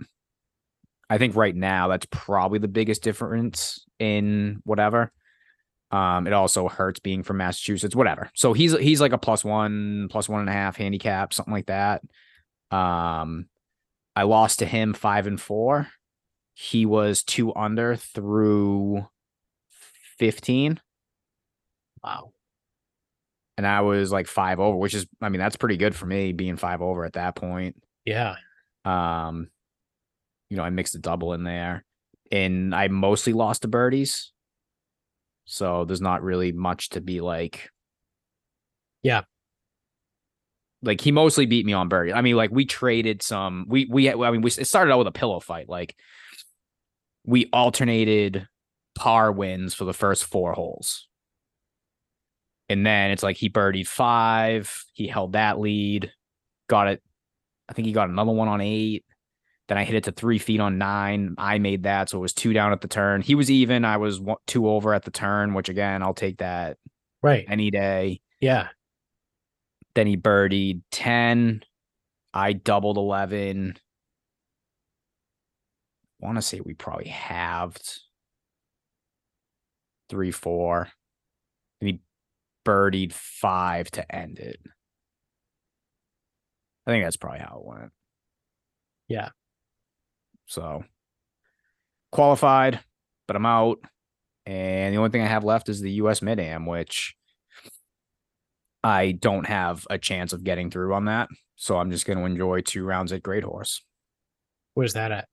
I 1.08 1.18
think 1.18 1.36
right 1.36 1.54
now 1.54 1.88
that's 1.88 2.06
probably 2.10 2.58
the 2.58 2.68
biggest 2.68 3.02
difference 3.02 3.84
in 3.98 4.60
whatever. 4.64 5.12
Um, 5.90 6.26
it 6.26 6.32
also 6.32 6.68
hurts 6.68 6.98
being 6.98 7.22
from 7.22 7.36
Massachusetts, 7.36 7.94
whatever. 7.94 8.30
So 8.34 8.52
he's 8.52 8.76
he's 8.78 9.00
like 9.00 9.12
a 9.12 9.18
plus 9.18 9.44
one, 9.44 10.08
plus 10.10 10.28
one 10.28 10.40
and 10.40 10.48
a 10.48 10.52
half 10.52 10.76
handicap, 10.76 11.32
something 11.32 11.54
like 11.54 11.66
that. 11.66 12.02
Um, 12.70 13.46
I 14.16 14.22
lost 14.22 14.58
to 14.60 14.66
him 14.66 14.94
five 14.94 15.26
and 15.26 15.40
four. 15.40 15.88
He 16.54 16.86
was 16.86 17.22
two 17.22 17.54
under 17.54 17.96
through 17.96 19.06
15, 20.18 20.80
wow. 22.02 22.32
and 23.58 23.66
I 23.66 23.82
was 23.82 24.10
like 24.10 24.26
five 24.26 24.58
over, 24.58 24.78
which 24.78 24.94
is, 24.94 25.06
I 25.20 25.28
mean, 25.28 25.38
that's 25.38 25.56
pretty 25.56 25.76
good 25.76 25.94
for 25.94 26.06
me 26.06 26.32
being 26.32 26.56
five 26.56 26.80
over 26.80 27.04
at 27.04 27.12
that 27.12 27.36
point. 27.36 27.76
Yeah, 28.06 28.36
Um, 28.86 29.50
you 30.48 30.56
know, 30.56 30.62
I 30.62 30.70
mixed 30.70 30.94
a 30.94 30.98
double 30.98 31.34
in 31.34 31.44
there, 31.44 31.84
and 32.32 32.74
I 32.74 32.88
mostly 32.88 33.34
lost 33.34 33.62
to 33.62 33.68
birdies. 33.68 34.32
So 35.46 35.84
there's 35.84 36.00
not 36.00 36.22
really 36.22 36.52
much 36.52 36.90
to 36.90 37.00
be 37.00 37.20
like. 37.20 37.70
Yeah. 39.02 39.22
Like 40.82 41.00
he 41.00 41.12
mostly 41.12 41.46
beat 41.46 41.64
me 41.64 41.72
on 41.72 41.88
birdie. 41.88 42.12
I 42.12 42.20
mean, 42.20 42.36
like 42.36 42.50
we 42.50 42.66
traded 42.66 43.22
some. 43.22 43.64
We 43.68 43.86
we 43.90 44.10
I 44.10 44.30
mean 44.30 44.42
we 44.42 44.50
it 44.50 44.66
started 44.66 44.92
out 44.92 44.98
with 44.98 45.06
a 45.06 45.12
pillow 45.12 45.40
fight. 45.40 45.68
Like 45.68 45.96
we 47.24 47.48
alternated 47.52 48.46
par 48.94 49.32
wins 49.32 49.74
for 49.74 49.84
the 49.84 49.94
first 49.94 50.24
four 50.24 50.52
holes. 50.52 51.08
And 52.68 52.84
then 52.84 53.10
it's 53.12 53.22
like 53.22 53.36
he 53.36 53.48
birdied 53.48 53.86
five. 53.86 54.84
He 54.92 55.06
held 55.06 55.32
that 55.32 55.60
lead, 55.60 56.12
got 56.68 56.88
it. 56.88 57.02
I 57.68 57.72
think 57.72 57.86
he 57.86 57.92
got 57.92 58.08
another 58.08 58.32
one 58.32 58.48
on 58.48 58.60
eight. 58.60 59.04
Then 59.68 59.78
I 59.78 59.84
hit 59.84 59.96
it 59.96 60.04
to 60.04 60.12
three 60.12 60.38
feet 60.38 60.60
on 60.60 60.78
nine. 60.78 61.34
I 61.38 61.58
made 61.58 61.82
that. 61.84 62.08
So 62.10 62.18
it 62.18 62.20
was 62.20 62.32
two 62.32 62.52
down 62.52 62.72
at 62.72 62.80
the 62.80 62.88
turn. 62.88 63.20
He 63.20 63.34
was 63.34 63.50
even. 63.50 63.84
I 63.84 63.96
was 63.96 64.20
one, 64.20 64.36
two 64.46 64.68
over 64.68 64.94
at 64.94 65.04
the 65.04 65.10
turn, 65.10 65.54
which 65.54 65.68
again, 65.68 66.02
I'll 66.02 66.14
take 66.14 66.38
that 66.38 66.78
right. 67.22 67.44
any 67.48 67.70
day. 67.70 68.20
Yeah, 68.40 68.68
Then 69.94 70.06
he 70.06 70.16
birdied 70.16 70.82
10. 70.92 71.62
I 72.34 72.52
doubled 72.52 72.98
11. 72.98 73.78
want 76.20 76.36
to 76.36 76.42
say 76.42 76.60
we 76.60 76.74
probably 76.74 77.08
halved 77.08 78.00
three, 80.08 80.30
four. 80.30 80.88
We 81.80 82.00
birdied 82.64 83.12
five 83.12 83.90
to 83.92 84.14
end 84.14 84.38
it. 84.38 84.60
I 86.86 86.90
think 86.90 87.04
that's 87.04 87.16
probably 87.16 87.40
how 87.40 87.58
it 87.58 87.66
went. 87.66 87.92
Yeah. 89.08 89.30
So 90.46 90.84
qualified, 92.12 92.80
but 93.26 93.36
I'm 93.36 93.46
out. 93.46 93.78
And 94.46 94.94
the 94.94 94.98
only 94.98 95.10
thing 95.10 95.22
I 95.22 95.26
have 95.26 95.44
left 95.44 95.68
is 95.68 95.80
the 95.80 95.92
US 95.92 96.22
Mid 96.22 96.38
Am, 96.38 96.66
which 96.66 97.14
I 98.84 99.12
don't 99.12 99.46
have 99.46 99.86
a 99.90 99.98
chance 99.98 100.32
of 100.32 100.44
getting 100.44 100.70
through 100.70 100.94
on 100.94 101.06
that. 101.06 101.28
So 101.56 101.78
I'm 101.78 101.90
just 101.90 102.06
going 102.06 102.18
to 102.18 102.24
enjoy 102.24 102.60
two 102.60 102.84
rounds 102.84 103.12
at 103.12 103.22
Great 103.22 103.42
Horse. 103.44 103.82
Where's 104.74 104.92
that 104.92 105.10
at? 105.10 105.28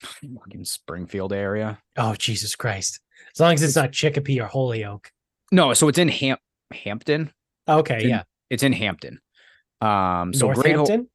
Fucking 0.00 0.64
Springfield 0.64 1.32
area. 1.32 1.78
Oh, 1.96 2.14
Jesus 2.14 2.54
Christ. 2.54 3.00
As 3.34 3.40
long 3.40 3.54
as 3.54 3.62
it's 3.62 3.76
not 3.76 3.92
Chicopee 3.92 4.40
or 4.40 4.46
Holyoke. 4.46 5.10
No, 5.50 5.72
so 5.74 5.88
it's 5.88 5.98
in 5.98 6.08
Ham- 6.08 6.38
Hampton. 6.72 7.32
Okay, 7.68 7.96
It's 7.96 8.04
in 8.04 8.10
yeah. 8.10 8.22
It's 8.50 8.62
in 8.62 8.72
Hampton. 8.72 9.20
Um, 9.80 10.32
so 10.34 10.52
Great 10.52 10.76
Horse. 10.76 10.88
Northampton? 10.88 11.08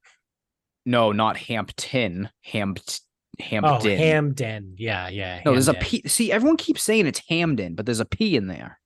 No, 0.86 1.12
not 1.12 1.38
Hampton. 1.38 2.30
Hampt- 2.52 3.02
Oh, 3.40 3.80
Hamden. 3.80 4.76
Yeah, 4.78 5.10
yeah. 5.10 5.42
no, 5.46 5.52
there's 5.52 5.68
a 5.68 5.74
P. 5.76 6.02
See, 6.08 6.32
everyone 6.32 6.58
keeps 6.58 6.82
saying 6.84 7.06
it's 7.08 7.22
Hamden, 7.30 7.76
but 7.76 7.86
there's 7.86 8.00
a 8.00 8.06
P 8.06 8.36
in 8.36 8.48
there. 8.48 8.80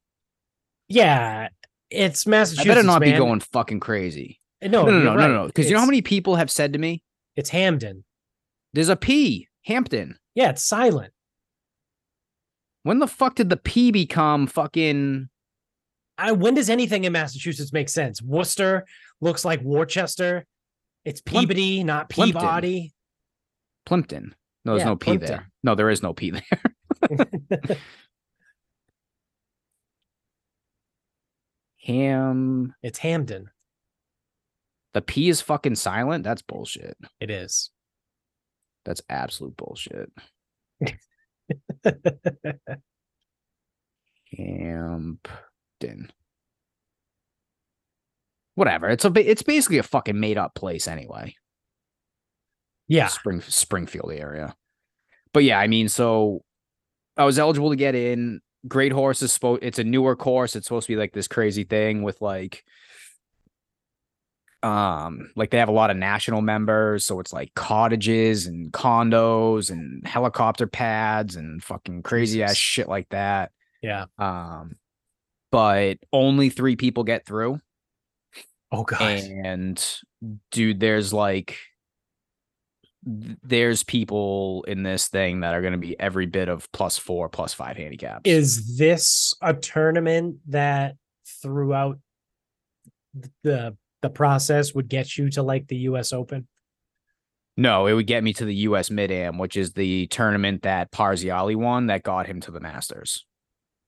Yeah, 0.87 1.49
it's 1.89 2.27
I 2.27 2.31
Massachusetts. 2.31 2.67
better 2.67 2.83
not 2.83 3.01
be 3.01 3.13
going 3.13 3.39
fucking 3.39 3.79
crazy. 3.79 4.39
No, 4.61 4.83
No, 4.85 4.91
no, 4.91 4.99
no, 4.99 5.15
no, 5.15 5.27
no. 5.33 5.45
Because 5.47 5.67
you 5.67 5.73
know 5.73 5.79
how 5.79 5.85
many 5.85 6.01
people 6.01 6.35
have 6.35 6.51
said 6.51 6.73
to 6.73 6.79
me, 6.79 7.01
It's 7.35 7.49
Hamden. 7.49 8.03
"There's 8.73 8.89
a 8.89 8.95
P, 8.95 9.47
Hampton." 9.65 10.17
Yeah, 10.35 10.49
it's 10.49 10.63
silent. 10.63 11.13
When 12.83 12.99
the 12.99 13.07
fuck 13.07 13.35
did 13.35 13.49
the 13.49 13.57
P 13.57 13.91
become 13.91 14.47
fucking? 14.47 15.29
I, 16.17 16.33
when 16.33 16.53
does 16.55 16.69
anything 16.69 17.05
in 17.05 17.13
Massachusetts 17.13 17.71
make 17.73 17.89
sense? 17.89 18.21
Worcester 18.21 18.85
looks 19.21 19.45
like 19.45 19.61
Worcester. 19.61 20.45
It's 21.05 21.21
Peabody, 21.21 21.83
not 21.83 22.09
Plimpton. 22.09 22.41
Peabody. 22.41 22.93
Plimpton. 23.85 24.35
No, 24.63 24.73
there's 24.73 24.81
Yeah, 24.81 24.89
no 24.89 24.95
P 24.95 25.05
Plimpton. 25.05 25.27
there. 25.29 25.51
No, 25.63 25.75
there 25.75 25.89
is 25.89 26.03
no 26.03 26.13
P 26.13 26.31
there. 26.31 27.77
Ham. 31.85 32.73
it's 32.83 32.99
Hamden. 32.99 33.49
The 34.93 35.01
P 35.01 35.29
is 35.29 35.41
fucking 35.41 35.75
silent. 35.75 36.23
That's 36.23 36.41
bullshit. 36.41 36.97
It 37.19 37.29
is. 37.31 37.69
That's 38.85 39.01
absolute 39.09 39.55
bullshit. 39.57 40.11
Hampton. 44.37 46.11
Whatever. 48.55 48.89
It's 48.89 49.05
a. 49.05 49.11
It's 49.15 49.43
basically 49.43 49.77
a 49.77 49.83
fucking 49.83 50.19
made 50.19 50.37
up 50.37 50.55
place 50.55 50.87
anyway. 50.87 51.35
Yeah. 52.91 53.07
Spring 53.07 53.41
Springfield 53.41 54.11
area. 54.11 54.55
But 55.33 55.43
yeah, 55.43 55.59
I 55.59 55.67
mean, 55.67 55.87
so 55.87 56.43
I 57.15 57.23
was 57.23 57.39
eligible 57.39 57.69
to 57.69 57.75
get 57.75 57.95
in. 57.95 58.41
Great 58.67 58.91
Horse 58.91 59.21
is 59.21 59.31
supposed. 59.31 59.63
It's 59.63 59.79
a 59.79 59.83
newer 59.83 60.15
course. 60.15 60.55
It's 60.55 60.67
supposed 60.67 60.87
to 60.87 60.93
be 60.93 60.97
like 60.97 61.13
this 61.13 61.27
crazy 61.27 61.63
thing 61.63 62.03
with 62.03 62.21
like, 62.21 62.63
um, 64.61 65.31
like 65.35 65.49
they 65.49 65.57
have 65.57 65.69
a 65.69 65.73
lot 65.73 65.89
of 65.89 65.97
national 65.97 66.41
members, 66.41 67.05
so 67.05 67.19
it's 67.19 67.33
like 67.33 67.53
cottages 67.55 68.45
and 68.45 68.71
condos 68.71 69.71
and 69.71 70.05
helicopter 70.05 70.67
pads 70.67 71.37
and 71.37 71.63
fucking 71.63 72.03
crazy 72.03 72.43
ass 72.43 72.57
shit 72.57 72.87
like 72.87 73.07
that. 73.09 73.51
Yeah. 73.81 74.05
Um, 74.19 74.75
but 75.49 75.97
only 76.13 76.49
three 76.49 76.75
people 76.75 77.03
get 77.03 77.25
through. 77.25 77.59
Oh 78.71 78.83
god. 78.83 79.01
And 79.01 79.83
dude, 80.51 80.79
there's 80.79 81.13
like 81.13 81.57
there's 83.03 83.83
people 83.83 84.63
in 84.67 84.83
this 84.83 85.07
thing 85.07 85.39
that 85.39 85.53
are 85.53 85.61
going 85.61 85.73
to 85.73 85.79
be 85.79 85.99
every 85.99 86.27
bit 86.27 86.49
of 86.49 86.71
plus 86.71 86.97
four, 86.97 87.29
plus 87.29 87.53
five 87.53 87.77
handicaps. 87.77 88.21
Is 88.25 88.77
this 88.77 89.33
a 89.41 89.53
tournament 89.53 90.37
that 90.47 90.95
throughout 91.41 91.99
the 93.43 93.75
the 94.01 94.09
process 94.09 94.73
would 94.73 94.87
get 94.87 95.17
you 95.17 95.29
to 95.31 95.43
like 95.43 95.67
the 95.67 95.77
US 95.77 96.13
Open? 96.13 96.47
no, 97.57 97.85
it 97.85 97.93
would 97.93 98.07
get 98.07 98.23
me 98.23 98.33
to 98.33 98.45
the 98.45 98.55
U.S. 98.55 98.89
Mid 98.89 99.11
Am, 99.11 99.37
which 99.37 99.57
is 99.57 99.73
the 99.73 100.07
tournament 100.07 100.63
that 100.63 100.91
Parziale 100.91 101.55
won 101.55 101.87
that 101.87 102.01
got 102.01 102.25
him 102.25 102.39
to 102.41 102.51
the 102.51 102.59
Masters. 102.59 103.25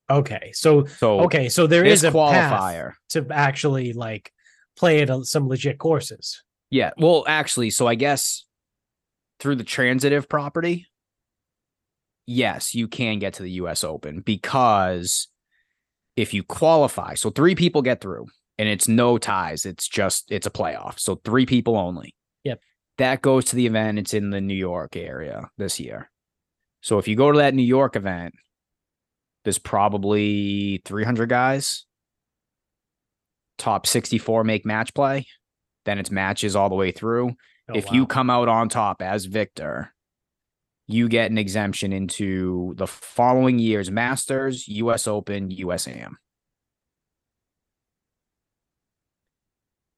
Okay. 0.09 0.51
So 0.53 0.85
So 0.85 1.21
okay, 1.21 1.49
so 1.49 1.65
there's 1.65 1.91
is 1.91 2.03
a 2.03 2.11
qualifier. 2.11 2.93
to 3.11 3.25
actually 3.31 3.93
like 3.93 4.31
play 4.77 5.01
at 5.01 5.25
some 5.25 5.47
legit 5.47 5.77
courses. 5.77 6.43
Yeah. 6.69 6.91
Well, 6.97 7.23
actually, 7.27 7.69
so 7.69 7.87
I 7.87 7.95
guess 7.95 8.45
through 9.43 9.57
the 9.57 9.63
transitive 9.65 10.29
property, 10.29 10.87
yes, 12.25 12.73
you 12.73 12.87
can 12.87 13.19
get 13.19 13.33
to 13.33 13.43
the 13.43 13.51
US 13.51 13.83
Open 13.83 14.21
because 14.21 15.27
if 16.15 16.33
you 16.33 16.43
qualify, 16.43 17.15
so 17.15 17.29
three 17.29 17.53
people 17.53 17.81
get 17.81 17.99
through 17.99 18.27
and 18.57 18.69
it's 18.69 18.87
no 18.87 19.17
ties, 19.17 19.65
it's 19.65 19.85
just 19.85 20.31
it's 20.31 20.47
a 20.47 20.49
playoff. 20.49 20.97
So 20.97 21.15
three 21.15 21.45
people 21.45 21.75
only. 21.75 22.15
Yep. 22.45 22.61
That 22.99 23.21
goes 23.21 23.43
to 23.45 23.57
the 23.57 23.65
event. 23.65 23.99
It's 23.99 24.13
in 24.13 24.29
the 24.29 24.39
New 24.39 24.55
York 24.55 24.95
area 24.95 25.49
this 25.57 25.77
year. 25.77 26.09
So 26.79 26.97
if 26.97 27.09
you 27.09 27.17
go 27.17 27.29
to 27.29 27.39
that 27.39 27.53
New 27.53 27.63
York 27.63 27.97
event, 27.97 28.35
there's 29.43 29.59
probably 29.59 30.81
300 30.85 31.27
guys. 31.27 31.85
Top 33.57 33.87
64 33.87 34.45
make 34.45 34.65
match 34.65 34.93
play. 34.93 35.27
Then 35.83 35.99
it's 35.99 36.11
matches 36.11 36.55
all 36.55 36.69
the 36.69 36.75
way 36.75 36.91
through 36.91 37.35
Oh, 37.73 37.77
if 37.77 37.91
you 37.91 38.05
come 38.05 38.29
out 38.29 38.47
on 38.47 38.69
top 38.69 39.01
as 39.01 39.25
victor, 39.25 39.93
you 40.87 41.07
get 41.07 41.31
an 41.31 41.37
exemption 41.37 41.93
into 41.93 42.73
the 42.75 42.87
following 42.87 43.59
year's 43.59 43.89
Masters, 43.89 44.67
US 44.67 45.07
Open, 45.07 45.49
USAM. 45.49 46.15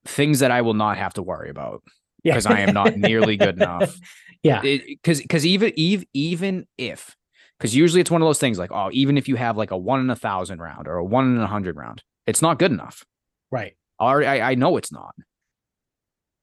Things 0.05 0.39
that 0.39 0.51
I 0.51 0.61
will 0.61 0.76
not 0.76 0.97
have 0.97 1.13
to 1.15 1.23
worry 1.23 1.49
about 1.49 1.82
Yeah. 2.23 2.34
because 2.34 2.45
I 2.45 2.59
am 2.59 2.73
not 2.73 2.95
nearly 2.97 3.38
good 3.38 3.55
enough. 3.55 3.97
yeah. 4.43 4.61
Because 4.61 5.21
because 5.21 5.45
even 5.45 5.73
even 5.76 6.05
even 6.13 6.67
if 6.78 7.15
because 7.57 7.76
usually 7.76 8.01
it's 8.01 8.11
one 8.11 8.21
of 8.21 8.28
those 8.28 8.39
things 8.39 8.59
like 8.59 8.71
oh 8.71 8.89
even 8.93 9.17
if 9.17 9.28
you 9.28 9.36
have 9.36 9.57
like 9.57 9.71
a 9.71 9.78
one 9.78 9.99
in 10.01 10.09
a 10.11 10.15
thousand 10.15 10.59
round 10.59 10.88
or 10.88 10.97
a 10.97 11.03
one 11.03 11.36
in 11.36 11.41
a 11.41 11.47
hundred 11.47 11.76
round, 11.76 12.03
it's 12.28 12.41
not 12.41 12.59
good 12.59 12.71
enough. 12.71 13.03
Right. 13.51 13.76
Already 13.99 14.28
I, 14.28 14.51
I 14.51 14.55
know 14.55 14.78
it's 14.78 14.91
not. 14.91 15.15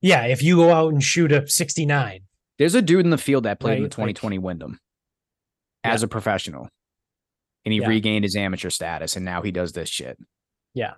Yeah, 0.02 0.24
if 0.26 0.42
you 0.42 0.56
go 0.56 0.70
out 0.72 0.92
and 0.92 1.02
shoot 1.02 1.32
a 1.32 1.46
69. 1.48 2.20
There's 2.58 2.74
a 2.74 2.82
dude 2.82 3.04
in 3.04 3.10
the 3.10 3.18
field 3.18 3.44
that 3.44 3.58
played 3.60 3.78
in 3.78 3.82
the 3.84 3.84
Right, 3.84 3.98
like- 3.98 4.16
2020 4.16 4.38
Wyndham 4.38 4.78
as 5.84 6.02
a 6.02 6.08
professional, 6.08 6.68
and 7.64 7.72
he 7.72 7.80
Yeah. 7.80 7.88
regained 7.88 8.24
his 8.24 8.36
amateur 8.36 8.68
status, 8.70 9.16
and 9.16 9.24
now 9.24 9.42
he 9.42 9.50
does 9.50 9.72
this 9.72 9.88
shit. 9.88 10.18
Yeah. 10.74 10.94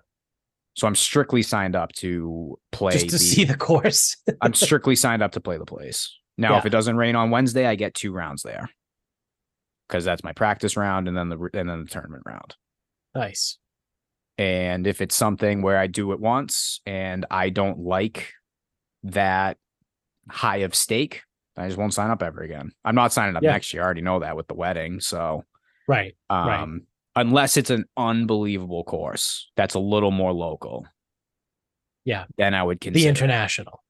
So 0.75 0.87
I'm 0.87 0.95
strictly 0.95 1.41
signed 1.41 1.75
up 1.75 1.93
to 1.93 2.57
play. 2.71 2.91
just 2.93 3.05
to 3.05 3.11
the- 3.13 3.19
see 3.19 3.45
the 3.45 3.55
course. 3.55 4.17
I'm 4.41 4.53
strictly 4.53 4.95
signed 4.95 5.23
up 5.23 5.31
to 5.33 5.39
play 5.39 5.57
the 5.57 5.65
place. 5.65 6.13
Now, 6.37 6.57
if 6.57 6.65
it 6.65 6.69
doesn't 6.71 6.97
rain 6.97 7.15
on 7.15 7.29
Wednesday, 7.31 7.65
I 7.65 7.75
get 7.75 7.93
two 7.93 8.11
rounds 8.11 8.41
there 8.43 8.69
because 9.87 10.03
that's 10.03 10.21
my 10.23 10.33
practice 10.33 10.75
round 10.75 11.07
and 11.07 11.15
then 11.15 11.29
the 11.29 11.37
and 11.53 11.69
then 11.69 11.83
the 11.83 11.89
tournament 11.89 12.23
round. 12.25 12.55
nice. 13.15 13.57
And 14.37 14.85
if 14.85 14.99
it's 14.99 15.15
something 15.15 15.61
where 15.61 15.77
I 15.77 15.87
do 15.87 16.11
it 16.11 16.19
once 16.19 16.81
and 16.85 17.25
I 17.31 17.49
don't 17.49 17.79
like 17.79 18.33
that 19.05 19.57
high 20.29 20.57
of 20.57 20.75
stake, 20.75 21.23
I 21.57 21.67
just 21.67 21.77
won't 21.77 21.93
sign 21.93 22.09
up 22.11 22.21
ever 22.21 22.41
again. 22.41 22.71
I'm 22.83 22.95
not 22.95 23.13
signing 23.13 23.35
up 23.35 23.43
Yeah. 23.43 23.51
next 23.53 23.73
year. 23.73 23.81
I 23.83 23.85
already 23.85 24.01
know 24.01 24.19
that 24.19 24.35
with 24.35 24.47
the 24.47 24.53
wedding. 24.55 24.99
So, 24.99 25.43
Right. 25.87 26.15
um, 26.29 26.47
Right. 26.47 26.81
unless 27.15 27.57
it's 27.57 27.69
an 27.69 27.85
unbelievable 27.95 28.83
course 28.83 29.51
that's 29.55 29.75
a 29.75 29.79
little 29.79 30.11
more 30.11 30.33
local, 30.33 30.85
Yeah. 32.03 32.25
then 32.37 32.53
I 32.53 32.63
would 32.63 32.81
consider 32.81 33.03
The 33.03 33.07
international. 33.09 33.83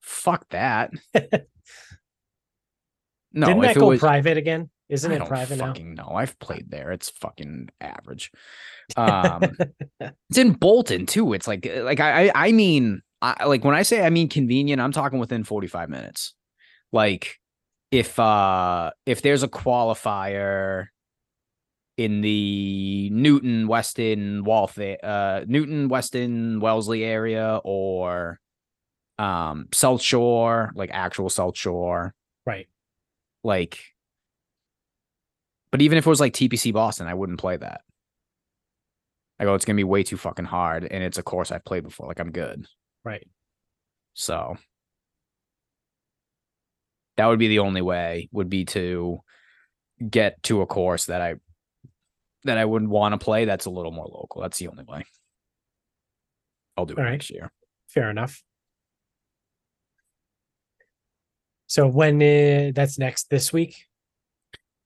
Fuck 0.00 0.48
that. 0.50 0.90
no, 3.32 3.46
Didn't 3.46 3.62
that 3.62 3.76
go 3.76 3.88
was, 3.88 4.00
private 4.00 4.36
again? 4.36 4.70
Isn't 4.88 5.12
I 5.12 5.16
it 5.16 5.26
private 5.26 5.56
now? 5.58 5.66
fucking 5.68 5.94
know. 5.94 6.10
I've 6.14 6.38
played 6.38 6.70
there. 6.70 6.92
It's 6.92 7.10
fucking 7.10 7.70
average. 7.80 8.30
Um, 8.98 9.56
it's 10.28 10.36
in 10.36 10.52
Bolton 10.52 11.06
too. 11.06 11.32
It's 11.32 11.48
like 11.48 11.66
like 11.74 12.00
I 12.00 12.26
I, 12.26 12.32
I 12.48 12.52
mean 12.52 13.00
I 13.24 13.44
like 13.46 13.64
when 13.64 13.74
I 13.74 13.82
say 13.82 14.04
I 14.04 14.10
mean 14.10 14.28
convenient, 14.28 14.80
I'm 14.82 14.92
talking 14.92 15.18
within 15.18 15.44
45 15.44 15.88
minutes. 15.88 16.34
Like 16.92 17.40
if 17.90 18.18
uh 18.18 18.90
if 19.06 19.22
there's 19.22 19.42
a 19.42 19.48
qualifier 19.48 20.86
in 21.96 22.20
the 22.20 23.08
Newton, 23.12 23.66
Weston, 23.66 24.44
Waltham, 24.44 24.96
uh 25.02 25.40
Newton, 25.46 25.88
Weston, 25.88 26.60
Wellesley 26.60 27.02
area 27.04 27.60
or 27.64 28.40
um 29.18 29.68
South 29.72 30.02
Shore, 30.02 30.72
like 30.74 30.90
actual 30.92 31.30
South 31.30 31.56
Shore, 31.56 32.14
Right. 32.44 32.68
like 33.42 33.78
But 35.70 35.80
even 35.80 35.96
if 35.96 36.06
it 36.06 36.10
was 36.10 36.20
like 36.20 36.34
TPC 36.34 36.72
Boston, 36.74 37.06
I 37.06 37.14
wouldn't 37.14 37.40
play 37.40 37.56
that. 37.56 37.80
I 39.38 39.44
go, 39.44 39.54
it's 39.54 39.64
gonna 39.64 39.76
be 39.76 39.84
way 39.84 40.02
too 40.02 40.16
fucking 40.16 40.44
hard, 40.44 40.84
and 40.84 41.02
it's 41.02 41.18
a 41.18 41.22
course 41.22 41.50
I've 41.50 41.64
played 41.64 41.84
before. 41.84 42.06
Like 42.06 42.20
I'm 42.20 42.30
good. 42.32 42.66
Right. 43.04 43.26
So 44.14 44.56
that 47.16 47.26
would 47.26 47.38
be 47.38 47.48
the 47.48 47.60
only 47.60 47.82
way 47.82 48.28
would 48.32 48.48
be 48.48 48.64
to 48.66 49.20
get 50.08 50.42
to 50.44 50.62
a 50.62 50.66
course 50.66 51.06
that 51.06 51.20
I 51.20 51.34
that 52.44 52.58
I 52.58 52.64
wouldn't 52.64 52.90
want 52.90 53.12
to 53.12 53.18
play 53.18 53.44
that's 53.44 53.66
a 53.66 53.70
little 53.70 53.92
more 53.92 54.06
local. 54.06 54.42
That's 54.42 54.58
the 54.58 54.68
only 54.68 54.84
way. 54.84 55.04
I'll 56.76 56.86
do 56.86 56.94
it 56.94 56.98
All 56.98 57.04
right. 57.04 57.12
next 57.12 57.30
year. 57.30 57.50
Fair 57.88 58.10
enough. 58.10 58.42
So 61.66 61.86
when 61.86 62.16
uh, 62.22 62.72
that's 62.74 62.98
next 62.98 63.30
this 63.30 63.52
week? 63.52 63.86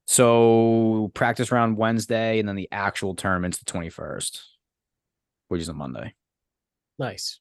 So 0.06 1.10
practice 1.12 1.52
round 1.52 1.76
Wednesday 1.76 2.38
and 2.38 2.48
then 2.48 2.56
the 2.56 2.68
actual 2.72 3.14
tournament's 3.14 3.58
the 3.58 3.66
21st, 3.66 4.40
which 5.48 5.60
is 5.60 5.68
a 5.68 5.74
Monday. 5.74 6.14
Nice. 6.98 7.40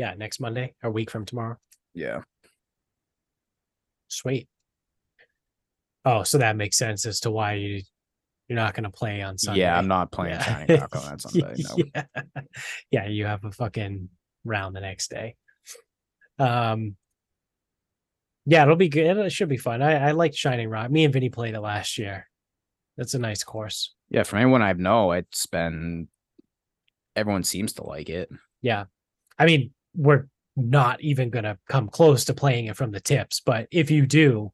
Yeah, 0.00 0.14
next 0.16 0.40
Monday, 0.40 0.72
a 0.82 0.90
week 0.90 1.10
from 1.10 1.26
tomorrow. 1.26 1.58
Yeah. 1.92 2.22
Sweet. 4.08 4.48
Oh, 6.06 6.22
so 6.22 6.38
that 6.38 6.56
makes 6.56 6.78
sense 6.78 7.04
as 7.04 7.20
to 7.20 7.30
why 7.30 7.52
you 7.56 7.82
you're 8.48 8.56
not 8.56 8.72
going 8.72 8.84
to 8.84 8.90
play 8.90 9.20
on 9.20 9.36
Sunday. 9.36 9.60
Yeah, 9.60 9.76
I'm 9.76 9.88
not 9.88 10.10
playing 10.10 10.36
Yeah. 10.36 10.42
Shining 10.42 10.80
Rock 10.80 10.96
on 10.96 11.02
that 11.02 11.20
Sunday. 11.30 11.54
No. 11.58 11.76
yeah. 11.94 12.22
yeah, 12.90 13.06
you 13.08 13.26
have 13.26 13.44
a 13.44 13.52
fucking 13.52 14.08
round 14.46 14.74
the 14.74 14.80
next 14.80 15.10
day. 15.10 15.36
Um, 16.38 16.96
yeah, 18.46 18.62
it'll 18.62 18.76
be 18.76 18.88
good. 18.88 19.18
It 19.18 19.32
should 19.32 19.50
be 19.50 19.58
fun. 19.58 19.82
I, 19.82 20.08
I 20.08 20.10
like 20.12 20.34
Shining 20.34 20.70
Rock. 20.70 20.90
Me 20.90 21.04
and 21.04 21.12
Vinny 21.12 21.28
played 21.28 21.52
it 21.52 21.60
last 21.60 21.98
year. 21.98 22.26
That's 22.96 23.12
a 23.12 23.18
nice 23.18 23.44
course. 23.44 23.94
Yeah, 24.08 24.22
from 24.22 24.38
anyone 24.38 24.62
I 24.62 24.72
know, 24.72 25.12
it's 25.12 25.44
been 25.44 26.08
everyone 27.14 27.44
seems 27.44 27.74
to 27.74 27.84
like 27.84 28.08
it. 28.08 28.30
Yeah. 28.62 28.84
I 29.38 29.44
mean, 29.44 29.72
we're 29.96 30.26
not 30.56 31.00
even 31.00 31.30
going 31.30 31.44
to 31.44 31.58
come 31.68 31.88
close 31.88 32.24
to 32.26 32.34
playing 32.34 32.66
it 32.66 32.76
from 32.76 32.90
the 32.90 33.00
tips, 33.00 33.40
but 33.44 33.66
if 33.70 33.90
you 33.90 34.06
do, 34.06 34.52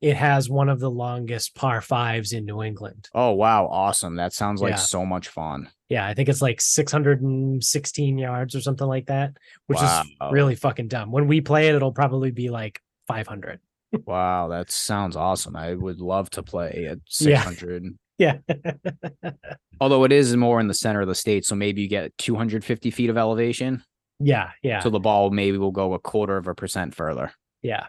it 0.00 0.16
has 0.16 0.48
one 0.50 0.68
of 0.68 0.80
the 0.80 0.90
longest 0.90 1.54
par 1.54 1.80
fives 1.80 2.32
in 2.32 2.44
New 2.44 2.62
England. 2.62 3.08
Oh 3.14 3.32
wow, 3.32 3.66
awesome. 3.66 4.16
That 4.16 4.32
sounds 4.32 4.60
like 4.60 4.70
Yeah. 4.70 4.76
so 4.76 5.06
much 5.06 5.28
fun. 5.28 5.68
Yeah, 5.88 6.06
I 6.06 6.14
think 6.14 6.28
it's 6.28 6.42
like 6.42 6.60
616 6.60 8.18
yards 8.18 8.54
or 8.54 8.60
something 8.60 8.86
like 8.86 9.06
that, 9.06 9.36
which 9.66 9.80
is 9.82 9.90
really 10.32 10.54
fucking 10.54 10.88
dumb. 10.88 11.12
When 11.12 11.26
we 11.28 11.40
play 11.40 11.68
it, 11.68 11.74
it'll 11.74 11.92
probably 11.92 12.30
be 12.30 12.48
like 12.50 12.80
500. 13.08 13.60
Wow, 14.06 14.48
that 14.48 14.70
sounds 14.70 15.16
awesome. 15.16 15.54
I 15.54 15.74
would 15.74 16.00
love 16.00 16.30
to 16.30 16.42
play 16.42 16.86
at 16.88 16.98
Yeah. 17.20 17.42
600. 17.46 17.94
Yeah. 18.16 18.38
Although 19.82 20.04
it 20.04 20.12
is 20.12 20.34
more 20.34 20.60
in 20.60 20.66
the 20.66 20.72
center 20.72 21.02
of 21.02 21.08
the 21.08 21.14
state, 21.14 21.44
so 21.44 21.54
maybe 21.54 21.82
you 21.82 21.88
get 21.88 22.16
250 22.16 22.90
feet 22.90 23.10
of 23.10 23.18
elevation. 23.18 23.82
Yeah. 24.22 24.50
Yeah. 24.62 24.80
So 24.80 24.90
the 24.90 25.00
ball 25.00 25.30
maybe 25.30 25.58
will 25.58 25.70
go 25.72 25.92
a 25.94 25.98
quarter 25.98 26.36
of 26.36 26.46
a 26.46 26.54
percent 26.54 26.94
further. 26.94 27.32
yeah. 27.62 27.86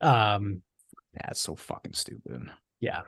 Um, 0.00 0.62
That's 1.14 1.40
so 1.40 1.56
fucking 1.56 1.94
stupid. 1.94 2.50
yeah. 2.80 3.02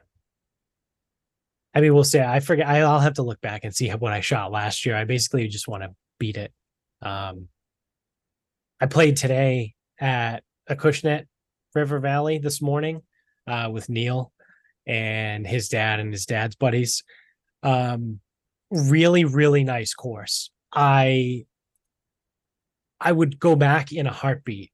I 1.72 1.80
mean, 1.80 1.94
we'll 1.94 2.02
say 2.02 2.20
I 2.20 2.40
forget. 2.40 2.66
I- 2.66 2.80
I'll 2.80 2.98
have 2.98 3.14
to 3.14 3.22
look 3.22 3.40
back 3.40 3.62
and 3.62 3.74
see 3.74 3.88
what 3.90 4.12
I 4.12 4.20
shot 4.20 4.50
last 4.50 4.84
year. 4.84 4.96
I 4.96 5.04
basically 5.04 5.46
just 5.46 5.68
want 5.68 5.84
to 5.84 5.94
beat 6.18 6.36
it. 6.36 6.52
Um, 7.00 7.46
I 8.80 8.86
played 8.86 9.16
today 9.16 9.74
at 10.00 10.42
Acushnet 10.68 11.26
River 11.74 12.00
Valley 12.00 12.38
this 12.38 12.60
morning 12.60 13.02
uh, 13.46 13.68
with 13.72 13.88
Neil 13.88 14.32
and 14.84 15.46
his 15.46 15.68
dad 15.68 16.00
and 16.00 16.12
his 16.12 16.26
dad's 16.26 16.56
buddies. 16.56 17.04
Um, 17.62 18.18
really, 18.72 19.24
really 19.24 19.62
nice 19.62 19.94
course. 19.94 20.50
I 20.72 21.46
I 23.00 23.12
would 23.12 23.40
go 23.40 23.56
back 23.56 23.92
in 23.92 24.06
a 24.06 24.12
heartbeat, 24.12 24.70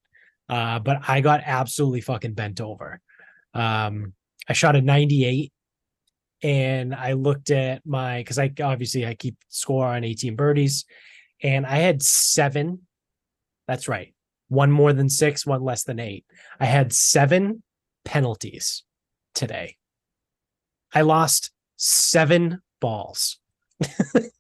uh, 0.49 0.79
but 0.81 1.09
I 1.09 1.21
got 1.21 1.43
absolutely 1.45 2.01
fucking 2.01 2.35
bent 2.35 2.61
over. 2.61 3.01
Um, 3.55 4.13
I 4.49 4.53
shot 4.53 4.77
a 4.77 4.83
98 4.83 5.53
and 6.43 6.95
I 6.95 7.13
looked 7.13 7.51
at 7.51 7.83
my 7.87 8.19
because 8.19 8.39
I 8.39 8.53
obviously 8.63 9.07
I 9.07 9.15
keep 9.15 9.37
score 9.49 9.87
on 9.87 10.05
18 10.05 10.37
birdies, 10.37 10.85
and 11.43 11.67
I 11.67 11.77
had 11.77 12.03
seven. 12.03 12.83
That's 13.67 13.89
right. 13.89 14.15
One 14.49 14.71
more 14.71 14.93
than 14.93 15.09
six, 15.09 15.47
one 15.47 15.63
less 15.63 15.85
than 15.85 15.99
eight. 15.99 16.25
I 16.61 16.67
had 16.67 16.93
seven 16.93 17.63
penalties 18.05 18.85
today. 19.35 19.77
I 20.95 21.03
lost 21.03 21.51
seven 21.77 22.63
balls. 22.81 23.39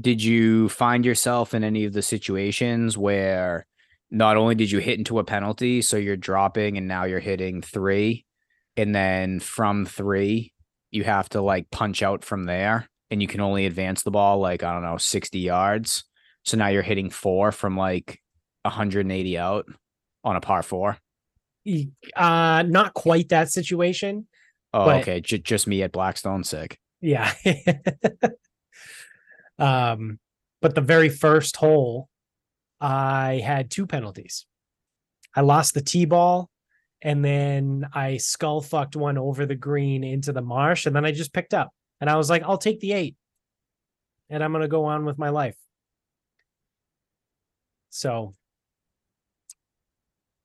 Did 0.00 0.22
you 0.22 0.68
find 0.68 1.04
yourself 1.04 1.54
in 1.54 1.64
any 1.64 1.84
of 1.84 1.92
the 1.92 2.02
situations 2.02 2.96
where 2.96 3.66
not 4.10 4.36
only 4.36 4.54
did 4.54 4.70
you 4.70 4.78
hit 4.78 4.98
into 4.98 5.18
a 5.18 5.24
penalty, 5.24 5.82
so 5.82 5.96
you're 5.96 6.16
dropping 6.16 6.76
and 6.76 6.88
now 6.88 7.04
you're 7.04 7.20
hitting 7.20 7.62
three, 7.62 8.24
and 8.76 8.94
then 8.94 9.40
from 9.40 9.84
three, 9.86 10.52
you 10.90 11.04
have 11.04 11.28
to 11.30 11.40
like 11.40 11.70
punch 11.70 12.02
out 12.02 12.24
from 12.24 12.44
there 12.44 12.88
and 13.10 13.20
you 13.20 13.28
can 13.28 13.40
only 13.40 13.66
advance 13.66 14.02
the 14.02 14.10
ball 14.10 14.38
like, 14.38 14.62
I 14.62 14.72
don't 14.72 14.82
know, 14.82 14.96
60 14.96 15.38
yards. 15.38 16.04
So 16.44 16.56
now 16.56 16.68
you're 16.68 16.82
hitting 16.82 17.10
four 17.10 17.52
from 17.52 17.76
like 17.76 18.20
180 18.62 19.38
out 19.38 19.66
on 20.24 20.36
a 20.36 20.40
par 20.40 20.62
four. 20.62 20.96
Uh, 22.16 22.64
not 22.66 22.94
quite 22.94 23.28
that 23.28 23.50
situation. 23.50 24.26
Oh, 24.72 24.90
okay. 24.90 25.20
J- 25.20 25.38
just 25.38 25.66
me 25.66 25.82
at 25.82 25.92
Blackstone. 25.92 26.44
Sick. 26.44 26.78
Yeah. 27.00 27.32
um, 29.60 30.18
but 30.62 30.74
the 30.74 30.80
very 30.80 31.08
first 31.08 31.56
hole, 31.56 32.08
I 32.80 33.42
had 33.44 33.70
two 33.70 33.86
penalties. 33.86 34.46
I 35.34 35.42
lost 35.42 35.74
the 35.74 35.82
tee 35.82 36.06
ball, 36.06 36.50
and 37.02 37.24
then 37.24 37.86
I 37.92 38.16
skull 38.16 38.60
fucked 38.60 38.96
one 38.96 39.18
over 39.18 39.46
the 39.46 39.54
green 39.54 40.02
into 40.02 40.32
the 40.32 40.42
marsh, 40.42 40.86
and 40.86 40.96
then 40.96 41.04
I 41.04 41.12
just 41.12 41.32
picked 41.32 41.54
up, 41.54 41.70
and 42.00 42.10
I 42.10 42.16
was 42.16 42.30
like, 42.30 42.42
"I'll 42.42 42.58
take 42.58 42.80
the 42.80 42.92
eight, 42.92 43.16
and 44.28 44.42
I'm 44.42 44.52
gonna 44.52 44.68
go 44.68 44.84
on 44.86 45.04
with 45.04 45.18
my 45.18 45.28
life." 45.28 45.56
So 47.90 48.32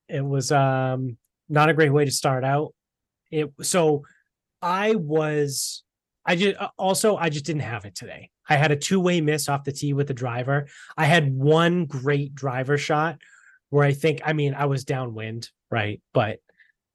it 0.07 0.23
was 0.23 0.51
um 0.51 1.17
not 1.49 1.69
a 1.69 1.73
great 1.73 1.91
way 1.91 2.05
to 2.05 2.11
start 2.11 2.43
out. 2.43 2.73
It 3.31 3.51
so 3.61 4.03
I 4.61 4.95
was 4.95 5.83
I 6.25 6.35
just 6.35 6.57
also 6.77 7.17
I 7.17 7.29
just 7.29 7.45
didn't 7.45 7.61
have 7.61 7.85
it 7.85 7.95
today. 7.95 8.29
I 8.49 8.55
had 8.55 8.71
a 8.71 8.75
two-way 8.75 9.21
miss 9.21 9.49
off 9.49 9.63
the 9.63 9.71
tee 9.71 9.93
with 9.93 10.07
the 10.07 10.13
driver. 10.13 10.67
I 10.97 11.05
had 11.05 11.33
one 11.33 11.85
great 11.85 12.35
driver 12.35 12.77
shot 12.77 13.19
where 13.69 13.85
I 13.85 13.93
think 13.93 14.21
I 14.25 14.33
mean 14.33 14.53
I 14.53 14.65
was 14.65 14.85
downwind, 14.85 15.49
right? 15.69 16.01
But 16.13 16.39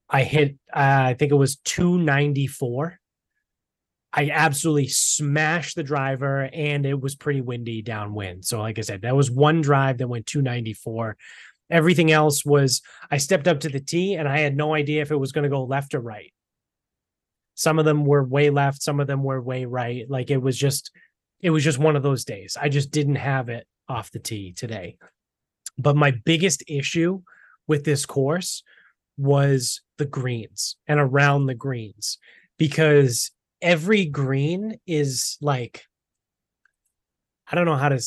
I 0.08 0.24
hit 0.24 0.56
uh, 0.72 1.04
I 1.06 1.14
think 1.14 1.32
it 1.32 1.36
was 1.36 1.56
294. 1.64 2.98
I 4.12 4.30
absolutely 4.30 4.88
smashed 4.88 5.76
the 5.76 5.84
driver 5.84 6.50
and 6.52 6.84
it 6.84 7.00
was 7.00 7.14
pretty 7.14 7.40
windy 7.40 7.80
downwind. 7.80 8.44
So 8.44 8.60
like 8.60 8.78
I 8.78 8.82
said, 8.82 9.02
that 9.02 9.14
was 9.14 9.30
one 9.30 9.60
drive 9.60 9.98
that 9.98 10.08
went 10.08 10.26
294. 10.26 11.16
Everything 11.70 12.10
else 12.10 12.44
was 12.44 12.82
I 13.08 13.18
stepped 13.18 13.46
up 13.46 13.60
to 13.60 13.68
the 13.68 13.78
tee 13.78 14.14
and 14.14 14.28
I 14.28 14.38
had 14.38 14.56
no 14.56 14.74
idea 14.74 15.02
if 15.02 15.12
it 15.12 15.16
was 15.16 15.30
going 15.30 15.44
to 15.44 15.48
go 15.48 15.62
left 15.62 15.94
or 15.94 16.00
right. 16.00 16.32
Some 17.60 17.78
of 17.78 17.84
them 17.84 18.06
were 18.06 18.24
way 18.24 18.48
left, 18.48 18.82
some 18.82 19.00
of 19.00 19.06
them 19.06 19.22
were 19.22 19.38
way 19.38 19.66
right. 19.66 20.08
Like 20.08 20.30
it 20.30 20.38
was 20.38 20.56
just 20.56 20.90
it 21.42 21.50
was 21.50 21.62
just 21.62 21.76
one 21.76 21.94
of 21.94 22.02
those 22.02 22.24
days. 22.24 22.56
I 22.58 22.70
just 22.70 22.90
didn't 22.90 23.16
have 23.16 23.50
it 23.50 23.66
off 23.86 24.10
the 24.10 24.18
tee 24.18 24.54
today. 24.54 24.96
But 25.76 25.94
my 25.94 26.10
biggest 26.10 26.64
issue 26.66 27.20
with 27.66 27.84
this 27.84 28.06
course 28.06 28.62
was 29.18 29.82
the 29.98 30.06
greens 30.06 30.76
and 30.88 30.98
around 30.98 31.44
the 31.44 31.54
greens 31.54 32.16
because 32.56 33.30
every 33.60 34.06
green 34.06 34.80
is 34.86 35.36
like 35.42 35.84
I 37.46 37.56
don't 37.56 37.66
know 37.66 37.76
how 37.76 37.90
to 37.90 38.00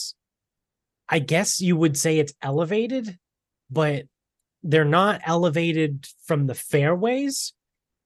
I 1.07 1.19
guess 1.19 1.61
you 1.61 1.77
would 1.77 1.95
say 1.95 2.17
it's 2.17 2.33
elevated, 2.41 3.19
but 3.69 4.05
they're 4.63 4.83
not 4.83 5.21
elevated 5.23 6.07
from 6.25 6.47
the 6.47 6.55
fairways. 6.55 7.53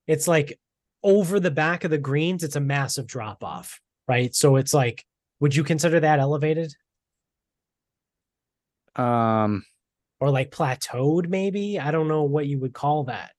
It's 0.08 0.28
like 0.28 0.60
over 1.04 1.40
the 1.40 1.52
back 1.52 1.84
of 1.84 1.92
the 1.92 1.98
greens, 1.98 2.44
it's 2.44 2.56
a 2.56 2.62
massive 2.62 3.08
drop 3.08 3.44
off, 3.44 3.80
right? 4.08 4.34
So 4.34 4.56
it's 4.56 4.74
like, 4.74 5.06
would 5.40 5.56
you 5.56 5.64
consider 5.64 6.00
that 6.00 6.20
elevated 6.20 6.74
Um, 8.96 9.64
or 10.20 10.32
like 10.32 10.52
plateaued? 10.52 11.30
Maybe 11.30 11.80
I 11.80 11.92
don't 11.92 12.08
know 12.08 12.24
what 12.24 12.48
you 12.48 12.60
would 12.60 12.74
call 12.74 13.06
that. 13.06 13.32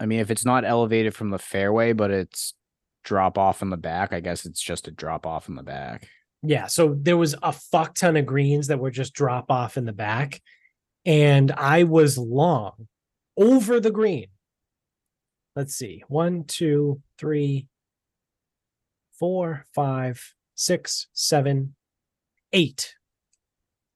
I 0.00 0.06
mean, 0.06 0.20
if 0.20 0.30
it's 0.30 0.44
not 0.44 0.64
elevated 0.64 1.14
from 1.14 1.30
the 1.30 1.38
fairway, 1.38 1.92
but 1.92 2.10
it's 2.10 2.54
drop 3.04 3.36
off 3.38 3.62
in 3.62 3.70
the 3.70 3.76
back, 3.76 4.12
I 4.12 4.20
guess 4.20 4.46
it's 4.46 4.62
just 4.62 4.88
a 4.88 4.90
drop 4.90 5.26
off 5.26 5.48
in 5.48 5.54
the 5.54 5.62
back. 5.62 6.08
Yeah. 6.42 6.66
So 6.66 6.96
there 6.98 7.16
was 7.16 7.36
a 7.42 7.52
fuck 7.52 7.94
ton 7.94 8.16
of 8.16 8.26
greens 8.26 8.66
that 8.68 8.80
were 8.80 8.90
just 8.90 9.12
drop 9.12 9.50
off 9.50 9.76
in 9.76 9.84
the 9.84 9.92
back. 9.92 10.40
And 11.04 11.52
I 11.52 11.84
was 11.84 12.18
long 12.18 12.88
over 13.36 13.78
the 13.78 13.90
green, 13.90 14.28
let's 15.56 15.74
see. 15.74 16.02
One, 16.08 16.44
two, 16.44 17.00
three, 17.18 17.66
four, 19.18 19.66
five, 19.74 20.34
six, 20.54 21.08
seven, 21.12 21.74
eight. 22.52 22.94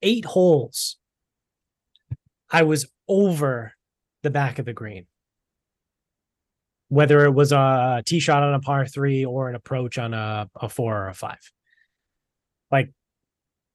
Eight 0.03 0.25
holes. 0.25 0.99
I 2.51 2.63
was 2.63 2.87
over 3.09 3.73
the 4.23 4.31
back 4.31 4.59
of 4.59 4.67
the 4.67 4.73
green. 4.73 5.07
Whether 6.89 7.25
it 7.25 7.33
was 7.33 7.51
a 7.51 8.03
tee 8.07 8.21
shot 8.21 8.45
on 8.45 8.55
a 8.55 8.61
par 8.61 8.87
three 8.87 9.25
or 9.25 9.49
an 9.49 9.57
approach 9.57 9.99
on 9.99 10.15
a, 10.15 10.49
a 10.55 10.69
four 10.69 10.97
or 10.97 11.09
a 11.09 11.15
five. 11.15 11.41
Like, 12.71 12.93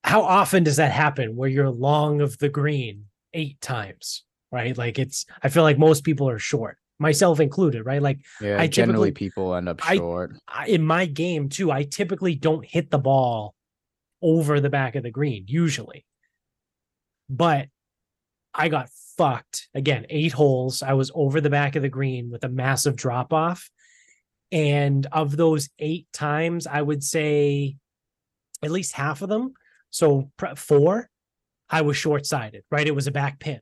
how 0.04 0.22
often 0.22 0.64
does 0.64 0.78
that 0.78 0.92
happen 0.92 1.36
where 1.36 1.50
you're 1.50 1.70
long 1.70 2.22
of 2.22 2.38
the 2.38 2.50
green 2.50 3.06
eight 3.34 3.60
times? 3.60 4.24
Right. 4.52 4.78
Like, 4.78 5.00
it's, 5.00 5.26
I 5.42 5.50
feel 5.50 5.64
like 5.64 5.78
most 5.78 6.04
people 6.04 6.30
are 6.30 6.40
short, 6.40 6.78
myself 7.02 7.40
included. 7.40 7.86
Right. 7.86 8.02
Like, 8.02 8.20
Yeah, 8.40 8.62
I 8.62 8.68
generally 8.68 9.12
people 9.12 9.56
end 9.56 9.68
up 9.68 9.82
short. 9.82 10.38
I, 10.48 10.68
in 10.68 10.86
my 10.86 11.06
game 11.06 11.50
too, 11.50 11.72
I 11.72 11.84
typically 11.84 12.36
don't 12.36 12.66
hit 12.66 12.92
the 12.92 13.00
ball 13.00 13.56
over 14.22 14.60
the 14.60 14.70
back 14.70 14.96
of 14.96 15.04
the 15.04 15.12
green, 15.12 15.46
usually. 15.48 16.06
But 17.30 17.68
I 18.54 18.70
got 18.70 18.90
fucked 19.18 19.68
again, 19.74 20.06
eight 20.10 20.34
holes. 20.34 20.84
I 20.84 20.94
was 20.94 21.12
over 21.16 21.42
the 21.42 21.50
back 21.50 21.76
of 21.76 21.82
the 21.82 21.90
green 21.90 22.30
with 22.30 22.44
a 22.44 22.50
massive 22.50 22.96
drop 22.96 23.34
off. 23.34 23.70
And 24.52 25.08
of 25.12 25.38
those 25.38 25.70
eight 25.80 26.08
times, 26.14 26.68
I 26.68 26.82
would 26.82 27.04
say 27.04 27.78
at 28.62 28.72
least 28.72 28.94
half 28.94 29.22
of 29.22 29.30
them, 29.30 29.54
so 29.90 30.30
four, 30.56 31.10
I 31.70 31.82
was 31.82 31.98
short 31.98 32.26
sided, 32.26 32.64
right? 32.70 32.86
It 32.86 32.96
was 32.96 33.08
a 33.08 33.12
back 33.12 33.40
pin. 33.40 33.62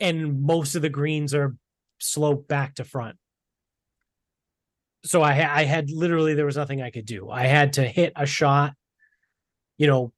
And 0.00 0.42
most 0.42 0.74
of 0.74 0.82
the 0.82 0.88
greens 0.88 1.34
are 1.34 1.56
sloped 1.98 2.48
back 2.48 2.76
to 2.76 2.84
front 2.84 3.16
so 5.04 5.22
I 5.22 5.30
I 5.30 5.64
had 5.64 5.90
literally 5.90 6.34
there 6.34 6.46
was 6.46 6.56
nothing 6.56 6.82
I 6.82 6.90
could 6.90 7.06
do. 7.06 7.30
I 7.30 7.46
had 7.46 7.74
to 7.74 7.82
hit 7.82 8.12
a 8.16 8.26
shot, 8.26 8.74
you 9.76 9.86
know, 9.86 10.12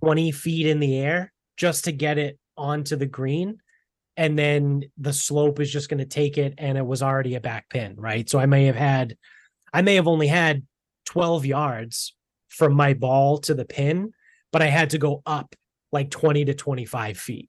20 0.00 0.32
feet 0.32 0.66
in 0.66 0.80
the 0.80 0.98
air 0.98 1.32
just 1.56 1.84
to 1.84 1.92
get 1.92 2.18
it 2.18 2.38
onto 2.56 2.96
the 2.96 3.06
green. 3.06 3.58
And 4.16 4.38
then 4.38 4.84
the 4.96 5.12
slope 5.12 5.60
is 5.60 5.72
just 5.72 5.88
going 5.88 5.98
to 5.98 6.04
take 6.04 6.38
it, 6.38 6.54
and 6.58 6.78
it 6.78 6.86
was 6.86 7.02
already 7.02 7.34
a 7.34 7.40
back 7.40 7.68
pin, 7.68 7.96
right? 7.96 8.28
So 8.28 8.38
I 8.38 8.46
may 8.46 8.66
have 8.66 8.76
had, 8.76 9.16
I 9.72 9.82
may 9.82 9.96
have 9.96 10.06
only 10.06 10.28
had 10.28 10.62
12 11.06 11.46
yards 11.46 12.14
from 12.48 12.74
my 12.74 12.94
ball 12.94 13.38
to 13.38 13.54
the 13.54 13.64
pin, 13.64 14.12
but 14.52 14.62
I 14.62 14.66
had 14.66 14.90
to 14.90 14.98
go 14.98 15.20
up 15.26 15.56
like 15.90 16.10
20 16.10 16.44
to 16.44 16.54
25 16.54 17.18
feet. 17.18 17.48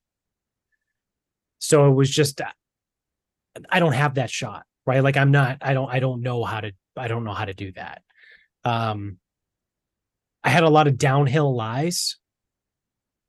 So 1.68 1.90
it 1.90 1.94
was 1.94 2.10
just, 2.10 2.42
I 3.70 3.80
don't 3.80 3.94
have 3.94 4.16
that 4.16 4.30
shot 4.30 4.66
right? 4.86 5.04
Like 5.04 5.18
i'm 5.18 5.32
not 5.32 5.58
i 5.62 5.74
don't 5.74 5.90
i 5.92 6.00
don't 6.00 6.22
know 6.22 6.44
how 6.44 6.62
to 6.62 6.72
i 6.96 7.08
don't 7.08 7.24
know 7.24 7.34
how 7.34 7.46
to 7.46 7.54
do 7.54 7.72
that. 7.74 8.02
Um 8.64 9.18
i 10.44 10.50
had 10.50 10.64
a 10.64 10.70
lot 10.70 10.88
of 10.88 10.98
downhill 10.98 11.56
lies 11.56 12.18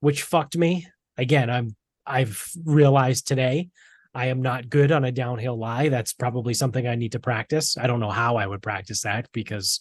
which 0.01 0.23
fucked 0.23 0.57
me. 0.57 0.87
Again 1.17 1.51
i'm 1.51 1.77
i've 2.07 2.45
realized 2.65 3.27
today 3.27 3.69
i 4.15 4.27
am 4.27 4.41
not 4.43 4.69
good 4.69 4.93
on 4.93 5.05
a 5.05 5.13
downhill 5.13 5.59
lie. 5.59 5.89
That's 5.89 6.13
probably 6.13 6.55
something 6.55 6.87
i 6.87 6.95
need 6.95 7.13
to 7.13 7.21
practice. 7.21 7.77
I 7.79 7.87
don't 7.87 8.01
know 8.01 8.11
how 8.11 8.37
i 8.37 8.47
would 8.47 8.63
practice 8.63 9.03
that 9.03 9.29
because 9.33 9.81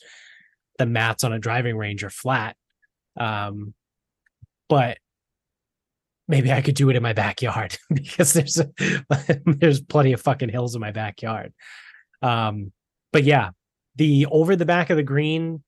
the 0.77 0.85
mats 0.85 1.23
on 1.23 1.33
a 1.33 1.39
driving 1.39 1.77
range 1.77 2.03
are 2.03 2.09
flat. 2.09 2.55
Um 3.17 3.73
but 4.67 4.97
maybe 6.27 6.51
I 6.51 6.61
could 6.61 6.75
do 6.75 6.89
it 6.89 6.95
in 6.95 7.03
my 7.03 7.13
backyard 7.13 7.77
because 7.93 8.33
there's 8.33 8.59
a, 8.59 8.69
there's 9.45 9.81
plenty 9.81 10.13
of 10.13 10.21
fucking 10.21 10.49
hills 10.49 10.75
in 10.75 10.81
my 10.81 10.91
backyard. 10.91 11.53
Um, 12.21 12.71
but 13.11 13.23
yeah, 13.23 13.51
the 13.95 14.25
over 14.27 14.55
the 14.55 14.65
back 14.65 14.89
of 14.89 14.97
the 14.97 15.03
green 15.03 15.63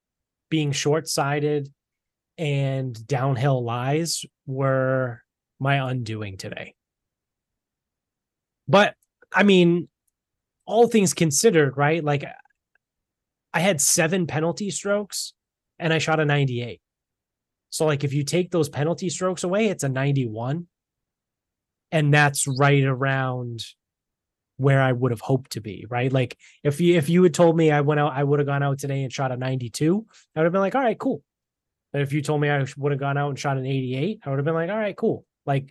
being 0.50 0.72
short 0.72 1.08
sided 1.08 1.70
and 2.38 3.08
downhill 3.08 3.64
lies 3.64 4.26
were 4.46 5.24
my 5.60 5.90
undoing 5.90 6.38
today. 6.38 6.76
But 8.68 8.96
I 9.34 9.44
mean, 9.44 9.88
all 10.66 10.88
things 10.88 11.14
considered, 11.14 11.78
right? 11.78 12.04
Like 12.04 12.26
I 13.54 13.60
had 13.60 13.82
seven 13.82 14.28
penalty 14.28 14.70
strokes 14.70 15.34
and 15.80 15.94
I 15.94 15.98
shot 15.98 16.20
a 16.20 16.26
98. 16.26 16.82
So 17.70 17.86
like 17.86 18.04
if 18.04 18.14
you 18.14 18.24
take 18.24 18.52
those 18.52 18.70
penalty 18.70 19.10
strokes 19.10 19.44
away, 19.44 19.68
it's 19.68 19.84
a 19.84 19.90
91. 19.90 20.68
And 21.92 22.14
that's 22.14 22.48
right 22.48 22.84
around 22.84 23.64
where 24.58 24.82
I 24.82 24.92
would 24.92 25.12
have 25.12 25.22
hoped 25.22 25.52
to 25.52 25.62
be, 25.62 25.86
right? 25.90 26.12
Like 26.12 26.38
if 26.64 26.82
you 26.82 26.96
if 26.96 27.10
you 27.10 27.24
had 27.24 27.34
told 27.34 27.56
me 27.56 27.72
I 27.72 27.82
went 27.82 28.00
out, 28.00 28.14
I 28.14 28.24
would 28.24 28.40
have 28.40 28.48
gone 28.48 28.64
out 28.64 28.80
today 28.80 29.04
and 29.04 29.14
shot 29.14 29.32
a 29.32 29.38
92, 29.38 30.06
I 30.36 30.40
would 30.40 30.46
have 30.46 30.52
been 30.52 30.62
like, 30.62 30.76
all 30.76 30.82
right, 30.82 30.98
cool. 30.98 31.24
But 31.94 32.02
if 32.02 32.12
you 32.12 32.22
told 32.22 32.42
me 32.42 32.50
I 32.50 32.66
would 32.78 32.92
have 32.92 33.00
gone 33.00 33.18
out 33.18 33.30
and 33.30 33.40
shot 33.40 33.58
an 33.58 33.66
88, 33.66 34.20
I 34.26 34.30
would 34.30 34.40
have 34.40 34.46
been 34.46 34.54
like, 34.54 34.70
all 34.70 34.78
right, 34.78 34.98
cool. 34.98 35.26
Like 35.46 35.70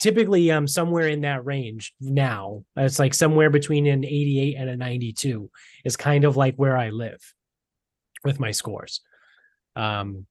typically 0.00 0.50
I'm 0.50 0.66
somewhere 0.66 1.06
in 1.06 1.20
that 1.20 1.44
range 1.44 1.94
now. 2.00 2.64
It's 2.76 2.98
like 2.98 3.14
somewhere 3.14 3.50
between 3.50 3.86
an 3.86 4.04
88 4.04 4.56
and 4.56 4.70
a 4.70 4.76
92 4.76 5.50
is 5.84 5.96
kind 5.96 6.24
of 6.24 6.36
like 6.36 6.56
where 6.56 6.76
I 6.76 6.90
live 6.90 7.20
with 8.24 8.40
my 8.40 8.50
scores. 8.50 9.00
Um 9.76 10.26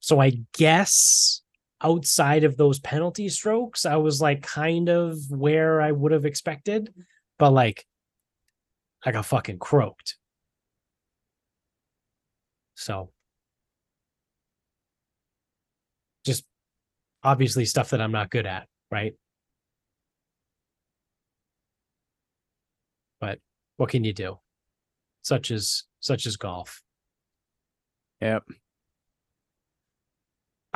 so 0.00 0.20
I 0.20 0.38
guess 0.56 1.42
outside 1.82 2.44
of 2.44 2.56
those 2.56 2.78
penalty 2.80 3.28
strokes, 3.28 3.84
I 3.84 3.96
was 3.96 4.20
like 4.20 4.42
kind 4.42 4.88
of 4.88 5.18
where 5.30 5.80
I 5.80 5.92
would 5.92 6.12
have 6.12 6.24
expected, 6.24 6.92
but 7.38 7.52
like 7.52 7.86
I 9.04 9.12
got 9.12 9.26
fucking 9.26 9.58
croaked. 9.58 10.16
So 12.74 13.10
just 16.24 16.44
obviously 17.22 17.64
stuff 17.64 17.90
that 17.90 18.00
I'm 18.00 18.12
not 18.12 18.30
good 18.30 18.46
at, 18.46 18.68
right? 18.90 19.14
But 23.20 23.38
what 23.76 23.90
can 23.90 24.04
you 24.04 24.12
do? 24.12 24.38
Such 25.22 25.50
as 25.50 25.84
such 26.00 26.26
as 26.26 26.36
golf. 26.36 26.82
Yep. 28.20 28.44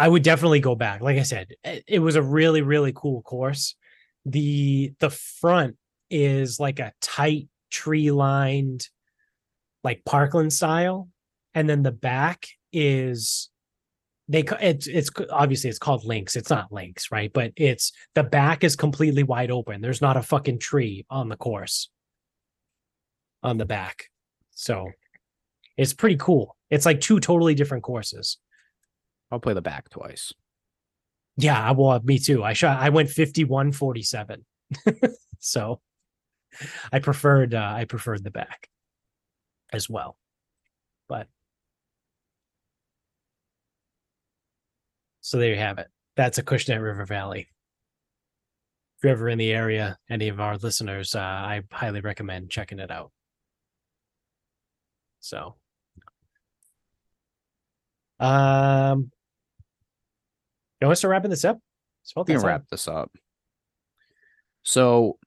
I 0.00 0.08
would 0.08 0.22
definitely 0.22 0.60
go 0.60 0.74
back. 0.74 1.02
Like 1.02 1.18
I 1.18 1.24
said, 1.24 1.48
it, 1.62 1.98
was 1.98 2.16
a 2.16 2.22
really, 2.22 2.62
really 2.62 2.90
cool 2.94 3.20
course. 3.20 3.74
The 4.24 4.94
the 4.98 5.10
front 5.10 5.76
is 6.08 6.58
like 6.58 6.78
a 6.78 6.94
tight 7.02 7.48
tree 7.70 8.10
lined, 8.10 8.88
like 9.84 10.06
Parkland 10.06 10.54
style, 10.54 11.10
and 11.52 11.68
then 11.68 11.82
the 11.82 11.92
back 11.92 12.46
is 12.72 13.50
they 14.26 14.42
it's 14.62 14.86
it's 14.86 15.10
obviously 15.30 15.68
it's 15.68 15.78
called 15.78 16.06
links. 16.06 16.34
It's 16.34 16.48
not 16.48 16.72
links, 16.72 17.12
right? 17.12 17.30
But 17.30 17.52
it's 17.56 17.92
the 18.14 18.22
back 18.22 18.64
is 18.64 18.76
completely 18.76 19.22
wide 19.22 19.50
open. 19.50 19.82
There's 19.82 20.00
not 20.00 20.16
a 20.16 20.22
fucking 20.22 20.60
tree 20.60 21.04
on 21.10 21.28
the 21.28 21.36
course 21.36 21.90
on 23.42 23.58
the 23.58 23.66
back, 23.66 24.06
so 24.52 24.86
it's 25.76 25.92
pretty 25.92 26.16
cool. 26.16 26.56
It's 26.70 26.86
like 26.86 27.02
two 27.02 27.20
totally 27.20 27.54
different 27.54 27.82
courses. 27.82 28.38
I'll 29.30 29.40
play 29.40 29.54
the 29.54 29.62
back 29.62 29.88
twice. 29.90 30.32
Yeah, 31.36 31.60
I- 31.60 31.72
well, 31.72 32.00
me 32.02 32.18
too. 32.18 32.42
I 32.44 32.52
shot. 32.52 32.80
I 32.80 32.88
went 32.90 33.10
fifty-one 33.10 33.72
forty-seven, 33.72 34.44
so 35.38 35.80
I 36.92 36.98
preferred. 36.98 37.54
Uh, 37.54 37.72
I 37.76 37.84
preferred 37.84 38.24
the 38.24 38.30
back 38.30 38.68
as 39.72 39.88
well, 39.88 40.16
but 41.08 41.28
so 45.20 45.38
there 45.38 45.50
you 45.50 45.56
have 45.58 45.78
it. 45.78 45.88
That's 46.16 46.38
Acushnet 46.38 46.82
River 46.82 47.04
Valley. 47.06 47.48
If 48.98 49.04
you're 49.04 49.12
ever 49.12 49.28
in 49.28 49.38
the 49.38 49.52
area, 49.52 49.96
any 50.10 50.28
of 50.28 50.40
our 50.40 50.58
listeners, 50.58 51.14
uh, 51.14 51.20
I 51.20 51.62
highly 51.72 52.00
recommend 52.00 52.50
checking 52.50 52.78
it 52.80 52.90
out. 52.90 53.12
So, 55.20 55.54
um, 58.18 59.10
you 60.80 60.86
want 60.86 60.98
to 60.98 61.08
wrapping 61.08 61.30
this 61.30 61.44
up? 61.44 61.58
We 62.16 62.34
can 62.34 62.42
wrap 62.46 62.62
this 62.70 62.88
up. 62.88 63.10
So, 64.62 65.18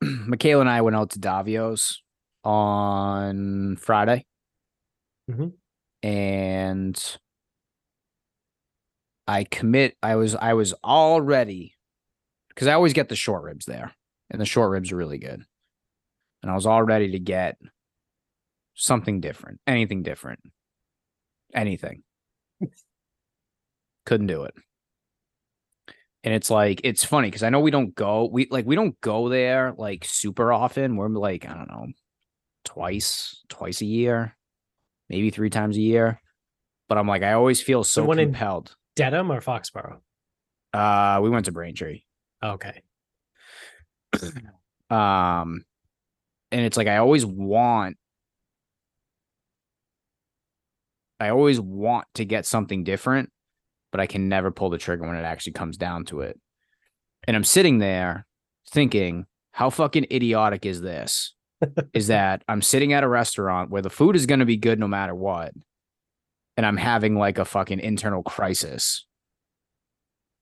Michaela 0.02 0.60
and 0.62 0.70
I 0.70 0.80
went 0.82 0.96
out 0.96 1.10
to 1.10 1.18
Davio's 1.20 2.02
on 2.42 3.76
Friday, 3.76 4.26
Mhm. 5.30 5.52
and 6.02 7.16
I 9.26 9.44
commit. 9.44 9.96
I 10.02 10.16
was 10.16 10.34
I 10.34 10.52
was 10.54 10.74
all 10.84 11.20
ready 11.20 11.74
because 12.48 12.66
I 12.68 12.74
always 12.74 12.92
get 12.92 13.08
the 13.08 13.16
short 13.16 13.42
ribs 13.42 13.64
there, 13.66 13.94
and 14.30 14.40
the 14.40 14.44
short 14.46 14.70
ribs 14.70 14.92
are 14.92 14.96
really 14.96 15.18
good. 15.18 15.42
And 16.42 16.50
I 16.50 16.54
was 16.54 16.66
all 16.66 16.82
ready 16.82 17.12
to 17.12 17.18
get 17.18 17.56
something 18.74 19.20
different, 19.20 19.60
anything 19.66 20.02
different, 20.02 20.40
anything. 21.54 22.02
Couldn't 24.06 24.26
do 24.26 24.44
it. 24.44 24.54
And 26.22 26.32
it's 26.32 26.50
like 26.50 26.80
it's 26.84 27.04
funny 27.04 27.28
because 27.28 27.42
I 27.42 27.50
know 27.50 27.60
we 27.60 27.70
don't 27.70 27.94
go 27.94 28.26
we 28.30 28.48
like 28.50 28.64
we 28.66 28.76
don't 28.76 28.98
go 29.00 29.28
there 29.28 29.74
like 29.76 30.04
super 30.04 30.52
often. 30.52 30.96
We're 30.96 31.08
like, 31.08 31.46
I 31.48 31.54
don't 31.54 31.68
know, 31.68 31.86
twice, 32.64 33.42
twice 33.48 33.82
a 33.82 33.86
year, 33.86 34.36
maybe 35.10 35.30
three 35.30 35.50
times 35.50 35.76
a 35.76 35.82
year. 35.82 36.20
But 36.88 36.98
I'm 36.98 37.08
like, 37.08 37.22
I 37.22 37.34
always 37.34 37.60
feel 37.60 37.84
so 37.84 38.04
one 38.04 38.18
in- 38.18 38.34
Dedham 38.96 39.30
or 39.30 39.40
Foxborough? 39.40 39.98
Uh 40.72 41.20
we 41.22 41.30
went 41.30 41.44
to 41.46 41.52
Braintree. 41.52 42.02
Okay. 42.42 42.82
Um 44.90 45.64
and 46.52 46.60
it's 46.60 46.76
like 46.76 46.86
I 46.86 46.98
always 46.98 47.24
want 47.26 47.96
I 51.18 51.30
always 51.30 51.58
want 51.58 52.06
to 52.14 52.24
get 52.24 52.44
something 52.44 52.84
different, 52.84 53.30
but 53.94 54.00
I 54.00 54.08
can 54.08 54.28
never 54.28 54.50
pull 54.50 54.70
the 54.70 54.78
trigger 54.78 55.06
when 55.06 55.14
it 55.14 55.22
actually 55.22 55.52
comes 55.52 55.76
down 55.76 56.04
to 56.06 56.22
it. 56.22 56.36
And 57.28 57.36
I'm 57.36 57.44
sitting 57.44 57.78
there 57.78 58.26
thinking, 58.68 59.24
how 59.52 59.70
fucking 59.70 60.08
idiotic 60.10 60.66
is 60.66 60.80
this? 60.80 61.32
is 61.94 62.08
that 62.08 62.42
I'm 62.48 62.60
sitting 62.60 62.92
at 62.92 63.04
a 63.04 63.08
restaurant 63.08 63.70
where 63.70 63.82
the 63.82 63.90
food 63.90 64.16
is 64.16 64.26
going 64.26 64.40
to 64.40 64.46
be 64.46 64.56
good 64.56 64.80
no 64.80 64.88
matter 64.88 65.14
what. 65.14 65.52
And 66.56 66.66
I'm 66.66 66.76
having 66.76 67.14
like 67.14 67.38
a 67.38 67.44
fucking 67.44 67.78
internal 67.78 68.24
crisis 68.24 69.06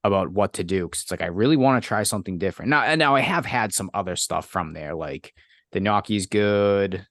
about 0.03 0.29
what 0.29 0.53
to 0.53 0.63
do. 0.63 0.89
Cause 0.89 1.03
it's 1.03 1.11
like, 1.11 1.21
I 1.21 1.27
really 1.27 1.55
want 1.55 1.79
to 1.79 1.87
try 1.87 2.01
something 2.01 2.39
different. 2.39 2.71
Now, 2.71 2.81
and 2.81 2.97
now 2.97 3.13
I 3.13 3.21
have 3.21 3.45
had 3.45 3.71
some 3.71 3.91
other 3.93 4.15
stuff 4.15 4.47
from 4.47 4.73
there. 4.73 4.95
Like 4.95 5.31
the 5.73 5.79
gnocchi's 5.79 6.25
good. 6.25 7.05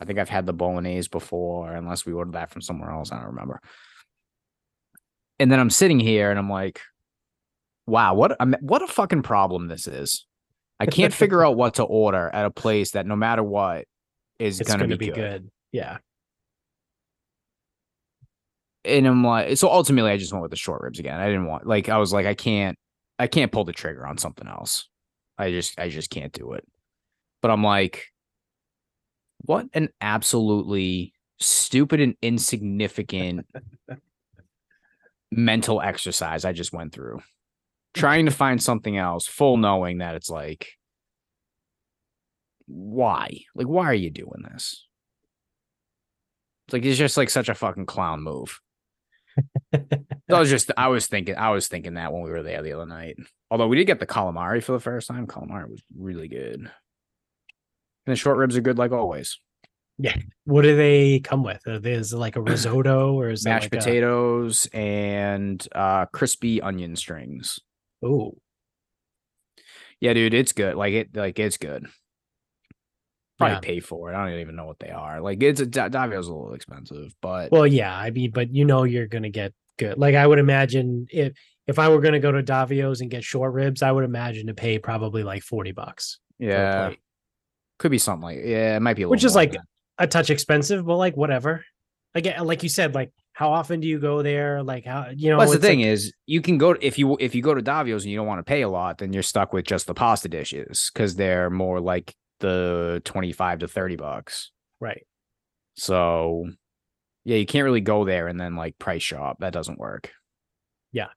I 0.00 0.06
think 0.06 0.18
I've 0.18 0.30
had 0.30 0.46
the 0.46 0.54
bolognese 0.54 1.10
before, 1.12 1.74
unless 1.74 2.06
we 2.06 2.14
ordered 2.14 2.32
that 2.32 2.48
from 2.48 2.62
somewhere 2.62 2.92
else. 2.92 3.12
I 3.12 3.16
don't 3.16 3.26
remember. 3.26 3.60
And 5.38 5.50
then 5.50 5.60
I'm 5.60 5.70
sitting 5.70 6.00
here 6.00 6.30
and 6.30 6.38
I'm 6.38 6.50
like, 6.50 6.80
wow, 7.86 8.14
what 8.14 8.36
a, 8.40 8.58
what 8.60 8.82
a 8.82 8.86
fucking 8.86 9.22
problem 9.22 9.68
this 9.68 9.86
is. 9.86 10.26
I 10.80 10.86
can't 10.86 11.12
figure 11.14 11.44
out 11.44 11.56
what 11.56 11.74
to 11.74 11.84
order 11.84 12.30
at 12.32 12.46
a 12.46 12.50
place 12.50 12.92
that 12.92 13.06
no 13.06 13.16
matter 13.16 13.42
what 13.42 13.86
is 14.38 14.60
going 14.60 14.80
to 14.80 14.86
to 14.88 14.96
be 14.96 15.06
good. 15.06 15.14
good. 15.14 15.50
Yeah. 15.72 15.98
And 18.84 19.06
I'm 19.06 19.24
like, 19.24 19.56
so 19.56 19.68
ultimately, 19.68 20.12
I 20.12 20.16
just 20.16 20.32
went 20.32 20.42
with 20.42 20.52
the 20.52 20.56
short 20.56 20.82
ribs 20.82 21.00
again. 21.00 21.20
I 21.20 21.26
didn't 21.26 21.46
want, 21.46 21.66
like, 21.66 21.88
I 21.88 21.98
was 21.98 22.12
like, 22.12 22.26
I 22.26 22.34
can't, 22.34 22.78
I 23.18 23.26
can't 23.26 23.50
pull 23.50 23.64
the 23.64 23.72
trigger 23.72 24.06
on 24.06 24.16
something 24.16 24.46
else. 24.46 24.88
I 25.36 25.50
just, 25.50 25.78
I 25.78 25.88
just 25.88 26.08
can't 26.08 26.32
do 26.32 26.52
it. 26.52 26.64
But 27.42 27.50
I'm 27.50 27.64
like, 27.64 28.06
what 29.38 29.66
an 29.74 29.88
absolutely 30.00 31.12
stupid 31.40 32.00
and 32.00 32.14
insignificant 32.22 33.46
mental 35.30 35.80
exercise 35.80 36.44
I 36.44 36.52
just 36.52 36.72
went 36.72 36.92
through. 36.92 37.18
Mm. 37.18 38.00
Trying 38.00 38.26
to 38.26 38.32
find 38.32 38.62
something 38.62 38.96
else, 38.96 39.26
full 39.26 39.56
knowing 39.56 39.98
that 39.98 40.14
it's 40.14 40.30
like, 40.30 40.68
why? 42.66 43.40
Like, 43.54 43.66
why 43.66 43.86
are 43.86 43.94
you 43.94 44.10
doing 44.10 44.44
this? 44.50 44.86
It's 46.66 46.72
like 46.72 46.84
it's 46.84 46.98
just 46.98 47.16
like 47.16 47.30
such 47.30 47.48
a 47.48 47.54
fucking 47.54 47.86
clown 47.86 48.22
move. 48.22 48.60
I 49.72 50.40
was 50.40 50.50
just 50.50 50.70
I 50.76 50.88
was 50.88 51.06
thinking 51.06 51.36
I 51.36 51.50
was 51.50 51.68
thinking 51.68 51.94
that 51.94 52.12
when 52.12 52.22
we 52.22 52.30
were 52.30 52.42
there 52.42 52.62
the 52.62 52.72
other 52.72 52.86
night. 52.86 53.16
Although 53.50 53.68
we 53.68 53.76
did 53.76 53.86
get 53.86 54.00
the 54.00 54.06
calamari 54.06 54.62
for 54.62 54.72
the 54.72 54.80
first 54.80 55.06
time. 55.06 55.26
Calamari 55.26 55.70
was 55.70 55.82
really 55.96 56.28
good. 56.28 56.60
And 56.60 58.12
the 58.12 58.16
short 58.16 58.36
ribs 58.36 58.56
are 58.56 58.62
good 58.62 58.78
like 58.78 58.92
always. 58.92 59.38
What 60.44 60.62
do 60.62 60.76
they 60.76 61.20
come 61.20 61.42
with? 61.42 61.66
It 61.66 62.12
like 62.12 62.36
a 62.36 62.40
risotto 62.42 63.14
or 63.14 63.30
is 63.30 63.44
Mashed 63.44 63.66
it 63.66 63.72
like 63.72 63.80
potatoes 63.84 64.68
and 64.72 65.66
uh 65.74 66.06
crispy 66.06 66.60
onion 66.60 66.96
strings. 66.96 67.58
Oh, 68.04 68.34
Yeah, 70.00 70.12
dude, 70.12 70.34
it's 70.34 70.52
good. 70.52 70.76
Like 70.76 70.92
it 70.92 71.16
like 71.16 71.38
it's 71.38 71.56
good. 71.56 71.86
Probably 73.38 73.54
Yeah. 73.54 73.60
pay 73.60 73.80
for 73.80 74.12
it. 74.12 74.16
I 74.16 74.28
don't 74.30 74.40
even 74.40 74.56
know 74.56 74.66
what 74.66 74.78
they 74.78 74.90
are. 74.90 75.20
Like 75.20 75.42
it's 75.42 75.60
a 75.60 75.66
Davio's 75.66 76.28
a 76.28 76.32
little 76.34 76.54
expensive, 76.54 77.14
but 77.20 77.50
well, 77.50 77.66
yeah. 77.66 77.96
I 77.96 78.10
mean, 78.10 78.30
but 78.30 78.54
you 78.54 78.64
know, 78.64 78.84
you're 78.84 79.06
going 79.08 79.24
to 79.24 79.30
get 79.30 79.52
good. 79.78 79.98
Like 79.98 80.14
I 80.14 80.26
would 80.26 80.38
imagine 80.38 81.06
if 81.10 81.32
if 81.66 81.78
I 81.78 81.88
were 81.88 82.00
going 82.00 82.12
to 82.14 82.20
go 82.20 82.32
to 82.32 82.42
Davio's 82.42 83.00
and 83.00 83.10
get 83.10 83.24
short 83.24 83.52
ribs, 83.52 83.82
I 83.82 83.90
would 83.92 84.04
imagine 84.04 84.46
to 84.46 84.54
pay 84.54 84.78
probably 84.78 85.22
like 85.22 85.42
forty 85.42 85.72
bucks. 85.72 86.18
yeah, 86.38 86.92
could 87.78 87.90
be 87.90 87.98
something 87.98 88.22
like 88.22 88.38
yeah, 88.44 88.76
it 88.76 88.80
might 88.80 88.94
be 88.96 89.02
a 89.02 89.08
Which 89.08 89.22
little 89.24 89.28
is 89.28 89.34
more 89.34 89.42
like 89.42 89.52
that. 89.52 89.60
A 89.98 90.06
touch 90.06 90.30
expensive, 90.30 90.84
but 90.86 90.96
like 90.96 91.16
whatever. 91.16 91.64
Again, 92.14 92.44
like 92.46 92.62
you 92.62 92.68
said, 92.68 92.94
like 92.94 93.12
how 93.32 93.52
often 93.52 93.80
do 93.80 93.86
you 93.86 93.98
go 93.98 94.22
there? 94.22 94.62
Like 94.62 94.86
how 94.86 95.08
you 95.14 95.30
know? 95.30 95.38
Well, 95.38 95.46
that's 95.48 95.60
the 95.60 95.66
thing 95.66 95.80
like- 95.80 95.88
is 95.88 96.12
you 96.26 96.40
can 96.40 96.56
go 96.58 96.76
if 96.80 96.98
you 96.98 97.16
if 97.20 97.34
you 97.34 97.42
go 97.42 97.54
to 97.54 97.62
Davio's 97.62 98.04
and 98.04 98.10
you 98.10 98.16
don't 98.16 98.26
want 98.26 98.38
to 98.38 98.44
pay 98.44 98.62
a 98.62 98.68
lot, 98.68 98.98
then 98.98 99.12
you're 99.12 99.22
stuck 99.22 99.52
with 99.52 99.66
just 99.66 99.86
the 99.86 99.94
pasta 99.94 100.28
dishes 100.28 100.90
because 100.92 101.14
they're 101.16 101.50
more 101.50 101.80
like 101.80 102.14
the 102.40 103.00
twenty 103.04 103.32
five 103.32 103.58
to 103.60 103.68
thirty 103.68 103.96
bucks. 103.96 104.50
right? 104.80 105.06
So 105.74 106.48
yeah, 107.24 107.36
you 107.36 107.44
can't 107.46 107.64
really 107.64 107.80
go 107.82 108.04
there 108.04 108.28
and 108.28 108.40
then 108.40 108.56
like 108.56 108.78
price 108.78 109.02
shop. 109.02 109.38
That 109.40 109.52
doesn't 109.52 109.78
work. 109.78 110.12
Yeah. 110.92 111.08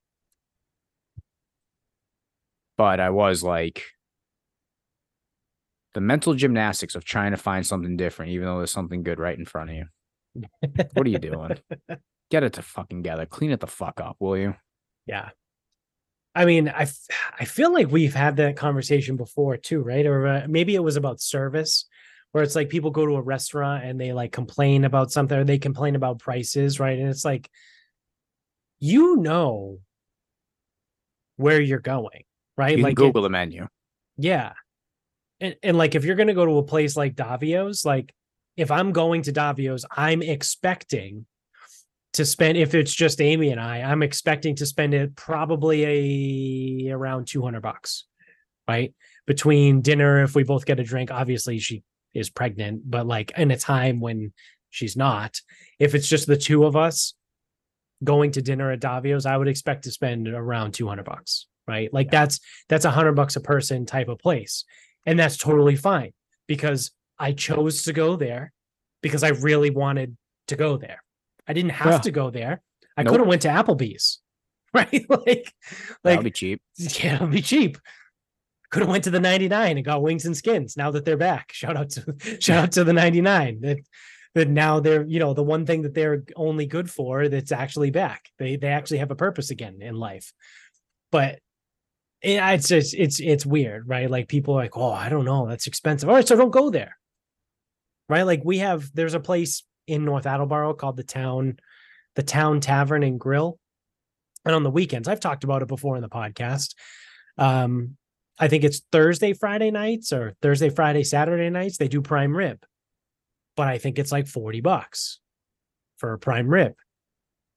But 2.78 3.00
I 3.00 3.10
was 3.10 3.44
like 3.44 3.84
the 6.00 6.06
mental 6.06 6.34
gymnastics 6.34 6.96
of 6.96 7.04
trying 7.04 7.32
to 7.32 7.38
find 7.38 7.68
something 7.68 7.98
different, 7.98 8.32
even 8.32 8.46
though 8.46 8.60
there's 8.60 8.72
something 8.72 9.04
good 9.04 9.20
right 9.20 9.38
in 9.38 9.44
front 9.44 9.70
of 9.70 9.76
you. 9.76 9.86
What 10.94 11.06
are 11.06 11.10
you 11.10 11.20
doing? 11.20 11.58
Get 12.32 12.44
it 12.44 12.54
to 12.54 12.62
fucking 12.62 13.04
together. 13.04 13.26
Clean 13.26 13.52
it 13.52 13.60
the 13.60 13.68
fuck 13.68 14.00
up, 14.00 14.16
will 14.22 14.38
you? 14.38 14.56
Yeah. 15.06 15.32
I 16.34 16.46
mean, 16.46 16.70
I 16.70 16.84
f- 16.84 17.08
I 17.38 17.44
feel 17.44 17.74
like 17.74 17.92
we've 17.92 18.14
had 18.16 18.38
that 18.38 18.56
conversation 18.56 19.18
before 19.18 19.58
too, 19.58 19.82
right? 19.82 20.06
Or 20.06 20.26
uh, 20.26 20.46
maybe 20.48 20.74
it 20.74 20.84
was 20.84 20.96
about 20.96 21.20
service, 21.20 21.86
where 22.32 22.46
it's 22.46 22.56
like 22.56 22.70
people 22.70 22.92
go 22.92 23.06
to 23.06 23.16
a 23.18 23.22
restaurant 23.22 23.84
and 23.84 24.00
they 24.00 24.14
like 24.14 24.32
complain 24.32 24.86
about 24.86 25.12
something, 25.12 25.38
or 25.38 25.44
they 25.44 25.58
complain 25.58 25.98
about 25.98 26.20
prices, 26.20 26.80
right? 26.80 26.98
And 26.98 27.10
it's 27.10 27.26
like, 27.26 27.50
you 28.80 29.18
know, 29.18 29.80
where 31.36 31.60
you're 31.60 31.80
going, 31.80 32.24
right? 32.56 32.78
You 32.78 32.84
like, 32.86 32.96
can 32.96 33.04
it- 33.04 33.08
Google 33.10 33.24
the 33.24 33.30
menu. 33.30 33.68
yeah, 34.16 34.54
and 35.42 35.56
and 35.64 35.78
like 35.78 35.96
if 35.96 36.06
you're 36.06 36.16
gonna 36.16 36.34
go 36.34 36.46
to 36.46 36.58
a 36.58 36.64
place 36.64 36.96
like 36.96 37.16
Davio's, 37.16 37.86
like 37.86 38.14
if 38.58 38.72
I'm 38.72 38.92
going 38.92 39.22
to 39.24 39.32
Davio's, 39.32 39.86
I'm 39.96 40.22
expecting 40.22 41.26
to 42.14 42.26
spend 42.26 42.58
if 42.58 42.74
it's 42.74 42.94
just 42.94 43.22
Amy 43.22 43.52
and 43.52 43.62
I, 43.62 43.78
I'm 43.82 44.04
expecting 44.04 44.56
to 44.56 44.66
spend 44.66 44.94
it 44.94 45.16
probably 45.16 46.88
a 46.88 46.92
around 46.92 47.28
200 47.28 47.62
bucks, 47.62 48.06
right? 48.68 48.94
Between 49.28 49.82
dinner, 49.82 50.24
if 50.24 50.36
we 50.36 50.44
both 50.44 50.66
get 50.66 50.80
a 50.80 50.84
drink, 50.84 51.12
obviously 51.12 51.60
she 51.60 51.84
is 52.14 52.30
pregnant, 52.30 52.90
but 52.90 53.06
like 53.06 53.32
in 53.38 53.52
a 53.52 53.58
time 53.58 54.00
when 54.00 54.34
she's 54.70 54.98
not, 54.98 55.40
if 55.78 55.94
it's 55.96 56.08
just 56.08 56.28
the 56.28 56.38
two 56.38 56.66
of 56.66 56.76
us 56.76 57.14
going 58.04 58.32
to 58.32 58.42
dinner 58.42 58.72
at 58.72 58.82
Davio's, 58.82 59.26
I 59.26 59.38
would 59.38 59.48
expect 59.48 59.84
to 59.84 59.92
spend 59.92 60.28
around 60.28 60.74
200 60.74 61.04
bucks, 61.04 61.48
right? 61.68 61.94
Like 61.94 62.10
that's 62.10 62.40
that's 62.68 62.86
a 62.86 62.92
hundred 62.92 63.14
bucks 63.14 63.36
a 63.36 63.42
person 63.42 63.86
type 63.86 64.08
of 64.08 64.20
place. 64.20 64.66
And 65.10 65.18
that's 65.20 65.38
totally 65.38 65.76
fine 65.76 66.12
because 66.48 66.92
I 67.18 67.32
chose 67.32 67.84
to 67.84 67.94
go 67.94 68.16
there 68.16 68.52
because 69.02 69.24
I 69.24 69.30
really 69.30 69.70
wanted 69.72 70.16
to 70.48 70.56
go 70.56 70.78
there. 70.78 71.02
I 71.48 71.54
didn't 71.54 71.72
have 71.72 71.94
Yeah. 71.94 71.98
to 72.00 72.12
go 72.12 72.30
there. 72.30 72.62
I 72.96 73.04
Nope. 73.04 73.12
could 73.12 73.20
have 73.22 73.28
went 73.28 73.42
to 73.44 73.48
Applebee's, 73.48 74.20
right? 74.74 75.06
like, 75.10 75.26
like 75.26 75.54
That'll 76.04 76.24
be 76.24 76.32
cheap. 76.32 76.62
yeah, 76.78 77.16
it'll 77.16 77.28
be 77.28 77.42
cheap. 77.42 77.78
Could 78.72 78.82
have 78.84 78.90
went 78.90 79.04
to 79.06 79.10
the 79.10 79.20
99 79.20 79.78
and 79.78 79.86
got 79.86 80.04
wings 80.04 80.26
and 80.26 80.38
skins. 80.38 80.78
Now 80.78 80.92
that 80.92 81.06
they're 81.06 81.18
back, 81.18 81.52
shout 81.54 81.76
out 81.76 81.90
to 81.92 82.16
shout 82.40 82.64
out 82.66 82.72
to 82.74 82.84
the 82.84 82.94
99. 82.94 83.62
That 83.62 83.78
that 84.36 84.48
now 84.48 84.80
they're 84.80 85.06
you 85.08 85.18
know 85.20 85.34
the 85.34 85.42
one 85.44 85.66
thing 85.66 85.82
that 85.82 85.96
they're 85.96 86.24
only 86.36 86.68
good 86.68 86.88
for 86.90 87.30
that's 87.30 87.52
actually 87.52 87.90
back. 87.90 88.30
They 88.38 88.58
they 88.58 88.68
actually 88.68 89.00
have 89.00 89.10
a 89.10 89.16
purpose 89.16 89.50
again 89.50 89.82
in 89.82 89.96
life. 89.96 90.32
But 91.12 91.40
it's 92.22 92.68
just 92.68 92.94
it's 92.94 93.20
it's 93.20 93.46
weird, 93.46 93.88
right? 93.88 94.10
Like 94.10 94.28
people 94.28 94.56
are 94.56 94.64
like, 94.64 94.78
oh, 94.78 94.92
I 94.92 95.10
don't 95.10 95.26
know, 95.26 95.48
that's 95.48 95.68
expensive. 95.68 96.10
All 96.10 96.16
right, 96.16 96.28
so 96.28 96.36
don't 96.36 96.52
go 96.52 96.70
there. 96.70 96.98
Right? 98.08 98.24
Like 98.24 98.42
we 98.44 98.60
have 98.60 98.90
there's 98.94 99.14
a 99.14 99.20
place 99.20 99.64
in 99.88 100.06
North 100.06 100.26
Attleboro 100.26 100.74
called 100.74 100.98
the 100.98 101.04
town, 101.04 101.58
the 102.16 102.24
town 102.24 102.60
tavern 102.60 103.04
and 103.04 103.20
grill. 103.20 103.60
And 104.46 104.56
on 104.56 104.64
the 104.64 104.72
weekends, 104.72 105.08
I've 105.08 105.20
talked 105.20 105.44
about 105.44 105.62
it 105.62 105.68
before 105.68 105.96
in 105.96 106.02
the 106.02 106.10
podcast. 106.10 106.74
Um, 107.38 107.98
I 108.40 108.48
think 108.48 108.64
it's 108.64 108.82
Thursday, 108.92 109.34
Friday 109.34 109.70
nights 109.70 110.14
or 110.14 110.34
Thursday, 110.42 110.70
Friday, 110.70 111.04
Saturday 111.04 111.50
nights. 111.50 111.78
They 111.78 111.88
do 111.88 112.02
prime 112.02 112.36
rib, 112.36 112.64
but 113.56 113.68
I 113.68 113.78
think 113.78 114.00
it's 114.00 114.12
like 114.12 114.28
40 114.28 114.62
bucks 114.62 115.20
for 115.98 116.14
a 116.14 116.20
prime 116.20 116.48
rib. 116.48 116.74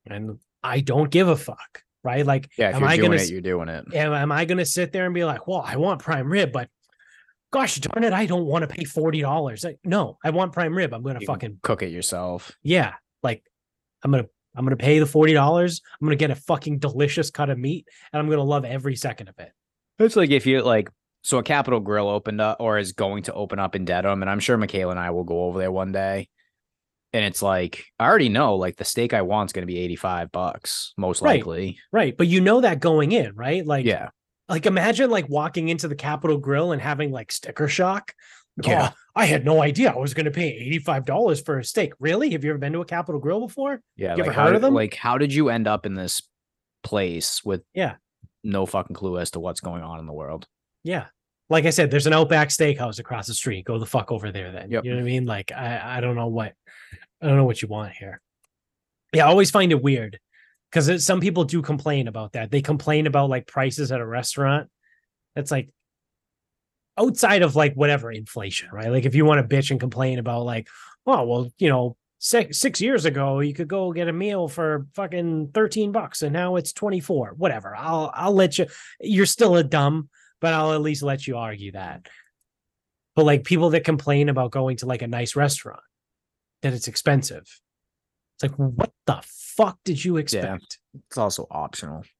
And 0.07 0.39
I 0.63 0.81
don't 0.81 1.11
give 1.11 1.29
a 1.29 1.37
fuck, 1.37 1.83
right? 2.05 2.25
Like, 2.27 2.51
Yeah, 2.59 2.71
if 2.71 2.77
am 2.77 2.81
you're 2.83 2.91
I 2.91 2.97
doing 2.97 3.11
gonna 3.13 3.23
it, 3.23 3.31
you're 3.31 3.41
doing 3.41 3.69
it. 3.69 3.85
am, 3.95 4.13
am 4.13 4.33
I 4.33 4.45
going 4.45 4.59
to 4.59 4.67
sit 4.67 4.93
there 4.93 5.05
and 5.07 5.15
be 5.15 5.25
like, 5.25 5.47
well, 5.47 5.63
I 5.65 5.77
want 5.77 6.03
prime 6.03 6.31
rib, 6.31 6.53
but 6.53 6.69
gosh 7.53 7.77
darn 7.77 8.05
it, 8.05 8.13
I 8.13 8.27
don't 8.27 8.47
want 8.47 8.63
to 8.63 8.69
pay 8.69 8.85
$40. 8.85 9.65
Like, 9.65 9.79
no, 9.85 10.19
I 10.25 10.31
want 10.31 10.53
prime 10.53 10.77
rib. 10.77 10.93
I'm 10.95 11.03
going 11.03 11.19
to 11.19 11.27
fucking, 11.27 11.59
cook 11.63 11.83
it 11.83 11.91
yourself. 11.91 12.53
yeah, 12.63 12.95
like 13.23 13.43
I'm 14.03 14.11
going 14.11 14.25
to 14.25 14.31
I'm 14.55 14.67
gonna 14.67 14.77
pay 14.77 14.99
the 14.99 15.07
forty 15.07 15.33
dollars. 15.33 15.81
I'm 15.99 16.07
gonna 16.07 16.15
get 16.17 16.31
a 16.31 16.35
fucking 16.35 16.79
delicious 16.79 17.31
cut 17.31 17.49
of 17.49 17.59
meat, 17.59 17.89
and 18.13 18.21
I'm 18.21 18.29
gonna 18.29 18.43
love 18.45 18.67
every 18.67 18.97
second 18.97 19.29
of 19.31 19.35
it. 19.39 19.51
It's 19.99 20.15
like 20.15 20.29
if 20.29 20.45
you 20.45 20.61
like, 20.61 20.91
so 21.23 21.39
a 21.39 21.43
Capital 21.43 21.81
Grille 21.81 22.07
opened 22.11 22.39
up 22.43 22.59
or 22.61 22.77
is 22.79 22.93
going 22.93 23.23
to 23.23 23.33
open 23.33 23.59
up 23.59 23.75
in 23.75 23.87
Dedham, 23.87 24.21
and 24.21 24.31
I'm 24.31 24.41
sure 24.41 24.59
Michaela 24.59 24.91
and 24.91 25.01
I 25.01 25.09
will 25.09 25.25
go 25.25 25.45
over 25.45 25.59
there 25.59 25.73
one 25.73 25.91
day. 25.91 26.29
And 27.15 27.25
it's 27.25 27.43
like 27.43 27.85
I 27.99 28.07
already 28.07 28.29
know, 28.31 28.57
like 28.57 28.77
the 28.77 28.85
steak 28.85 29.13
I 29.13 29.23
want 29.23 29.49
is 29.49 29.53
going 29.53 29.63
to 29.67 29.73
be 29.73 29.79
85 29.79 30.33
bucks, 30.33 30.95
most 30.97 31.21
Right. 31.23 31.37
likely. 31.45 31.79
Right. 31.93 32.17
But 32.17 32.27
you 32.29 32.41
know 32.41 32.61
that 32.63 32.81
going 32.81 33.13
in, 33.13 33.35
right? 33.35 33.65
Like, 33.67 33.85
Yeah, 33.85 34.09
like 34.49 34.65
imagine 34.67 35.11
like 35.11 35.29
walking 35.29 35.69
into 35.69 35.89
the 35.89 35.95
Capital 35.95 36.39
Grille 36.39 36.73
and 36.73 36.81
having 36.81 37.11
like 37.13 37.31
sticker 37.31 37.69
shock. 37.69 38.13
Yeah. 38.63 38.91
Oh, 38.93 38.97
I 39.15 39.25
had 39.27 39.45
no 39.45 39.63
idea 39.63 39.91
I 39.93 39.97
was 39.99 40.15
going 40.15 40.25
to 40.27 40.31
pay 40.31 40.71
$85 40.87 41.45
for 41.45 41.59
a 41.59 41.65
steak. 41.65 41.93
Really? 42.01 42.31
Have 42.31 42.45
you 42.45 42.51
ever 42.51 42.59
been 42.59 42.73
to 42.75 42.81
a 42.81 42.85
Capital 42.85 43.21
Grille 43.21 43.41
before? 43.41 43.81
yeah. 43.97 44.13
You 44.17 44.23
like 44.23 44.29
ever 44.29 44.33
how 44.33 44.43
heard 44.45 44.51
did- 44.51 44.57
of 44.57 44.63
them? 44.63 44.75
Like, 44.75 44.95
how 44.95 45.19
did 45.19 45.33
you 45.35 45.49
end 45.51 45.67
up 45.69 45.85
in 45.87 45.95
this 45.95 46.23
place 46.83 47.43
with 47.45 47.63
Yeah. 47.75 47.95
no 48.43 48.67
fucking 48.67 48.95
clue 48.97 49.19
as 49.19 49.31
to 49.33 49.41
what's 49.41 49.61
going 49.61 49.83
on 49.83 50.01
in 50.01 50.07
the 50.07 50.13
world? 50.13 50.47
Yeah. 50.85 51.07
Like 51.51 51.67
I 51.67 51.71
said, 51.71 51.91
there's 51.91 52.07
an 52.07 52.13
Outback 52.15 52.49
Steakhouse 52.49 52.99
across 52.99 53.27
the 53.27 53.35
street. 53.35 53.67
Go 53.67 53.79
the 53.79 53.87
fuck 53.87 54.11
over 54.11 54.33
there 54.33 54.53
then. 54.53 54.71
Yep. 54.71 54.85
You 54.85 54.91
know 54.93 54.97
what 54.97 55.03
I 55.03 55.05
mean? 55.07 55.27
Like 55.27 55.53
I, 55.53 55.99
I 55.99 56.01
don't 56.01 56.17
know 56.17 56.29
what 56.29 56.55
I 57.23 57.29
don't 57.29 57.37
know 57.37 57.45
what 57.45 57.62
you 57.62 57.68
want 57.68 57.93
here. 57.93 58.20
Yeah, 59.12 59.27
I 59.27 59.29
always 59.29 59.51
find 59.51 59.70
it 59.70 59.83
weird 59.83 60.18
because 60.70 61.05
some 61.05 61.20
people 61.20 61.45
do 61.45 61.62
complain 61.62 62.09
about 62.09 62.33
that. 62.33 62.51
They 62.51 62.62
complain 62.62 63.07
about 63.07 63.31
like 63.31 63.47
prices 63.47 63.93
at 63.93 64.01
a 64.01 64.07
restaurant. 64.07 64.68
That's 65.37 65.51
like 65.51 65.70
outside 66.99 67.43
of 67.43 67.55
like 67.55 67.75
whatever 67.75 68.11
inflation, 68.11 68.70
right? 68.73 68.91
Like 68.91 69.05
if 69.05 69.14
you 69.14 69.25
want 69.25 69.49
to 69.49 69.57
bitch 69.57 69.70
and 69.70 69.79
complain 69.79 70.18
about 70.18 70.45
like, 70.45 70.68
oh 71.07 71.25
well, 71.25 71.53
you 71.59 71.68
know, 71.68 71.97
six 72.18 72.59
six 72.59 72.81
years 72.81 73.05
ago 73.05 73.41
you 73.41 73.53
could 73.53 73.68
go 73.68 73.93
get 73.93 74.09
a 74.09 74.12
meal 74.12 74.47
for 74.47 74.87
fucking 74.95 75.51
13 75.53 75.91
bucks 75.91 76.23
and 76.23 76.33
now 76.33 76.57
it's 76.57 76.73
24. 76.73 77.35
Whatever. 77.37 77.77
I'll 77.77 78.11
I'll 78.14 78.35
let 78.35 78.59
you 78.59 78.66
you're 79.01 79.27
still 79.27 79.57
a 79.57 79.64
dumb, 79.64 80.09
but 80.41 80.55
I'll 80.55 80.73
at 80.73 80.83
least 80.83 81.03
let 81.03 81.27
you 81.27 81.37
argue 81.37 81.73
that. 81.73 82.09
But 83.14 83.27
like 83.27 83.45
people 83.45 83.70
that 83.70 83.85
complain 83.85 84.29
about 84.29 84.53
going 84.53 84.79
to 84.79 84.87
like 84.87 85.03
a 85.03 85.07
nice 85.07 85.37
restaurant, 85.37 85.83
that 86.63 86.73
it's 86.73 86.89
expensive. 86.89 87.61
It's 88.35 88.43
like, 88.43 88.55
what 88.57 88.93
the 89.07 89.21
fuck 89.25 89.79
did 89.85 90.05
you 90.05 90.17
expect? 90.17 90.79
It's 91.09 91.19
also 91.19 91.47
optional. 91.51 92.03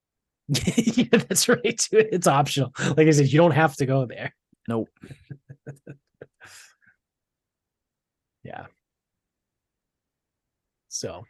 Yeah, 0.49 1.05
that's 1.11 1.49
right. 1.49 1.78
Too. 1.78 2.05
It's 2.12 2.26
optional. 2.26 2.72
Like 2.97 3.07
I 3.07 3.11
said, 3.12 3.28
you 3.28 3.38
don't 3.38 3.53
have 3.53 3.76
to 3.76 3.86
go 3.86 4.05
there. 4.07 4.34
Nope. 4.68 4.88
Yeah. 8.45 8.66
So 10.88 11.24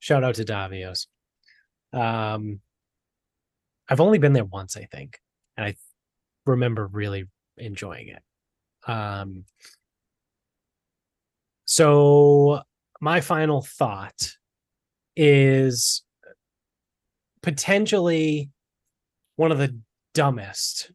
shout 0.00 0.24
out 0.24 0.34
to 0.34 0.44
Davio's. 0.44 1.06
Um 1.92 2.60
I've 3.88 4.00
only 4.00 4.18
been 4.18 4.32
there 4.32 4.44
once, 4.44 4.76
I 4.76 4.84
think, 4.84 5.18
and 5.56 5.66
I 5.66 5.76
remember 6.46 6.86
really 6.86 7.26
enjoying 7.56 8.08
it. 8.08 8.22
Um 8.90 9.44
so 11.70 12.62
my 13.00 13.20
final 13.20 13.62
thought 13.62 14.32
is 15.14 16.02
potentially 17.44 18.50
one 19.36 19.52
of 19.52 19.58
the 19.58 19.78
dumbest 20.12 20.90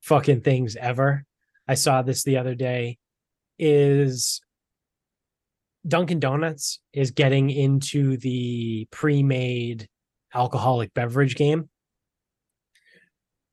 fucking 0.00 0.40
things 0.40 0.74
ever. 0.74 1.24
I 1.68 1.74
saw 1.74 2.02
this 2.02 2.24
the 2.24 2.38
other 2.38 2.56
day 2.56 2.98
is 3.56 4.40
Dunkin' 5.86 6.18
Donuts 6.18 6.80
is 6.92 7.12
getting 7.12 7.48
into 7.48 8.16
the 8.16 8.88
pre-made 8.90 9.88
alcoholic 10.34 10.92
beverage 10.92 11.36
game. 11.36 11.68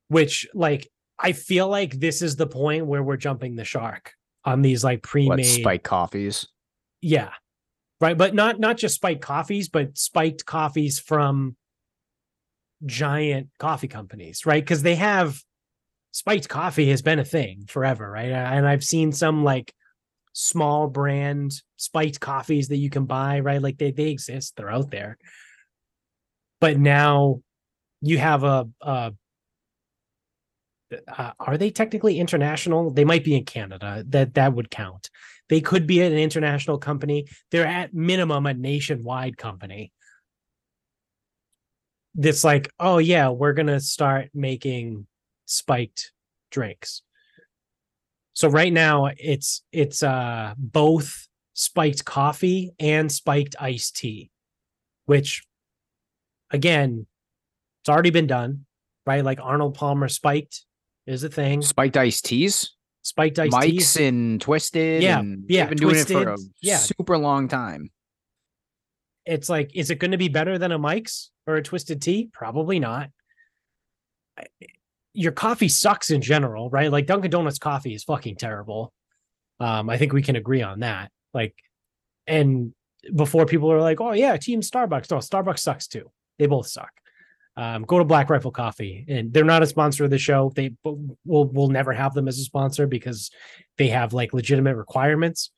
Which 0.07 0.47
like 0.55 0.89
I 1.19 1.33
feel 1.33 1.67
like 1.67 1.99
this 1.99 2.23
is 2.23 2.35
the 2.35 2.47
point 2.47 2.87
where 2.87 3.03
we're 3.03 3.15
jumping 3.15 3.57
the 3.57 3.63
shark 3.63 4.15
on 4.45 4.61
these 4.61 4.83
like 4.83 5.01
pre-made 5.01 5.43
spike 5.43 5.83
coffees? 5.83 6.47
yeah. 7.01 7.31
Right. 8.01 8.17
But 8.17 8.33
not 8.33 8.59
not 8.59 8.77
just 8.77 8.95
spiked 8.95 9.21
coffees, 9.21 9.69
but 9.69 9.97
spiked 9.97 10.45
coffees 10.45 10.99
from 10.99 11.55
giant 12.85 13.49
coffee 13.57 13.87
companies, 13.87 14.45
right? 14.45 14.63
Because 14.63 14.81
they 14.81 14.95
have 14.95 15.41
spiked 16.11 16.49
coffee 16.49 16.89
has 16.89 17.01
been 17.01 17.19
a 17.19 17.25
thing 17.25 17.65
forever, 17.67 18.09
right? 18.09 18.31
And 18.31 18.67
I've 18.67 18.83
seen 18.83 19.11
some 19.11 19.43
like 19.43 19.73
small 20.33 20.87
brand 20.87 21.61
spiked 21.77 22.19
coffees 22.19 22.67
that 22.67 22.77
you 22.77 22.89
can 22.89 23.05
buy, 23.05 23.39
right? 23.39 23.61
Like 23.61 23.77
they 23.77 23.91
they 23.91 24.09
exist, 24.09 24.55
they're 24.57 24.71
out 24.71 24.91
there. 24.91 25.17
But 26.59 26.77
now 26.77 27.41
you 28.01 28.17
have 28.17 28.43
a, 28.43 28.67
a 28.81 29.13
uh, 31.17 31.31
are 31.39 31.57
they 31.57 31.71
technically 31.71 32.19
international? 32.19 32.91
They 32.91 33.05
might 33.05 33.23
be 33.23 33.35
in 33.35 33.45
Canada. 33.45 34.03
That 34.07 34.35
that 34.35 34.53
would 34.53 34.69
count. 34.69 35.09
They 35.49 35.61
could 35.61 35.87
be 35.87 36.01
an 36.01 36.13
international 36.13 36.77
company. 36.77 37.27
They're 37.51 37.67
at 37.67 37.93
minimum 37.93 38.45
a 38.45 38.53
nationwide 38.53 39.37
company. 39.37 39.91
That's 42.15 42.43
like, 42.43 42.71
oh 42.79 42.97
yeah, 42.97 43.29
we're 43.29 43.53
gonna 43.53 43.79
start 43.79 44.29
making 44.33 45.07
spiked 45.45 46.11
drinks. 46.51 47.01
So 48.33 48.49
right 48.49 48.71
now 48.71 49.09
it's 49.17 49.63
it's 49.71 50.03
uh 50.03 50.53
both 50.57 51.27
spiked 51.53 52.05
coffee 52.05 52.71
and 52.79 53.11
spiked 53.11 53.55
iced 53.59 53.95
tea, 53.95 54.29
which 55.05 55.43
again, 56.51 57.05
it's 57.81 57.89
already 57.89 58.09
been 58.09 58.27
done, 58.27 58.65
right? 59.05 59.23
Like 59.23 59.39
Arnold 59.41 59.75
Palmer 59.75 60.09
spiked 60.09 60.65
is 61.07 61.23
a 61.23 61.29
thing. 61.29 61.61
Spiked 61.61 61.97
iced 61.97 62.25
teas? 62.25 62.73
Spiked 63.01 63.37
iced 63.39 63.51
Mike's 63.51 63.93
teas. 63.93 63.97
and 63.97 64.41
Twisted. 64.41 65.03
Yeah, 65.03 65.19
and 65.19 65.45
yeah, 65.47 65.67
been 65.67 65.77
doing 65.77 65.95
it 65.95 66.07
for 66.07 66.29
a 66.29 66.37
yeah. 66.61 66.77
super 66.77 67.17
long 67.17 67.47
time. 67.47 67.91
It's 69.25 69.49
like, 69.49 69.75
is 69.75 69.89
it 69.89 69.99
going 69.99 70.11
to 70.11 70.17
be 70.17 70.27
better 70.27 70.57
than 70.57 70.71
a 70.71 70.77
Mike's 70.77 71.31
or 71.47 71.55
a 71.55 71.63
Twisted 71.63 72.01
Tea? 72.01 72.29
Probably 72.31 72.79
not. 72.79 73.09
Your 75.13 75.31
coffee 75.31 75.69
sucks 75.69 76.11
in 76.11 76.21
general, 76.21 76.69
right? 76.69 76.91
Like 76.91 77.07
Dunkin' 77.07 77.31
Donuts 77.31 77.59
coffee 77.59 77.93
is 77.93 78.03
fucking 78.03 78.35
terrible. 78.35 78.91
Um, 79.59 79.89
I 79.89 79.97
think 79.97 80.13
we 80.13 80.21
can 80.21 80.35
agree 80.35 80.61
on 80.61 80.81
that. 80.81 81.11
Like, 81.33 81.55
and 82.27 82.73
before 83.15 83.45
people 83.45 83.71
are 83.71 83.81
like, 83.81 84.01
"Oh 84.01 84.11
yeah, 84.11 84.35
Team 84.35 84.61
Starbucks," 84.61 85.09
no, 85.11 85.17
Starbucks 85.17 85.59
sucks 85.59 85.87
too. 85.87 86.11
They 86.37 86.47
both 86.47 86.67
suck. 86.67 86.91
Um, 87.57 87.83
go 87.83 87.99
to 87.99 88.05
Black 88.05 88.29
Rifle 88.29 88.51
Coffee, 88.51 89.05
and 89.07 89.31
they're 89.31 89.45
not 89.45 89.63
a 89.63 89.67
sponsor 89.67 90.03
of 90.03 90.09
the 90.09 90.17
show. 90.17 90.51
They 90.55 90.69
but 90.83 90.95
we'll 91.23 91.45
we'll 91.45 91.69
never 91.69 91.93
have 91.93 92.13
them 92.13 92.27
as 92.27 92.37
a 92.37 92.43
sponsor 92.43 92.85
because 92.85 93.31
they 93.77 93.87
have 93.87 94.13
like 94.13 94.33
legitimate 94.33 94.75
requirements. 94.75 95.51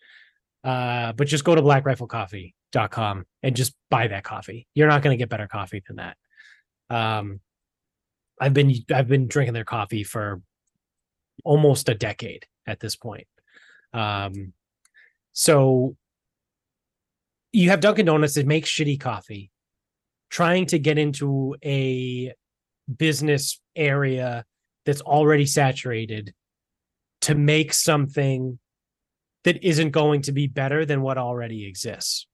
Uh, 0.63 1.13
but 1.13 1.27
just 1.27 1.43
go 1.43 1.55
to 1.55 1.61
blackriflecoffee.com 1.61 3.25
and 3.41 3.55
just 3.55 3.73
buy 3.89 4.07
that 4.07 4.23
coffee. 4.23 4.67
You're 4.75 4.87
not 4.87 5.01
going 5.01 5.17
to 5.17 5.21
get 5.21 5.29
better 5.29 5.47
coffee 5.47 5.81
than 5.87 5.95
that. 5.97 6.17
Um, 6.89 7.39
I've 8.39 8.53
been 8.53 8.73
I've 8.93 9.07
been 9.07 9.27
drinking 9.27 9.53
their 9.53 9.65
coffee 9.65 10.03
for 10.03 10.41
almost 11.43 11.89
a 11.89 11.95
decade 11.95 12.45
at 12.65 12.79
this 12.79 12.95
point. 12.95 13.27
Um, 13.93 14.53
so 15.33 15.95
you 17.51 17.69
have 17.69 17.79
Dunkin' 17.79 18.05
Donuts 18.05 18.35
that 18.35 18.45
makes 18.45 18.69
shitty 18.69 18.99
coffee, 18.99 19.51
trying 20.29 20.65
to 20.67 20.79
get 20.79 20.97
into 20.97 21.55
a 21.63 22.33
business 22.95 23.59
area 23.75 24.45
that's 24.85 25.01
already 25.01 25.45
saturated 25.45 26.33
to 27.21 27.35
make 27.35 27.73
something 27.73 28.59
that 29.43 29.63
isn't 29.63 29.91
going 29.91 30.21
to 30.21 30.31
be 30.31 30.47
better 30.47 30.85
than 30.85 31.01
what 31.01 31.17
already 31.17 31.65
exists. 31.67 32.27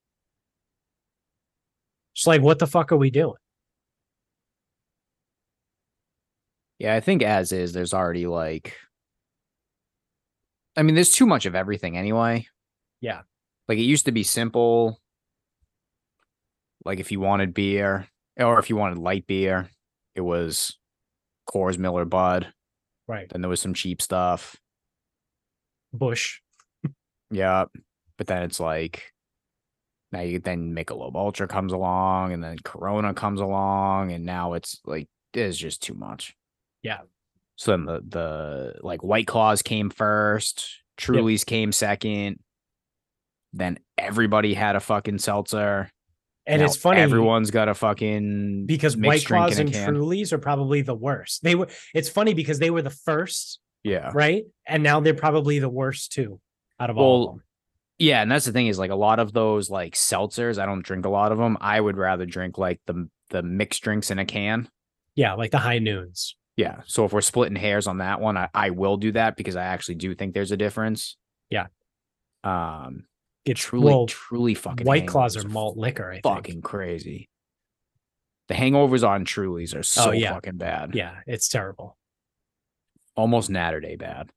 It's 2.15 2.27
like, 2.27 2.41
what 2.41 2.59
the 2.59 2.67
fuck 2.67 2.91
are 2.91 2.97
we 2.97 3.09
doing? 3.09 3.35
Yeah, 6.79 6.95
I 6.95 6.99
think 6.99 7.23
as 7.23 7.51
is, 7.51 7.73
there's 7.73 7.93
already 7.93 8.27
like, 8.27 8.75
I 10.75 10.83
mean, 10.83 10.95
there's 10.95 11.11
too 11.11 11.25
much 11.25 11.45
of 11.45 11.55
everything 11.55 11.97
anyway. 11.97 12.47
Yeah. 12.99 13.21
Like 13.67 13.77
it 13.77 13.83
used 13.83 14.05
to 14.05 14.11
be 14.11 14.23
simple. 14.23 14.99
Like 16.85 16.99
if 16.99 17.11
you 17.11 17.19
wanted 17.19 17.53
beer 17.53 18.07
or 18.37 18.59
if 18.59 18.69
you 18.69 18.75
wanted 18.75 18.97
light 18.97 19.27
beer, 19.27 19.69
it 20.15 20.21
was 20.21 20.77
Coors 21.49 21.77
Miller 21.77 22.05
Bud. 22.05 22.51
Right. 23.07 23.27
Then 23.29 23.41
there 23.41 23.49
was 23.49 23.61
some 23.61 23.73
cheap 23.73 24.01
stuff. 24.01 24.55
Busch. 25.91 26.39
Yeah. 27.31 27.65
But 28.17 28.27
then 28.27 28.43
it's 28.43 28.59
like 28.59 29.11
now 30.11 30.21
you 30.21 30.39
then 30.39 30.75
Michelob 30.75 31.15
Ultra 31.15 31.47
comes 31.47 31.73
along 31.73 32.33
and 32.33 32.43
then 32.43 32.57
Corona 32.63 33.13
comes 33.13 33.41
along 33.41 34.11
and 34.11 34.23
now 34.23 34.53
it's 34.53 34.79
like 34.85 35.07
it's 35.33 35.57
just 35.57 35.81
too 35.81 35.95
much. 35.95 36.35
Yeah. 36.83 37.01
So 37.55 37.71
then 37.71 37.85
the 37.85 38.01
the 38.07 38.73
like 38.81 39.03
White 39.03 39.27
Claws 39.27 39.61
came 39.61 39.89
first, 39.89 40.69
Truly's 40.97 41.43
came 41.43 41.71
second. 41.71 42.39
Then 43.53 43.79
everybody 43.97 44.53
had 44.53 44.75
a 44.75 44.79
fucking 44.79 45.19
seltzer. 45.19 45.89
And 46.45 46.59
Now 46.59 46.65
it's 46.65 46.75
funny 46.75 46.99
Everyone's 46.99 47.51
got 47.51 47.69
a 47.69 47.73
fucking 47.73 48.65
because 48.65 48.97
White 48.97 49.23
drink 49.23 49.45
Claws 49.45 49.59
in 49.59 49.67
a 49.67 49.71
and 49.71 49.73
can. 49.73 49.95
Trulies 49.95 50.33
are 50.33 50.37
probably 50.37 50.81
the 50.81 50.93
worst. 50.95 51.41
They 51.43 51.55
were. 51.55 51.67
It's 51.93 52.09
funny 52.09 52.33
because 52.33 52.59
they 52.59 52.69
were 52.69 52.81
the 52.81 52.89
first, 52.89 53.59
Yeah. 53.83 54.11
right? 54.13 54.43
And 54.67 54.83
now 54.83 54.99
they're 54.99 55.13
probably 55.13 55.59
the 55.59 55.69
worst 55.69 56.11
too, 56.11 56.41
out 56.79 56.89
of 56.89 56.97
all 56.97 57.23
of 57.23 57.31
them. 57.35 57.43
Yeah, 57.99 58.21
and 58.21 58.29
that's 58.29 58.45
the 58.45 58.51
thing 58.51 58.67
is 58.67 58.77
like 58.77 58.91
a 58.91 58.95
lot 58.95 59.19
of 59.19 59.31
those 59.31 59.69
like 59.69 59.93
seltzers. 59.93 60.57
I 60.61 60.65
don't 60.65 60.83
drink 60.83 61.05
a 61.05 61.09
lot 61.09 61.31
of 61.31 61.37
them. 61.37 61.57
I 61.61 61.79
would 61.79 61.95
rather 61.95 62.25
drink 62.25 62.57
like 62.57 62.81
the 62.87 63.07
the 63.29 63.41
mixed 63.41 63.81
drinks 63.81 64.11
in 64.11 64.19
a 64.19 64.25
can. 64.25 64.67
Yeah, 65.15 65.33
like 65.35 65.51
the 65.51 65.59
high 65.59 65.79
noons. 65.79 66.35
Yeah. 66.57 66.81
So 66.85 67.05
if 67.05 67.13
we're 67.13 67.21
splitting 67.21 67.55
hairs 67.55 67.87
on 67.87 67.99
that 67.99 68.19
one, 68.19 68.35
I, 68.35 68.49
I 68.53 68.71
will 68.71 68.97
do 68.97 69.11
that 69.13 69.37
because 69.37 69.55
I 69.55 69.63
actually 69.63 69.95
do 69.95 70.13
think 70.13 70.33
there's 70.33 70.51
a 70.51 70.57
difference. 70.57 71.15
Yeah. 71.49 71.67
Um. 72.43 73.05
It's 73.45 73.59
Truly, 73.61 73.85
well, 73.85 74.05
truly 74.05 74.53
fucking. 74.53 74.85
White 74.87 75.07
Claws 75.07 75.35
are 75.35 75.47
malt 75.47 75.75
liquor. 75.77 76.09
I 76.09 76.13
think. 76.15 76.23
Fucking 76.23 76.61
crazy. 76.61 77.29
The 78.47 78.53
hangovers 78.55 79.07
on 79.07 79.25
Trulies 79.25 79.75
are 79.75 79.83
so 79.83 80.09
Oh, 80.09 80.11
yeah. 80.11 80.33
fucking 80.33 80.57
bad. 80.57 80.95
Yeah, 80.95 81.15
it's 81.27 81.47
terrible. 81.49 81.97
Almost 83.15 83.49
Natterday 83.49 83.97
bad. 83.99 84.29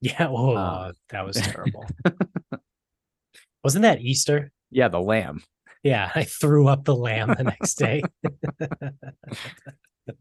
Yeah, 0.00 0.28
oh, 0.28 0.54
Uh. 0.54 0.92
that 1.10 1.24
was 1.26 1.36
terrible. 1.36 1.86
Wasn't 3.64 3.82
that 3.82 4.00
Easter? 4.00 4.50
Yeah, 4.70 4.88
the 4.88 5.00
lamb. 5.00 5.42
Yeah, 5.82 6.10
I 6.14 6.24
threw 6.24 6.66
up 6.68 6.84
the 6.84 6.94
lamb 6.96 7.34
the 7.36 7.44
next 7.44 7.74
day. 7.76 8.02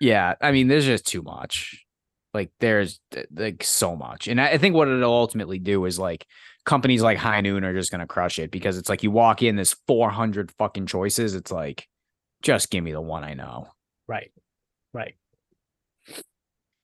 Yeah, 0.00 0.34
I 0.40 0.50
mean, 0.52 0.68
there's 0.68 0.84
just 0.86 1.06
too 1.06 1.22
much. 1.22 1.84
Like, 2.34 2.50
there's 2.58 3.00
like 3.32 3.62
so 3.62 3.94
much, 3.94 4.26
and 4.26 4.40
I 4.40 4.50
I 4.50 4.58
think 4.58 4.74
what 4.74 4.88
it'll 4.88 5.12
ultimately 5.12 5.60
do 5.60 5.84
is 5.84 5.98
like 6.00 6.26
companies 6.64 7.02
like 7.02 7.18
High 7.18 7.40
Noon 7.40 7.64
are 7.64 7.74
just 7.74 7.90
gonna 7.90 8.06
crush 8.06 8.38
it 8.38 8.50
because 8.50 8.78
it's 8.78 8.88
like 8.88 9.02
you 9.02 9.10
walk 9.10 9.42
in, 9.42 9.56
there's 9.56 9.76
400 9.86 10.52
fucking 10.58 10.86
choices. 10.86 11.34
It's 11.34 11.50
like, 11.52 11.86
just 12.42 12.70
give 12.70 12.82
me 12.84 12.92
the 12.92 13.00
one 13.00 13.24
I 13.24 13.34
know. 13.34 13.68
right, 14.06 14.32
right. 14.92 15.14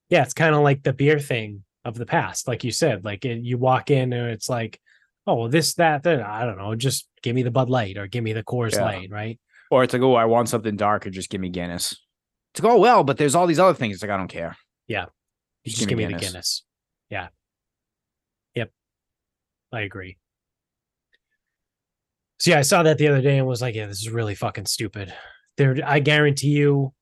Yeah, 0.09 0.23
it's 0.25 0.35
kind 0.35 0.55
of 0.55 0.63
like 0.63 0.83
the 0.83 0.93
beer 0.93 1.19
thing 1.21 1.63
of 1.85 1.95
the 1.97 2.07
past, 2.07 2.49
like 2.49 2.65
you 2.65 2.73
said. 2.73 3.05
Like 3.05 3.25
it, 3.25 3.43
you 3.43 3.59
walk 3.59 3.91
in 3.91 4.13
and 4.13 4.31
it's 4.31 4.49
like, 4.49 4.81
oh, 5.27 5.35
well, 5.37 5.49
this, 5.49 5.75
that, 5.75 6.03
that. 6.03 6.23
I 6.23 6.45
don't 6.45 6.59
know. 6.59 6.75
Just 6.75 7.09
give 7.23 7.35
me 7.35 7.43
the 7.45 7.51
Bud 7.53 7.71
Light 7.71 7.97
or 7.97 8.07
give 8.09 8.25
me 8.25 8.33
the 8.33 8.43
Coors 8.43 8.73
Yeah. 8.75 8.85
Light, 8.85 9.09
right? 9.11 9.39
Or 9.71 9.85
it's 9.85 9.93
like, 9.93 10.03
oh, 10.03 10.15
I 10.15 10.25
want 10.25 10.49
something 10.49 10.75
darker, 10.77 11.11
just 11.11 11.31
give 11.31 11.41
me 11.41 11.49
Guinness. 11.49 11.93
It's 12.53 12.63
like, 12.63 12.73
oh 12.73 12.79
well, 12.79 13.05
but 13.05 13.19
there's 13.19 13.37
all 13.37 13.47
these 13.47 13.61
other 13.61 13.75
things. 13.75 13.95
It's 13.95 14.03
like 14.03 14.11
I 14.11 14.17
don't 14.17 14.27
care. 14.27 14.57
Yeah, 14.89 15.07
Just 15.65 15.77
just 15.77 15.79
give 15.79 15.91
give 15.91 15.99
me 15.99 16.07
me 16.07 16.15
the 16.15 16.19
Guinness. 16.19 16.33
Guinness. 16.33 16.65
Yeah. 17.11 17.29
I 19.73 19.83
agree. 19.83 20.19
So 22.39 22.53
yeah, 22.53 22.59
I 22.59 22.63
saw 22.63 22.83
that 22.83 22.99
the 22.99 23.09
other 23.09 23.21
day 23.21 23.39
and 23.39 23.47
was 23.47 23.61
like, 23.61 23.75
yeah, 23.75 23.87
this 23.87 24.01
is 24.01 24.09
really 24.09 24.35
fucking 24.35 24.67
stupid. 24.67 25.13
There, 25.57 25.77
I 25.85 25.99
guarantee 26.01 26.51
you, 26.51 26.95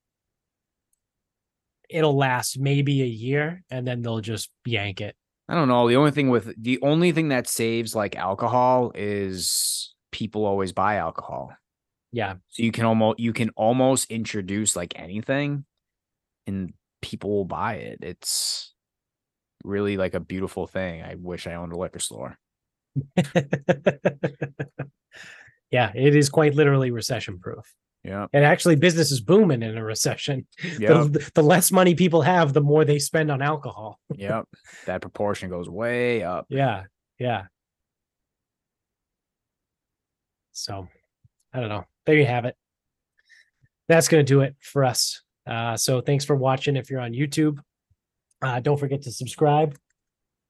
it'll 1.89 2.17
last 2.17 2.59
maybe 2.59 3.01
a 3.01 3.07
year, 3.07 3.63
and 3.69 3.87
then 3.87 4.01
they'll 4.01 4.19
just 4.19 4.51
yank 4.65 5.01
it. 5.01 5.15
I 5.47 5.55
don't 5.55 5.67
know. 5.67 5.87
The 5.87 5.95
only 5.95 6.11
thing 6.11 6.29
with 6.29 6.53
the 6.61 6.79
only 6.81 7.11
thing 7.11 7.29
that 7.29 7.47
saves 7.47 7.95
like 7.95 8.15
alcohol 8.15 8.91
is 8.93 9.95
people 10.11 10.45
always 10.45 10.73
buy 10.73 10.95
alcohol. 10.95 11.51
Yeah, 12.11 12.35
So 12.49 12.63
you 12.63 12.71
can 12.71 12.85
almost 12.85 13.19
you 13.19 13.33
can 13.33 13.49
almost 13.51 14.11
introduce 14.11 14.75
like 14.75 14.93
anything 14.99 15.65
and 16.47 16.73
people 17.01 17.29
will 17.31 17.45
buy 17.45 17.75
it. 17.75 17.99
It's 18.01 18.73
really 19.63 19.97
like 19.97 20.15
a 20.15 20.19
beautiful 20.19 20.67
thing. 20.67 21.01
I 21.03 21.15
wish 21.15 21.47
I 21.47 21.53
owned 21.53 21.73
a 21.73 21.77
liquor 21.77 21.99
store. 21.99 22.37
yeah, 25.71 25.91
it 25.95 26.15
is 26.15 26.29
quite 26.29 26.55
literally 26.55 26.91
recession 26.91 27.39
proof. 27.39 27.73
Yeah. 28.03 28.27
And 28.31 28.45
actually, 28.45 28.75
business 28.75 29.11
is 29.11 29.19
booming 29.21 29.61
in 29.61 29.77
a 29.77 29.83
recession. 29.83 30.47
Yeah. 30.79 31.03
The, 31.03 31.31
the 31.35 31.43
less 31.43 31.71
money 31.71 31.95
people 31.95 32.21
have, 32.21 32.53
the 32.53 32.61
more 32.61 32.85
they 32.85 32.99
spend 32.99 33.29
on 33.29 33.41
alcohol. 33.41 33.99
yep. 34.15 34.45
That 34.85 35.01
proportion 35.01 35.49
goes 35.49 35.69
way 35.69 36.23
up. 36.23 36.45
Yeah, 36.49 36.83
yeah. 37.19 37.45
So, 40.53 40.87
I 41.53 41.59
don't 41.59 41.69
know. 41.69 41.85
There 42.05 42.15
you 42.15 42.25
have 42.25 42.45
it. 42.45 42.55
That's 43.87 44.07
going 44.07 44.25
to 44.25 44.33
do 44.33 44.41
it 44.41 44.55
for 44.59 44.85
us. 44.85 45.21
Uh, 45.45 45.75
so, 45.77 46.01
thanks 46.01 46.25
for 46.25 46.35
watching. 46.35 46.75
If 46.75 46.89
you're 46.89 47.01
on 47.01 47.11
YouTube, 47.11 47.59
uh, 48.41 48.59
don't 48.59 48.79
forget 48.79 49.01
to 49.03 49.11
subscribe. 49.11 49.77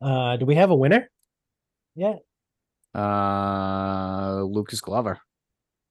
Uh, 0.02 0.38
do 0.38 0.46
we 0.46 0.56
have 0.56 0.70
a 0.70 0.76
winner? 0.76 1.10
Yeah. 1.96 2.16
Uh 2.96 4.44
Lucas 4.44 4.82
Glover. 4.82 5.20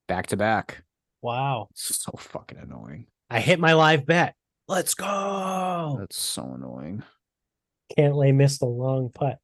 Back 0.07 0.29
to 0.29 0.37
back. 0.37 0.83
Wow. 1.23 1.69
So 1.75 2.13
fucking 2.19 2.59
annoying. 2.59 3.07
I 3.31 3.41
hit 3.41 3.61
my 3.61 3.75
live 3.75 4.07
bet. 4.07 4.35
Let's 4.67 4.95
go. 4.95 5.97
That's 5.99 6.19
so 6.19 6.53
annoying. 6.55 7.03
Cantlay 7.97 8.35
missed 8.35 8.63
a 8.63 8.67
long 8.67 9.11
putt. 9.11 9.39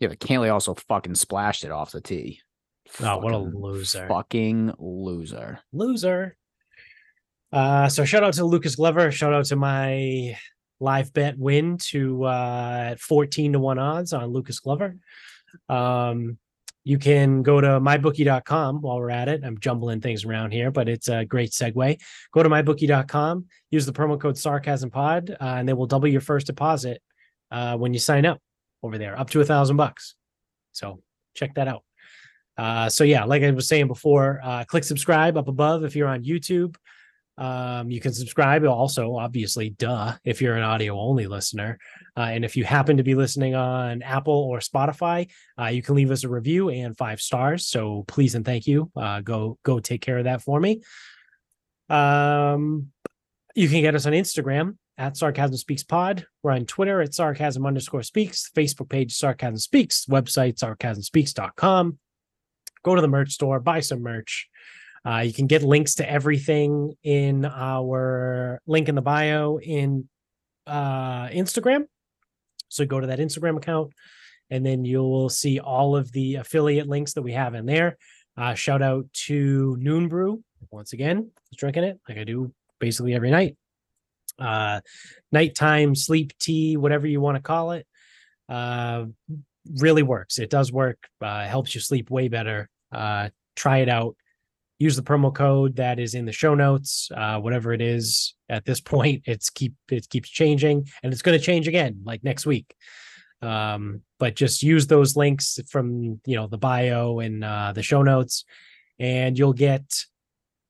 Yeah, 0.00 0.08
but 0.08 0.18
Cantlay 0.18 0.52
also 0.52 0.74
fucking 0.74 1.14
splashed 1.14 1.64
it 1.64 1.70
off 1.70 1.92
the 1.92 2.00
tee. 2.00 2.40
Oh, 3.00 3.18
what 3.18 3.32
a 3.32 3.38
loser. 3.38 4.06
Fucking 4.08 4.74
loser. 4.78 5.60
Loser. 5.72 6.36
Uh, 7.52 7.88
so 7.88 8.04
shout 8.04 8.24
out 8.24 8.34
to 8.34 8.44
Lucas 8.44 8.76
Glover. 8.76 9.10
Shout 9.10 9.32
out 9.34 9.44
to 9.46 9.56
my 9.56 10.36
live 10.80 11.12
bet 11.12 11.38
win 11.38 11.78
to 11.78 12.24
uh 12.24 12.88
at 12.90 13.00
14 13.00 13.52
to 13.52 13.58
1 13.60 13.78
odds 13.78 14.12
on 14.12 14.26
Lucas 14.26 14.58
Glover. 14.58 14.96
Um 15.68 16.38
you 16.84 16.98
can 16.98 17.42
go 17.42 17.60
to 17.60 17.80
mybookie.com 17.80 18.80
while 18.80 18.96
we're 18.96 19.10
at 19.10 19.28
it. 19.28 19.42
I'm 19.44 19.58
jumbling 19.60 20.00
things 20.00 20.24
around 20.24 20.52
here, 20.52 20.70
but 20.70 20.88
it's 20.88 21.08
a 21.08 21.24
great 21.24 21.50
segue. 21.50 22.00
Go 22.32 22.42
to 22.42 22.48
mybookie.com, 22.48 23.46
use 23.70 23.86
the 23.86 23.92
promo 23.92 24.20
code 24.20 24.36
sarcasm 24.36 24.90
pod, 24.90 25.30
uh, 25.30 25.54
and 25.58 25.68
they 25.68 25.72
will 25.72 25.86
double 25.86 26.08
your 26.08 26.20
first 26.20 26.46
deposit 26.46 27.00
uh, 27.50 27.76
when 27.76 27.92
you 27.92 28.00
sign 28.00 28.26
up 28.26 28.40
over 28.82 28.98
there, 28.98 29.18
up 29.18 29.30
to 29.30 29.40
a 29.40 29.44
thousand 29.44 29.76
bucks. 29.76 30.14
So 30.72 31.02
check 31.34 31.54
that 31.54 31.68
out. 31.68 31.84
Uh, 32.58 32.88
so 32.88 33.04
yeah, 33.04 33.24
like 33.24 33.42
I 33.42 33.50
was 33.50 33.68
saying 33.68 33.86
before, 33.86 34.40
uh, 34.42 34.64
click 34.64 34.84
subscribe 34.84 35.36
up 35.36 35.48
above 35.48 35.84
if 35.84 35.96
you're 35.96 36.08
on 36.08 36.24
YouTube. 36.24 36.74
Um, 37.38 37.90
you 37.90 38.00
can 38.00 38.12
subscribe 38.12 38.64
also, 38.64 39.16
obviously, 39.16 39.70
duh, 39.70 40.14
if 40.24 40.42
you're 40.42 40.56
an 40.56 40.62
audio 40.62 40.98
only 40.98 41.26
listener. 41.26 41.78
Uh, 42.16 42.28
and 42.30 42.44
if 42.44 42.56
you 42.56 42.64
happen 42.64 42.98
to 42.98 43.02
be 43.02 43.14
listening 43.14 43.54
on 43.54 44.02
Apple 44.02 44.34
or 44.34 44.58
Spotify, 44.58 45.30
uh, 45.58 45.66
you 45.66 45.82
can 45.82 45.94
leave 45.94 46.10
us 46.10 46.24
a 46.24 46.28
review 46.28 46.68
and 46.68 46.96
five 46.96 47.20
stars. 47.20 47.66
So 47.66 48.04
please 48.06 48.34
and 48.34 48.44
thank 48.44 48.66
you. 48.66 48.90
Uh, 48.94 49.20
go 49.20 49.58
go 49.62 49.80
take 49.80 50.02
care 50.02 50.18
of 50.18 50.24
that 50.24 50.42
for 50.42 50.60
me. 50.60 50.82
Um, 51.88 52.88
you 53.54 53.68
can 53.68 53.80
get 53.82 53.94
us 53.94 54.06
on 54.06 54.12
Instagram 54.12 54.76
at 54.98 55.16
Sarcasm 55.16 55.56
Speaks 55.56 55.82
Pod. 55.82 56.26
We're 56.42 56.52
on 56.52 56.66
Twitter 56.66 57.00
at 57.00 57.14
Sarcasm 57.14 57.66
underscore 57.66 58.02
Speaks. 58.02 58.50
Facebook 58.54 58.88
page 58.88 59.14
Sarcasm 59.14 59.58
Speaks. 59.58 60.06
Website 60.06 60.56
sarcasmspeaks.com. 60.56 61.98
Go 62.84 62.94
to 62.94 63.00
the 63.00 63.08
merch 63.08 63.32
store, 63.32 63.60
buy 63.60 63.80
some 63.80 64.02
merch. 64.02 64.48
Uh, 65.04 65.18
you 65.18 65.32
can 65.32 65.46
get 65.46 65.62
links 65.62 65.96
to 65.96 66.08
everything 66.08 66.94
in 67.02 67.44
our 67.44 68.60
link 68.66 68.88
in 68.88 68.94
the 68.94 69.02
bio 69.02 69.58
in 69.58 70.08
uh, 70.66 71.26
Instagram. 71.28 71.86
So 72.68 72.86
go 72.86 73.00
to 73.00 73.08
that 73.08 73.18
Instagram 73.18 73.56
account, 73.56 73.92
and 74.50 74.64
then 74.64 74.84
you 74.84 75.02
will 75.02 75.28
see 75.28 75.58
all 75.58 75.96
of 75.96 76.10
the 76.12 76.36
affiliate 76.36 76.88
links 76.88 77.14
that 77.14 77.22
we 77.22 77.32
have 77.32 77.54
in 77.54 77.66
there. 77.66 77.98
Uh, 78.36 78.54
shout 78.54 78.80
out 78.80 79.06
to 79.12 79.76
Noon 79.78 80.08
Brew 80.08 80.42
once 80.70 80.92
again, 80.92 81.30
drinking 81.56 81.84
it 81.84 82.00
like 82.08 82.18
I 82.18 82.24
do 82.24 82.52
basically 82.78 83.14
every 83.14 83.30
night. 83.30 83.56
Uh, 84.38 84.80
nighttime 85.30 85.94
sleep 85.94 86.32
tea, 86.38 86.76
whatever 86.76 87.06
you 87.06 87.20
want 87.20 87.36
to 87.36 87.42
call 87.42 87.72
it, 87.72 87.86
uh, 88.48 89.04
really 89.76 90.02
works. 90.02 90.38
It 90.38 90.48
does 90.48 90.72
work. 90.72 90.98
Uh, 91.20 91.44
helps 91.44 91.74
you 91.74 91.80
sleep 91.80 92.10
way 92.10 92.28
better. 92.28 92.70
Uh, 92.90 93.28
try 93.54 93.78
it 93.78 93.88
out 93.88 94.16
use 94.82 94.96
the 94.96 95.02
promo 95.02 95.32
code 95.32 95.76
that 95.76 96.00
is 96.00 96.14
in 96.14 96.24
the 96.24 96.32
show 96.32 96.54
notes 96.54 97.08
uh, 97.16 97.38
whatever 97.38 97.72
it 97.72 97.80
is 97.80 98.34
at 98.48 98.64
this 98.64 98.80
point 98.94 99.22
it's 99.26 99.48
keep 99.48 99.74
it 99.90 100.08
keeps 100.08 100.28
changing 100.28 100.88
and 101.02 101.12
it's 101.12 101.22
going 101.22 101.38
to 101.38 101.44
change 101.44 101.68
again 101.68 102.00
like 102.04 102.24
next 102.24 102.44
week. 102.46 102.74
Um, 103.40 104.02
but 104.20 104.36
just 104.36 104.62
use 104.62 104.86
those 104.86 105.16
links 105.16 105.58
from 105.68 106.20
you 106.26 106.36
know 106.36 106.46
the 106.46 106.58
bio 106.58 107.18
and 107.18 107.42
uh, 107.42 107.72
the 107.72 107.82
show 107.82 108.02
notes 108.02 108.44
and 108.98 109.38
you'll 109.38 109.52
get 109.52 109.82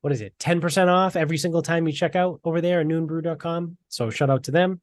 what 0.01 0.13
is 0.13 0.21
it 0.21 0.35
10% 0.39 0.89
off 0.89 1.15
every 1.15 1.39
single 1.39 1.63
time 1.63 1.87
you 1.87 1.93
check 1.93 2.17
out 2.17 2.41
over 2.45 2.61
there 2.61 2.81
at 2.81 2.87
noonbrew.com 2.87 3.77
so 3.89 4.11
shout 4.11 4.31
out 4.31 4.45
to 4.45 4.51
them. 4.51 4.81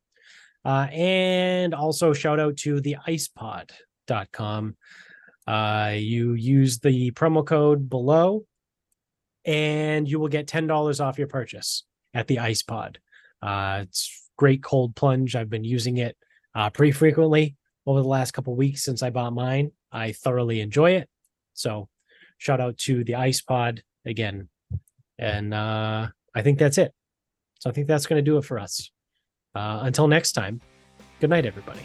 Uh, 0.65 0.87
and 0.91 1.73
also 1.73 2.13
shout 2.13 2.39
out 2.39 2.57
to 2.57 2.81
the 2.81 2.97
icepod.com 3.07 4.75
uh, 5.47 5.93
you 5.95 6.33
use 6.33 6.79
the 6.79 7.11
promo 7.11 7.43
code 7.45 7.89
below 7.89 8.45
and 9.49 10.07
you 10.07 10.19
will 10.19 10.27
get 10.27 10.47
$10 10.47 11.03
off 11.03 11.17
your 11.17 11.27
purchase 11.27 11.83
at 12.13 12.27
the 12.27 12.39
ice 12.39 12.61
pod 12.61 12.99
uh, 13.41 13.79
it's 13.83 14.29
great 14.37 14.63
cold 14.63 14.95
plunge 14.95 15.35
i've 15.35 15.49
been 15.49 15.63
using 15.63 15.97
it 15.97 16.15
uh, 16.55 16.69
pretty 16.69 16.91
frequently 16.91 17.55
over 17.85 18.01
the 18.01 18.07
last 18.07 18.31
couple 18.31 18.55
weeks 18.55 18.83
since 18.83 19.01
i 19.03 19.09
bought 19.09 19.33
mine 19.33 19.71
i 19.91 20.11
thoroughly 20.11 20.61
enjoy 20.61 20.91
it 20.91 21.09
so 21.53 21.89
shout 22.37 22.61
out 22.61 22.77
to 22.77 23.03
the 23.03 23.15
ice 23.15 23.41
pod 23.41 23.83
again 24.05 24.47
And 25.19 25.53
uh, 25.53 26.07
I 26.33 26.41
think 26.41 26.57
that's 26.59 26.77
it. 26.77 26.93
So 27.59 27.69
I 27.69 27.73
think 27.73 27.87
that's 27.87 28.07
going 28.07 28.23
to 28.23 28.31
do 28.31 28.37
it 28.37 28.45
for 28.45 28.57
us. 28.57 28.89
Uh, 29.53 29.81
until 29.83 30.07
next 30.07 30.31
time, 30.31 30.61
good 31.19 31.29
night, 31.29 31.45
everybody. 31.45 31.81